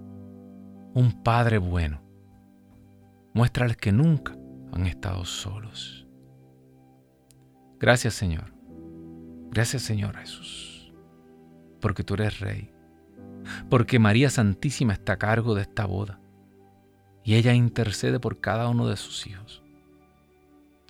un 0.94 1.22
Padre 1.22 1.58
bueno 1.58 2.10
Muéstrales 3.32 3.76
que 3.76 3.92
nunca 3.92 4.36
han 4.72 4.86
estado 4.86 5.24
solos. 5.24 6.06
Gracias 7.78 8.14
Señor. 8.14 8.52
Gracias 9.50 9.82
Señor 9.82 10.16
Jesús. 10.16 10.92
Porque 11.80 12.02
tú 12.02 12.14
eres 12.14 12.40
rey. 12.40 12.72
Porque 13.68 14.00
María 14.00 14.30
Santísima 14.30 14.94
está 14.94 15.12
a 15.12 15.18
cargo 15.18 15.54
de 15.54 15.62
esta 15.62 15.86
boda. 15.86 16.20
Y 17.22 17.36
ella 17.36 17.54
intercede 17.54 18.18
por 18.18 18.40
cada 18.40 18.68
uno 18.68 18.88
de 18.88 18.96
sus 18.96 19.26
hijos. 19.28 19.59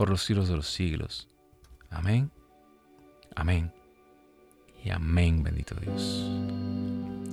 Por 0.00 0.08
los 0.08 0.22
siglos 0.22 0.48
de 0.48 0.56
los 0.56 0.66
siglos. 0.66 1.28
Amén. 1.90 2.30
Amén. 3.36 3.70
Y 4.82 4.88
amén, 4.88 5.42
bendito 5.42 5.74
Dios. 5.74 6.24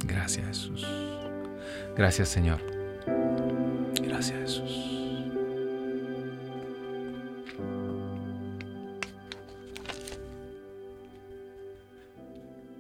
Gracias 0.03 0.45
Jesús. 0.47 0.85
Gracias 1.95 2.27
Señor. 2.27 2.61
Gracias 4.03 4.37
Jesús. 4.41 4.71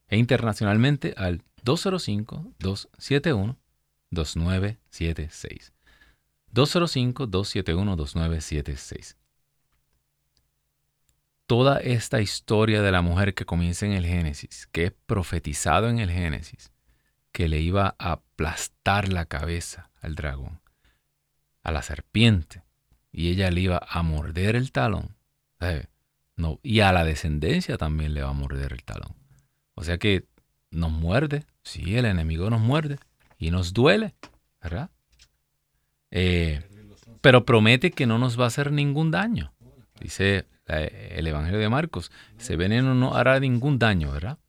E 0.09 0.17
internacionalmente 0.17 1.13
al 1.17 1.41
205-271-2976. 4.13 5.71
205-271-2976. 6.53 9.15
Toda 11.45 11.79
esta 11.79 12.21
historia 12.21 12.81
de 12.81 12.91
la 12.91 13.01
mujer 13.01 13.33
que 13.33 13.45
comienza 13.45 13.85
en 13.85 13.91
el 13.91 14.05
Génesis, 14.05 14.67
que 14.71 14.85
es 14.85 14.93
profetizado 15.05 15.89
en 15.89 15.99
el 15.99 16.09
Génesis, 16.09 16.71
que 17.31 17.49
le 17.49 17.59
iba 17.59 17.95
a 17.99 18.13
aplastar 18.13 19.09
la 19.09 19.25
cabeza 19.25 19.91
al 20.01 20.15
dragón, 20.15 20.61
a 21.63 21.71
la 21.71 21.81
serpiente, 21.81 22.63
y 23.11 23.29
ella 23.29 23.51
le 23.51 23.61
iba 23.61 23.85
a 23.87 24.03
morder 24.03 24.55
el 24.55 24.71
talón. 24.71 25.15
No, 26.35 26.59
y 26.63 26.79
a 26.79 26.91
la 26.91 27.05
descendencia 27.05 27.77
también 27.77 28.13
le 28.13 28.23
va 28.23 28.29
a 28.29 28.33
morder 28.33 28.73
el 28.73 28.83
talón. 28.83 29.15
O 29.75 29.83
sea 29.83 29.97
que 29.97 30.25
nos 30.71 30.91
muerde, 30.91 31.45
sí, 31.63 31.97
el 31.97 32.05
enemigo 32.05 32.49
nos 32.49 32.61
muerde 32.61 32.99
y 33.43 33.51
nos 33.51 33.73
duele, 33.73 34.15
¿verdad? 34.61 34.89
Eh, 36.11 36.61
pero 37.19 37.45
promete 37.45 37.91
que 37.91 38.05
no 38.05 38.17
nos 38.17 38.39
va 38.39 38.45
a 38.45 38.47
hacer 38.47 38.71
ningún 38.71 39.11
daño. 39.11 39.53
Dice 39.99 40.45
el 40.65 41.27
Evangelio 41.27 41.59
de 41.59 41.67
Marcos, 41.67 42.09
ese 42.39 42.55
veneno 42.55 42.95
no 42.95 43.15
hará 43.15 43.39
ningún 43.41 43.79
daño, 43.79 44.13
¿verdad? 44.13 44.39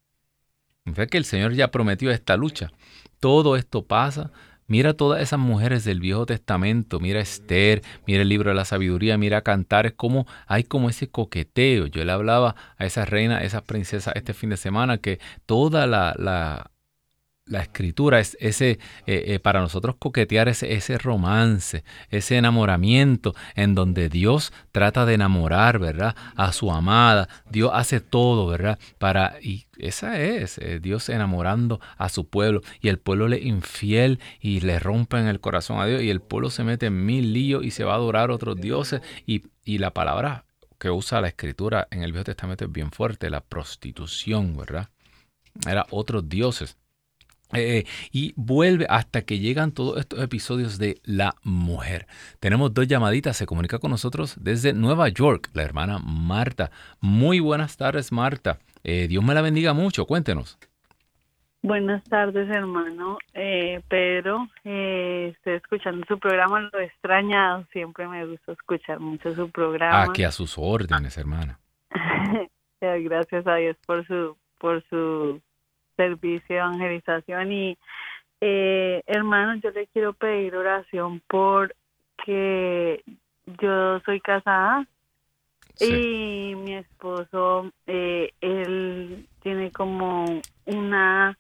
O 0.87 0.95
sea 0.95 1.07
que 1.09 1.19
el 1.19 1.25
Señor 1.25 1.55
ya 1.55 1.73
prometió 1.73 2.13
esta 2.13 2.37
lucha. 2.37 2.71
Todo 3.19 3.57
esto 3.57 3.85
pasa 3.85 4.31
Mira 4.67 4.95
todas 4.95 5.21
esas 5.21 5.39
mujeres 5.39 5.85
del 5.85 6.01
Viejo 6.01 6.25
Testamento, 6.25 6.99
mira 6.99 7.21
Esther, 7.21 7.83
mira 8.07 8.23
el 8.23 8.31
libro 8.31 8.51
de 8.51 8.57
la 8.57 8.65
sabiduría, 8.65 9.19
mira 9.19 9.43
Cantares, 9.43 9.93
cómo 9.95 10.27
hay 10.47 10.65
como 10.65 10.89
ese 10.89 11.11
coqueteo. 11.11 11.87
Yo 11.87 12.03
le 12.03 12.13
hablaba 12.13 12.57
a 12.79 12.87
esa 12.87 13.05
reina, 13.05 13.39
a 13.39 13.45
esas 13.45 13.63
princesas 13.63 14.15
este 14.17 14.33
fin 14.33 14.51
de 14.51 14.57
semana 14.57 14.99
que 14.99 15.21
toda 15.45 15.87
la, 15.87 16.15
la, 16.19 16.71
la 17.47 17.61
escritura 17.61 18.21
es 18.21 18.37
ese 18.41 18.71
eh, 18.71 18.79
eh, 19.07 19.39
para 19.39 19.61
nosotros 19.61 19.97
coquetear 19.99 20.49
ese, 20.49 20.99
romance, 20.99 21.85
ese 22.09 22.37
enamoramiento 22.37 23.35
en 23.55 23.75
donde 23.75 24.09
Dios 24.09 24.53
trata 24.73 25.05
de 25.05 25.15
enamorar, 25.15 25.79
¿verdad? 25.79 26.17
A 26.37 26.53
su 26.53 26.73
amada. 26.73 27.29
Dios 27.51 27.71
hace 27.75 28.01
todo, 28.01 28.47
¿verdad? 28.47 28.79
Para 28.99 29.37
y 29.43 29.67
esa 29.77 30.21
es 30.21 30.59
eh, 30.59 30.81
Dios 30.81 31.09
enamorando 31.11 31.81
a 31.99 32.09
su 32.09 32.29
pueblo 32.29 32.63
y 32.81 32.89
el 32.89 32.99
pueblo 32.99 33.29
le 33.29 33.41
infiel 33.41 34.21
y 34.41 34.61
le 34.61 34.79
rompen 34.79 35.27
el 35.27 35.41
corazón 35.41 35.81
a 35.81 35.87
Dios 35.87 36.03
y 36.03 36.11
el 36.11 36.21
pueblo 36.21 36.49
se 36.49 36.65
mete 36.65 36.87
en 36.87 37.05
mil 37.05 37.33
líos 37.33 37.65
y 37.65 37.71
se 37.71 37.85
va 37.85 37.93
a 37.93 37.97
adorar 37.97 38.31
a 38.31 38.35
otros 38.35 38.59
dioses 38.59 39.03
y, 39.27 39.43
y 39.65 39.79
la 39.79 39.93
palabra 39.93 40.47
que 40.79 40.91
usa 40.91 41.21
la 41.21 41.29
escritura 41.29 41.89
en 41.91 42.03
el 42.03 42.13
Viejo 42.13 42.25
Testamento 42.25 42.65
es 42.65 42.73
bien 42.73 42.91
fuerte, 42.91 43.31
la 43.31 43.43
prostitución, 43.43 44.57
¿verdad? 44.57 44.89
Era 45.67 45.87
otros 45.91 46.29
dioses. 46.29 46.77
Eh, 47.55 47.85
y 48.13 48.33
vuelve 48.37 48.87
hasta 48.89 49.23
que 49.23 49.39
llegan 49.39 49.73
todos 49.73 49.99
estos 49.99 50.23
episodios 50.23 50.79
de 50.79 51.01
La 51.05 51.35
Mujer. 51.43 52.07
Tenemos 52.41 52.75
dos 52.75 52.87
llamaditas, 52.87 53.37
se 53.37 53.47
comunica 53.47 53.79
con 53.79 53.91
nosotros 53.91 54.37
desde 54.41 54.73
Nueva 54.73 55.09
York, 55.09 55.51
la 55.55 55.63
hermana 55.63 55.99
Marta. 55.99 56.71
Muy 57.01 57.41
buenas 57.41 57.77
tardes, 57.77 58.13
Marta. 58.13 58.59
Eh, 58.83 59.07
Dios 59.09 59.25
me 59.25 59.35
la 59.35 59.43
bendiga 59.43 59.73
mucho, 59.73 60.07
cuéntenos. 60.07 60.59
Buenas 61.63 62.05
tardes, 62.05 62.47
hermano 62.51 63.17
eh, 63.33 63.81
Pedro. 63.89 64.49
estoy 64.65 65.55
escuchando 65.55 66.05
su 66.07 66.19
programa, 66.19 66.61
lo 66.61 66.79
he 66.79 66.85
extrañado. 66.85 67.65
Siempre 67.73 68.07
me 68.07 68.27
gusta 68.27 68.53
escuchar 68.53 69.01
mucho 69.01 69.35
su 69.35 69.51
programa. 69.51 70.03
Aquí 70.03 70.25
a 70.25 70.31
sus 70.31 70.59
órdenes, 70.59 71.17
hermana. 71.17 71.59
Gracias 72.81 73.47
a 73.47 73.55
Dios 73.55 73.77
por 73.87 74.07
su 74.07 74.37
por 74.59 74.83
su 74.89 75.41
servicio 75.97 76.47
de 76.49 76.57
evangelización. 76.57 77.53
Y 77.53 77.79
eh, 78.41 79.03
hermano 79.07 79.61
yo 79.63 79.71
le 79.71 79.87
quiero 79.89 80.13
pedir 80.13 80.55
oración 80.55 81.23
porque 81.27 83.03
yo 83.61 84.01
soy 84.01 84.21
casada 84.21 84.87
y 85.81 86.55
mi 86.55 86.75
esposo 86.75 87.71
eh, 87.87 88.33
él 88.41 89.27
tiene 89.43 89.73
como 89.73 90.25
una 90.67 91.37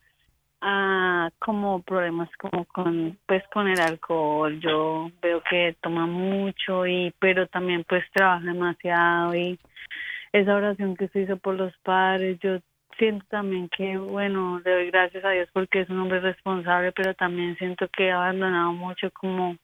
ah, 0.61 1.30
como 1.38 1.82
problemas 1.82 2.28
como 2.38 2.64
con 2.64 3.18
pues 3.26 3.44
con 3.52 3.68
el 3.68 3.80
alcohol. 3.80 4.59
Yo 4.61 5.11
veo 5.22 5.42
que 5.48 5.76
toma 5.80 6.07
mucho 6.07 6.86
y 6.86 7.14
pero 7.18 7.46
también 7.46 7.84
pues 7.88 8.05
trabaja 8.12 8.44
demasiado 8.44 9.34
y 9.34 9.59
esa 10.32 10.57
oración 10.57 10.96
que 10.96 11.09
se 11.09 11.20
hizo 11.20 11.36
por 11.36 11.55
los 11.55 11.72
padres 11.84 12.38
yo 12.40 12.59
siento 12.99 13.24
también 13.28 13.68
que, 13.68 13.97
bueno, 13.97 14.61
le 14.64 14.70
doy 14.70 14.90
gracias 14.90 15.24
a 15.24 15.30
Dios 15.30 15.49
porque 15.53 15.80
es 15.80 15.90
un 15.90 16.01
hombre 16.01 16.20
responsable, 16.20 16.92
pero 16.92 17.14
también 17.14 17.57
siento 17.57 17.88
que 17.88 18.11
ha 18.11 18.16
abandonado 18.16 18.72
mucho 18.72 19.11
como 19.12 19.57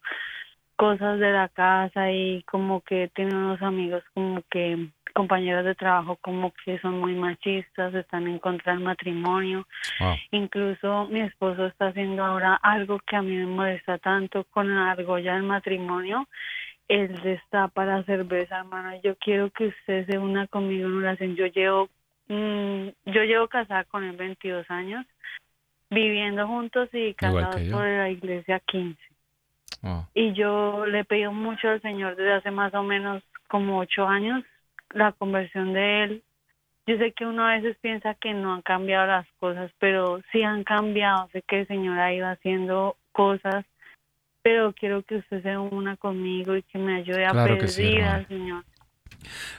cosas 0.76 1.18
de 1.18 1.30
la 1.30 1.48
casa 1.48 2.10
y 2.10 2.42
como 2.44 2.80
que 2.80 3.10
tiene 3.14 3.34
unos 3.34 3.60
amigos 3.60 4.02
como 4.14 4.42
que 4.50 4.88
compañeros 5.12 5.64
de 5.64 5.74
trabajo 5.74 6.16
como 6.22 6.52
que 6.64 6.78
son 6.78 7.00
muy 7.00 7.14
machistas, 7.14 7.92
están 7.94 8.26
en 8.26 8.38
contra 8.38 8.72
del 8.72 8.82
matrimonio. 8.82 9.66
Incluso 10.30 11.06
mi 11.08 11.20
esposo 11.20 11.66
está 11.66 11.88
haciendo 11.88 12.24
ahora 12.24 12.54
algo 12.54 12.98
que 13.00 13.16
a 13.16 13.22
mí 13.22 13.36
me 13.36 13.46
molesta 13.46 13.98
tanto 13.98 14.44
con 14.44 14.74
la 14.74 14.92
argolla 14.92 15.34
del 15.34 15.42
matrimonio. 15.42 16.28
Él 16.88 17.14
está 17.24 17.68
para 17.68 18.02
cerveza, 18.04 18.58
hermano. 18.58 18.98
Yo 19.02 19.16
quiero 19.16 19.50
que 19.50 19.68
usted 19.68 20.06
se 20.06 20.18
una 20.18 20.46
conmigo 20.46 20.88
en 20.88 20.98
oración. 20.98 21.36
Yo 21.36 21.46
llevo 21.46 21.88
yo 22.30 23.24
llevo 23.24 23.48
casada 23.48 23.84
con 23.84 24.04
él 24.04 24.16
22 24.16 24.70
años, 24.70 25.04
viviendo 25.90 26.46
juntos 26.46 26.88
y 26.92 27.14
casados 27.14 27.60
por 27.70 27.84
la 27.84 28.08
iglesia 28.08 28.60
15. 28.60 28.96
Y 30.14 30.32
yo 30.34 30.86
le 30.86 31.04
pido 31.04 31.32
mucho 31.32 31.68
al 31.68 31.82
Señor 31.82 32.14
desde 32.16 32.34
hace 32.34 32.50
más 32.50 32.72
o 32.74 32.82
menos 32.82 33.22
como 33.48 33.78
ocho 33.78 34.06
años 34.06 34.44
la 34.90 35.12
conversión 35.12 35.72
de 35.72 36.04
él. 36.04 36.22
Yo 36.86 36.98
sé 36.98 37.12
que 37.12 37.26
uno 37.26 37.46
a 37.46 37.56
veces 37.56 37.76
piensa 37.80 38.14
que 38.14 38.32
no 38.32 38.54
han 38.54 38.62
cambiado 38.62 39.06
las 39.06 39.26
cosas, 39.38 39.70
pero 39.78 40.20
sí 40.32 40.42
han 40.42 40.64
cambiado. 40.64 41.28
Sé 41.32 41.42
que 41.42 41.60
el 41.60 41.66
Señor 41.66 41.98
ha 41.98 42.12
ido 42.12 42.26
haciendo 42.28 42.96
cosas, 43.12 43.64
pero 44.42 44.72
quiero 44.72 45.02
que 45.02 45.16
usted 45.16 45.42
se 45.42 45.56
una 45.56 45.96
conmigo 45.96 46.56
y 46.56 46.62
que 46.62 46.78
me 46.78 46.96
ayude 46.96 47.26
a 47.26 47.32
pedir 47.32 48.02
al 48.02 48.26
Señor. 48.28 48.64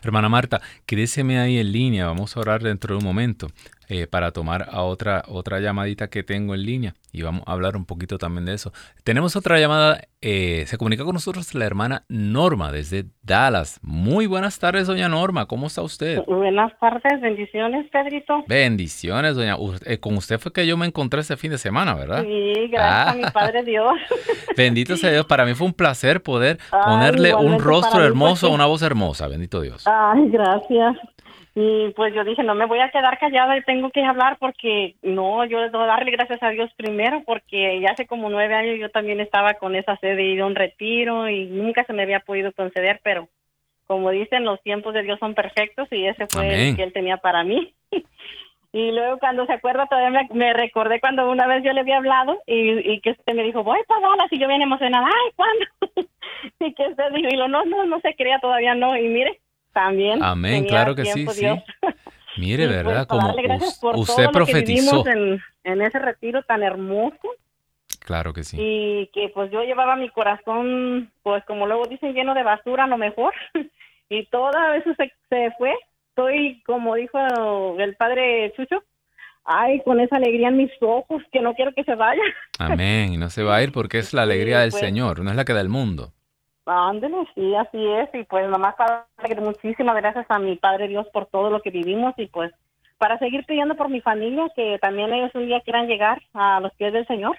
Hermana 0.04 0.30
Marta, 0.30 0.62
quédeseme 0.86 1.40
ahí 1.40 1.58
en 1.58 1.72
línea, 1.72 2.06
vamos 2.08 2.36
a 2.36 2.40
orar 2.40 2.64
dentro 2.64 2.96
de 2.96 3.00
un 3.00 3.06
momento. 3.06 3.48
Eh, 3.94 4.08
para 4.08 4.32
tomar 4.32 4.68
a 4.72 4.84
otra, 4.84 5.22
otra 5.28 5.60
llamadita 5.60 6.10
que 6.10 6.24
tengo 6.24 6.56
en 6.56 6.64
línea 6.64 6.94
y 7.12 7.24
vamos 7.24 7.44
a 7.46 7.52
hablar 7.52 7.76
un 7.76 7.84
poquito 7.84 8.18
también 8.18 8.46
de 8.46 8.54
eso. 8.54 8.72
Tenemos 9.04 9.36
otra 9.36 9.60
llamada, 9.60 10.00
eh, 10.22 10.64
se 10.68 10.78
comunica 10.78 11.04
con 11.04 11.14
nosotros 11.14 11.54
la 11.56 11.66
hermana 11.66 12.06
Norma 12.08 12.72
desde 12.72 13.08
Dallas. 13.22 13.82
Muy 13.84 14.28
buenas 14.28 14.60
tardes, 14.60 14.88
doña 14.88 15.10
Norma, 15.10 15.46
¿cómo 15.46 15.68
está 15.68 15.82
usted? 15.82 16.24
Buenas 16.26 16.72
tardes, 16.80 17.20
bendiciones, 17.20 17.86
Pedrito. 17.92 18.46
Bendiciones, 18.48 19.36
doña. 19.36 19.58
Eh, 19.86 20.00
con 20.00 20.16
usted 20.16 20.40
fue 20.40 20.54
que 20.54 20.66
yo 20.66 20.78
me 20.78 20.86
encontré 20.86 21.20
este 21.20 21.36
fin 21.36 21.52
de 21.52 21.58
semana, 21.58 21.94
¿verdad? 21.94 22.24
Sí, 22.24 22.70
gracias 22.72 23.08
a 23.08 23.18
mi 23.18 23.24
ah. 23.26 23.32
Padre 23.34 23.64
Dios. 23.64 23.92
Bendito 24.56 24.96
sea 24.96 25.12
Dios, 25.12 25.26
para 25.26 25.44
mí 25.44 25.54
fue 25.54 25.68
un 25.68 25.74
placer 25.74 26.24
poder 26.24 26.60
ponerle 26.72 27.36
un 27.36 27.60
rostro 27.60 28.06
hermoso, 28.06 28.52
una 28.52 28.68
voz 28.68 28.84
hermosa, 28.84 29.28
bendito 29.28 29.60
Dios. 29.60 29.86
Ay, 29.86 30.30
gracias. 30.30 30.96
Y 31.54 31.90
pues 31.96 32.14
yo 32.14 32.24
dije, 32.24 32.44
no 32.44 32.56
me 32.56 32.66
voy 32.66 32.80
a 32.80 32.92
quedar 32.92 33.20
callada 33.20 33.58
y 33.58 33.64
tengo 33.64 33.90
que 33.90 34.04
hablar 34.04 34.38
porque 34.40 34.96
no, 35.02 35.44
yo 35.44 35.60
debo 35.60 35.86
darle 35.86 36.12
gracias 36.12 36.42
a 36.42 36.50
Dios 36.50 36.72
primero 36.78 37.24
porque 37.26 37.82
ya 37.82 37.90
hace 37.92 38.08
como 38.08 38.30
nueve 38.30 38.54
años 38.54 38.80
yo 38.80 38.90
también 38.90 39.20
estaba 39.20 39.56
con 39.56 39.76
esa 39.76 39.98
sede 39.98 40.16
de 40.16 40.24
ir 40.24 40.42
a 40.42 40.46
un 40.46 40.56
retiro 40.56 41.28
y 41.28 41.48
nunca 41.48 41.84
se 41.84 41.92
me 41.92 42.04
había 42.04 42.22
podido 42.22 42.54
conceder, 42.54 43.02
pero 43.04 43.28
como 43.86 44.12
dicen, 44.12 44.46
los 44.46 44.62
tiempos 44.62 44.94
de 44.94 45.04
Dios 45.04 45.20
son 45.20 45.34
perfectos 45.34 45.90
y 45.92 46.08
ese 46.08 46.26
fue 46.28 46.70
el 46.70 46.76
que 46.78 46.84
él 46.84 46.94
tenía 46.94 47.18
para 47.18 47.44
mí. 47.44 47.74
y 48.72 48.92
luego 48.94 49.20
cuando 49.20 49.46
se 49.46 49.52
acuerda 49.52 49.88
todavía 49.88 50.26
me, 50.32 50.54
recordé 50.54 51.02
cuando 51.02 51.30
una 51.30 51.48
vez 51.48 51.62
yo 51.66 51.74
le 51.74 51.82
había 51.82 51.98
hablado 51.98 52.42
y, 52.48 53.02
que 53.02 53.12
usted 53.12 53.34
me 53.34 53.44
dijo, 53.44 53.66
voy 53.66 53.80
para 53.90 54.08
Dallas 54.08 54.32
y 54.32 54.40
yo 54.40 54.48
bien 54.48 54.62
emocionada, 54.62 55.06
ay, 55.06 55.32
¿cuándo? 55.36 55.66
y 56.62 56.74
que 56.74 56.88
usted 56.88 57.12
dijo, 57.14 57.28
y 57.30 57.36
lo, 57.36 57.50
no, 57.50 57.66
no, 57.66 57.84
no 57.84 58.00
se 58.00 58.16
creía 58.16 58.40
todavía, 58.40 58.74
no, 58.74 58.96
y 58.96 59.10
mire, 59.10 59.42
también. 59.74 60.24
Amén, 60.24 60.66
claro 60.66 60.96
que 60.96 61.06
sí, 61.06 61.28
sí. 61.28 61.46
Mire, 62.38 62.66
pues, 62.68 62.84
¿verdad? 62.84 63.08
Como 63.08 63.36
usted 63.96 64.30
profetizó. 64.32 65.06
En, 65.08 65.42
en, 65.64 65.82
ese 65.82 66.00
retiro 66.00 66.44
tan 66.44 66.64
hermoso. 66.64 67.30
Claro 68.00 68.34
que 68.34 68.44
sí. 68.44 68.58
Y 68.60 69.08
que 69.14 69.30
pues 69.30 69.52
yo 69.52 69.64
llevaba 69.64 69.96
mi 69.96 70.10
corazón, 70.10 71.12
pues 71.24 71.44
como 71.46 71.68
luego 71.68 71.86
dicen, 71.86 72.14
lleno 72.14 72.34
de 72.34 72.44
basura 72.44 72.86
a 72.86 72.88
lo 72.88 72.98
mejor. 72.98 73.34
y 74.10 74.26
toda 74.28 74.76
eso 74.78 74.94
se, 74.96 75.12
se 75.30 75.52
fue. 75.58 75.74
Estoy, 76.10 76.62
como 76.66 76.96
dijo 76.96 77.18
el 77.80 77.96
padre 77.96 78.54
Chucho, 78.56 78.84
ay, 79.46 79.82
con 79.84 80.00
esa 80.00 80.18
alegría 80.18 80.50
en 80.50 80.58
mis 80.58 80.72
ojos, 80.82 81.22
que 81.32 81.42
no 81.42 81.54
quiero 81.54 81.74
que 81.74 81.84
se 81.84 81.96
vaya. 81.96 82.22
Amén, 82.60 83.14
y 83.14 83.18
no 83.18 83.30
se 83.30 83.44
va 83.44 83.58
a 83.58 83.64
ir 83.64 83.72
porque 83.72 84.00
es 84.00 84.14
la 84.14 84.22
alegría 84.24 84.60
del 84.60 84.72
pues. 84.72 84.82
Señor, 84.82 85.22
no 85.22 85.30
es 85.30 85.36
la 85.36 85.46
que 85.46 85.54
da 85.54 85.62
el 85.62 85.70
mundo. 85.70 86.12
Ándale, 86.66 87.28
sí, 87.36 87.56
así 87.56 87.88
es. 87.88 88.10
Y 88.14 88.24
pues 88.24 88.48
nomás 88.50 88.76
para 88.76 89.08
muchísimas 89.42 89.96
gracias 89.96 90.26
a 90.30 90.40
mi 90.40 90.56
Padre 90.56 90.88
Dios 90.88 91.08
por 91.12 91.26
todo 91.26 91.50
lo 91.50 91.62
que 91.62 91.72
vivimos 91.72 92.14
y 92.18 92.28
pues 92.28 92.52
para 92.98 93.18
seguir 93.18 93.46
pidiendo 93.46 93.76
por 93.76 93.90
mi 93.90 94.00
familia, 94.00 94.52
que 94.56 94.78
también 94.80 95.12
ellos 95.12 95.32
un 95.34 95.48
día 95.48 95.62
quieran 95.62 95.88
llegar 95.88 96.22
a 96.34 96.60
los 96.60 96.72
pies 96.76 96.94
del 96.94 97.08
Señor. 97.08 97.36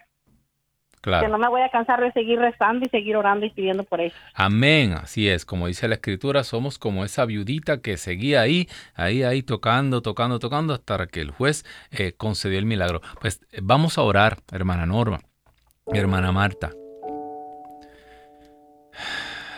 Claro. 1.01 1.25
Que 1.25 1.31
no 1.33 1.39
me 1.39 1.49
voy 1.49 1.62
a 1.62 1.68
cansar 1.68 2.01
de 2.01 2.12
seguir 2.12 2.39
rezando 2.39 2.87
y 2.87 2.89
seguir 2.89 3.16
orando 3.16 3.47
y 3.47 3.51
pidiendo 3.51 3.83
por 3.83 4.01
ellos. 4.01 4.16
Amén, 4.35 4.93
así 4.93 5.29
es. 5.29 5.45
Como 5.45 5.66
dice 5.66 5.89
la 5.89 5.97
Escritura, 5.97 6.45
somos 6.45 6.79
como 6.79 7.05
esa 7.05 7.25
viudita 7.27 7.81
que 7.81 7.97
seguía 7.97 8.41
ahí, 8.41 8.68
ahí, 8.95 9.25
ahí, 9.25 9.43
tocando, 9.43 10.01
tocando, 10.01 10.39
tocando, 10.39 10.75
hasta 10.75 11.07
que 11.07 11.20
el 11.20 11.31
juez 11.31 11.64
eh, 11.91 12.12
concedió 12.16 12.59
el 12.59 12.66
milagro. 12.66 13.01
Pues 13.20 13.41
vamos 13.61 13.99
a 13.99 14.03
orar, 14.03 14.39
hermana 14.53 14.87
Norma, 14.87 15.20
hermana 15.93 16.31
Marta. 16.31 16.70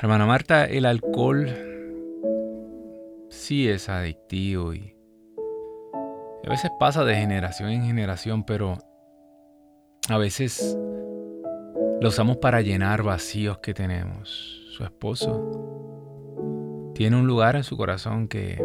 Hermana 0.04 0.26
Marta, 0.26 0.66
el 0.66 0.84
alcohol 0.84 1.48
sí 3.30 3.70
es 3.70 3.88
adictivo 3.88 4.74
y 4.74 4.94
a 6.44 6.50
veces 6.50 6.70
pasa 6.78 7.06
de 7.06 7.14
generación 7.14 7.70
en 7.70 7.86
generación, 7.86 8.44
pero 8.44 8.76
a 10.10 10.18
veces 10.18 10.76
lo 12.02 12.06
usamos 12.06 12.36
para 12.36 12.60
llenar 12.60 13.02
vacíos 13.02 13.60
que 13.60 13.72
tenemos. 13.72 14.28
Su 14.76 14.84
esposo 14.84 16.92
tiene 16.94 17.16
un 17.16 17.26
lugar 17.26 17.56
en 17.56 17.64
su 17.64 17.78
corazón 17.78 18.28
que 18.28 18.56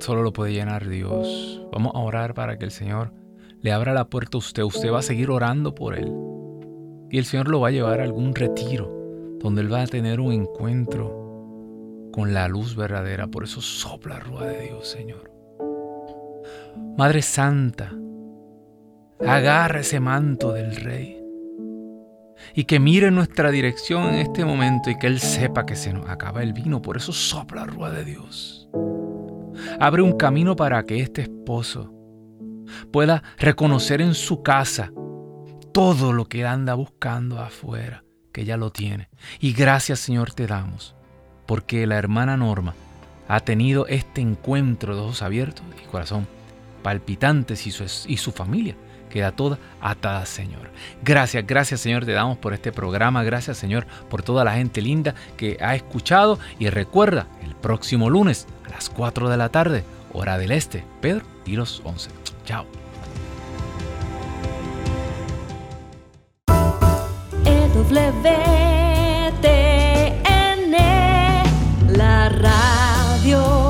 solo 0.00 0.22
lo 0.22 0.32
puede 0.32 0.54
llenar 0.54 0.88
Dios. 0.88 1.66
Vamos 1.70 1.92
a 1.94 1.98
orar 1.98 2.32
para 2.32 2.56
que 2.56 2.64
el 2.64 2.70
Señor 2.70 3.12
le 3.60 3.72
abra 3.72 3.92
la 3.92 4.08
puerta 4.08 4.38
a 4.38 4.40
usted. 4.40 4.62
Usted 4.62 4.90
va 4.90 5.00
a 5.00 5.02
seguir 5.02 5.28
orando 5.28 5.74
por 5.74 5.94
él. 5.94 6.10
Y 7.10 7.18
el 7.18 7.26
Señor 7.26 7.48
lo 7.48 7.60
va 7.60 7.68
a 7.68 7.72
llevar 7.72 8.00
a 8.00 8.04
algún 8.04 8.34
retiro 8.34 9.03
donde 9.44 9.60
Él 9.60 9.70
va 9.70 9.82
a 9.82 9.86
tener 9.86 10.20
un 10.20 10.32
encuentro 10.32 12.08
con 12.10 12.32
la 12.32 12.48
luz 12.48 12.74
verdadera. 12.74 13.26
Por 13.26 13.44
eso 13.44 13.60
sopla 13.60 14.18
rúa 14.18 14.46
de 14.46 14.62
Dios, 14.62 14.88
Señor. 14.88 15.30
Madre 16.96 17.20
Santa, 17.20 17.92
agarra 19.20 19.80
ese 19.80 20.00
manto 20.00 20.54
del 20.54 20.74
rey 20.74 21.22
y 22.54 22.64
que 22.64 22.80
mire 22.80 23.10
nuestra 23.10 23.50
dirección 23.50 24.14
en 24.14 24.14
este 24.14 24.46
momento 24.46 24.88
y 24.88 24.96
que 24.96 25.08
Él 25.08 25.20
sepa 25.20 25.66
que 25.66 25.76
se 25.76 25.92
nos 25.92 26.08
acaba 26.08 26.42
el 26.42 26.54
vino. 26.54 26.80
Por 26.80 26.96
eso 26.96 27.12
sopla 27.12 27.66
la 27.66 27.66
rúa 27.66 27.90
de 27.90 28.06
Dios. 28.06 28.70
Abre 29.78 30.00
un 30.00 30.16
camino 30.16 30.56
para 30.56 30.82
que 30.86 31.00
este 31.00 31.20
esposo 31.20 31.92
pueda 32.90 33.22
reconocer 33.36 34.00
en 34.00 34.14
su 34.14 34.42
casa 34.42 34.90
todo 35.74 36.14
lo 36.14 36.24
que 36.30 36.46
anda 36.46 36.72
buscando 36.72 37.40
afuera, 37.40 38.04
que 38.34 38.44
ya 38.44 38.58
lo 38.58 38.70
tiene. 38.70 39.08
Y 39.40 39.54
gracias 39.54 40.00
Señor 40.00 40.34
te 40.34 40.46
damos, 40.46 40.94
porque 41.46 41.86
la 41.86 41.96
hermana 41.96 42.36
Norma 42.36 42.74
ha 43.28 43.40
tenido 43.40 43.86
este 43.86 44.20
encuentro 44.20 44.94
de 44.94 45.00
ojos 45.00 45.22
abiertos 45.22 45.64
y 45.82 45.86
corazón 45.86 46.26
palpitantes 46.82 47.66
y 47.66 47.70
su, 47.70 47.84
y 48.06 48.18
su 48.18 48.32
familia 48.32 48.76
queda 49.08 49.30
toda 49.30 49.58
atada, 49.80 50.26
Señor. 50.26 50.70
Gracias, 51.04 51.46
gracias, 51.46 51.80
Señor, 51.80 52.04
te 52.04 52.12
damos 52.12 52.36
por 52.36 52.52
este 52.52 52.72
programa. 52.72 53.22
Gracias, 53.22 53.56
Señor, 53.56 53.86
por 54.10 54.24
toda 54.24 54.42
la 54.42 54.54
gente 54.54 54.82
linda 54.82 55.14
que 55.36 55.56
ha 55.60 55.76
escuchado. 55.76 56.40
Y 56.58 56.68
recuerda, 56.68 57.28
el 57.44 57.54
próximo 57.54 58.10
lunes 58.10 58.48
a 58.66 58.70
las 58.70 58.90
4 58.90 59.30
de 59.30 59.36
la 59.36 59.50
tarde, 59.50 59.84
hora 60.12 60.36
del 60.36 60.50
este, 60.50 60.84
Pedro 61.00 61.24
los 61.46 61.80
11. 61.84 62.10
Chao. 62.44 62.83
Flevete 67.88 69.56
en 70.24 70.72
la 71.96 72.28
radio. 72.28 73.63